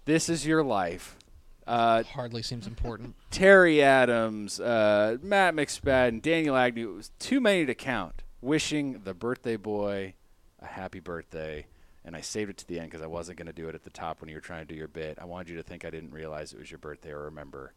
This 0.06 0.30
is 0.30 0.46
your 0.46 0.62
life. 0.62 1.18
Uh, 1.66 2.02
Hardly 2.02 2.42
seems 2.42 2.66
important. 2.66 3.14
Terry 3.30 3.82
Adams, 3.82 4.60
uh, 4.60 5.16
Matt 5.22 5.54
McSpadden, 5.54 6.22
Daniel 6.22 6.56
Agnew. 6.56 6.90
It 6.90 6.96
was 6.96 7.10
too 7.18 7.40
many 7.40 7.66
to 7.66 7.74
count. 7.74 8.22
Wishing 8.40 9.00
the 9.04 9.14
birthday 9.14 9.56
boy 9.56 10.14
a 10.60 10.66
happy 10.66 11.00
birthday. 11.00 11.66
And 12.04 12.14
I 12.16 12.20
saved 12.20 12.50
it 12.50 12.56
to 12.58 12.66
the 12.66 12.78
end 12.78 12.90
because 12.90 13.02
I 13.02 13.06
wasn't 13.06 13.38
going 13.38 13.46
to 13.46 13.52
do 13.52 13.68
it 13.68 13.74
at 13.74 13.82
the 13.84 13.90
top 13.90 14.20
when 14.20 14.28
you 14.28 14.36
were 14.36 14.40
trying 14.40 14.66
to 14.66 14.72
do 14.72 14.78
your 14.78 14.88
bit. 14.88 15.18
I 15.20 15.24
wanted 15.24 15.48
you 15.50 15.56
to 15.56 15.62
think 15.62 15.84
I 15.84 15.90
didn't 15.90 16.10
realize 16.12 16.52
it 16.52 16.58
was 16.58 16.70
your 16.70 16.78
birthday 16.78 17.10
or 17.10 17.24
remember. 17.24 17.72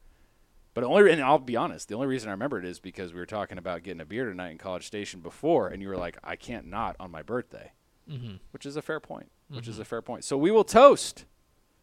But 0.73 0.83
only, 0.83 1.11
and 1.11 1.21
I'll 1.21 1.39
be 1.39 1.55
honest, 1.55 1.87
the 1.87 1.95
only 1.95 2.07
reason 2.07 2.29
I 2.29 2.33
remember 2.33 2.59
it 2.59 2.65
is 2.65 2.79
because 2.79 3.11
we 3.13 3.19
were 3.19 3.25
talking 3.25 3.57
about 3.57 3.81
getting 3.83 4.01
a 4.01 4.05
beer 4.05 4.25
tonight 4.29 4.51
in 4.51 4.57
College 4.59 4.85
Station 4.85 5.21
before, 5.21 5.69
and 5.69 5.81
you 5.81 5.87
were 5.87 5.97
like, 5.97 6.17
"I 6.23 6.35
can't 6.35 6.67
not 6.67 6.95
on 6.99 7.09
my 7.09 7.23
birthday," 7.23 7.71
Mm-hmm. 8.07 8.35
which 8.51 8.63
is 8.65 8.75
a 8.75 8.81
fair 8.83 8.99
point. 8.99 9.31
Which 9.49 9.67
is 9.67 9.79
a 9.79 9.85
fair 9.85 10.01
point. 10.03 10.23
So 10.23 10.37
we 10.37 10.51
will 10.51 10.63
toast 10.65 11.25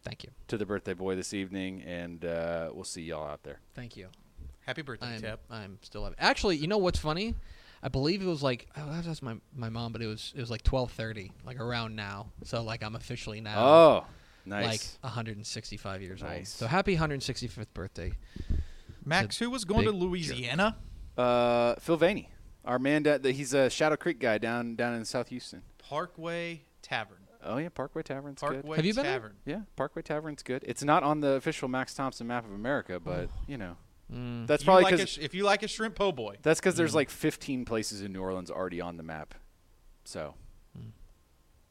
Thank 0.03 0.23
you. 0.23 0.29
to 0.47 0.57
the 0.57 0.65
birthday 0.65 0.93
boy 0.93 1.15
this 1.15 1.33
evening, 1.33 1.81
and 1.81 2.23
uh, 2.23 2.69
we'll 2.73 2.83
see 2.85 3.01
y'all 3.01 3.27
out 3.27 3.43
there. 3.43 3.59
Thank 3.73 3.97
you. 3.97 4.07
Happy 4.65 4.81
birthday, 4.81 5.15
I'm, 5.15 5.21
Tep. 5.21 5.39
I'm 5.49 5.77
still 5.81 6.01
alive. 6.01 6.15
Actually, 6.17 6.57
you 6.57 6.67
know 6.67 6.77
what's 6.77 6.99
funny? 6.99 7.35
I 7.85 7.87
believe 7.87 8.23
it 8.23 8.25
was 8.25 8.41
like 8.41 8.67
oh, 8.75 8.91
that 8.91 9.05
was 9.05 9.21
my 9.21 9.35
my 9.55 9.69
mom, 9.69 9.91
but 9.91 10.01
it 10.01 10.07
was 10.07 10.33
it 10.35 10.39
was 10.39 10.49
like 10.49 10.63
twelve 10.63 10.91
thirty, 10.91 11.31
like 11.45 11.59
around 11.59 11.95
now. 11.95 12.31
So 12.43 12.63
like 12.63 12.83
I'm 12.83 12.95
officially 12.95 13.41
now 13.41 13.63
Oh, 13.63 14.05
nice. 14.43 14.97
like 15.03 15.03
165 15.13 16.01
years 16.01 16.23
old. 16.23 16.47
So 16.47 16.65
happy 16.65 16.97
165th 16.97 17.67
birthday. 17.75 18.13
Max, 19.05 19.37
who 19.37 19.51
was 19.51 19.65
going 19.65 19.85
to 19.85 19.91
big 19.91 20.01
Louisiana? 20.01 20.77
Uh, 21.15 21.75
Phil 21.75 21.95
Vaney, 21.95 22.29
our 22.65 22.79
man, 22.79 23.03
da- 23.03 23.19
the, 23.19 23.31
he's 23.31 23.53
a 23.53 23.69
Shadow 23.69 23.95
Creek 23.97 24.19
guy 24.19 24.39
down 24.39 24.75
down 24.75 24.95
in 24.95 25.05
South 25.05 25.29
Houston. 25.29 25.61
Parkway 25.77 26.63
Tavern. 26.81 27.19
Oh 27.43 27.57
yeah, 27.57 27.69
Parkway 27.69 28.01
Tavern's 28.01 28.41
good. 28.41 28.65
Have 28.65 28.83
you 28.83 28.95
been 28.95 29.03
there? 29.03 29.13
Tavern. 29.13 29.33
Yeah, 29.45 29.61
Parkway 29.75 30.01
Tavern's 30.01 30.41
good. 30.41 30.63
It's 30.65 30.83
not 30.83 31.03
on 31.03 31.21
the 31.21 31.33
official 31.33 31.67
Max 31.67 31.93
Thompson 31.93 32.25
map 32.25 32.45
of 32.45 32.51
America, 32.51 32.99
but 32.99 33.29
you 33.47 33.57
know 33.57 33.77
Mm. 34.13 34.45
that's 34.45 34.63
probably 34.63 34.91
because 34.91 35.09
sh- 35.09 35.17
if 35.19 35.33
you 35.33 35.43
like 35.43 35.63
a 35.63 35.67
shrimp 35.67 35.95
po' 35.95 36.11
boy, 36.11 36.35
that's 36.41 36.59
because 36.59 36.75
there's 36.75 36.93
like 36.93 37.09
15 37.09 37.65
places 37.65 38.01
in 38.01 38.13
New 38.13 38.21
Orleans 38.21 38.51
already 38.51 38.79
on 38.81 38.97
the 38.97 39.03
map. 39.03 39.33
So 40.03 40.35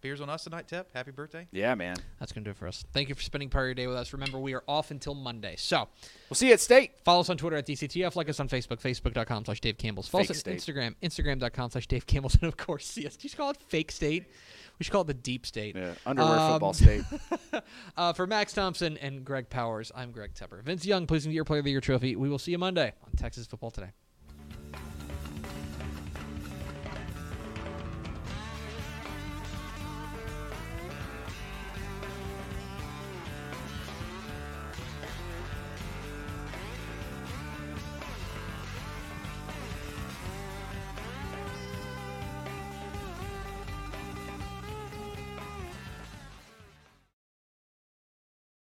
beers 0.04 0.20
on 0.20 0.28
us 0.28 0.44
tonight, 0.44 0.68
Tep. 0.68 0.88
Happy 0.94 1.10
birthday. 1.10 1.48
yeah, 1.50 1.74
man. 1.74 1.96
That's 2.20 2.30
gonna 2.30 2.44
do 2.44 2.50
it 2.50 2.56
for 2.56 2.68
us. 2.68 2.84
Thank 2.92 3.08
you 3.08 3.14
for 3.14 3.22
spending 3.22 3.48
part 3.48 3.64
of 3.64 3.66
your 3.68 3.74
day 3.74 3.86
with 3.86 3.96
us. 3.96 4.12
Remember, 4.12 4.38
we 4.38 4.54
are 4.54 4.62
off 4.68 4.90
until 4.90 5.14
Monday. 5.14 5.54
So 5.56 5.88
We'll 6.28 6.34
see 6.36 6.48
you 6.48 6.52
at 6.52 6.60
State. 6.60 6.92
follow 7.04 7.20
us 7.20 7.30
on 7.30 7.36
Twitter 7.38 7.56
at 7.56 7.66
DCTF. 7.66 8.14
Like 8.14 8.28
us 8.28 8.38
on 8.38 8.48
Facebook, 8.48 8.80
Facebook.com 8.82 9.46
slash 9.46 9.60
Dave 9.60 9.78
Campbell's. 9.78 10.06
Follow 10.06 10.24
Fake 10.24 10.30
us 10.32 10.46
on 10.46 10.58
state. 10.58 10.74
Instagram, 10.76 10.94
Instagram.com 11.02 11.70
slash 11.70 11.86
Dave 11.86 12.06
Campbell's. 12.06 12.34
And 12.42 12.44
of 12.44 12.56
course, 12.58 12.86
see 12.86 13.06
us. 13.06 13.16
Do 13.16 13.26
you 13.26 13.34
call 13.34 13.50
it 13.50 13.56
fake 13.68 13.90
state? 13.90 14.26
We 14.78 14.84
should 14.84 14.92
call 14.92 15.00
it 15.02 15.06
the 15.06 15.14
deep 15.14 15.46
state. 15.46 15.74
Yeah, 15.76 15.92
underwear 16.04 16.38
Um, 16.38 16.52
football 16.52 16.72
state. 16.74 17.04
Uh, 17.96 18.12
for 18.12 18.26
Max 18.26 18.52
Thompson 18.52 18.98
and 18.98 19.24
Greg 19.24 19.48
Powers, 19.48 19.90
I'm 19.94 20.10
Greg 20.10 20.34
Tepper. 20.34 20.62
Vince 20.62 20.84
Young, 20.84 21.06
pleasing 21.06 21.30
to 21.30 21.34
your 21.34 21.44
Player 21.44 21.60
of 21.60 21.64
the 21.64 21.70
Year 21.70 21.80
trophy. 21.80 22.16
We 22.16 22.28
will 22.28 22.38
see 22.40 22.50
you 22.50 22.58
Monday 22.58 22.92
on 23.06 23.12
Texas 23.16 23.46
Football 23.46 23.70
Today. 23.70 23.90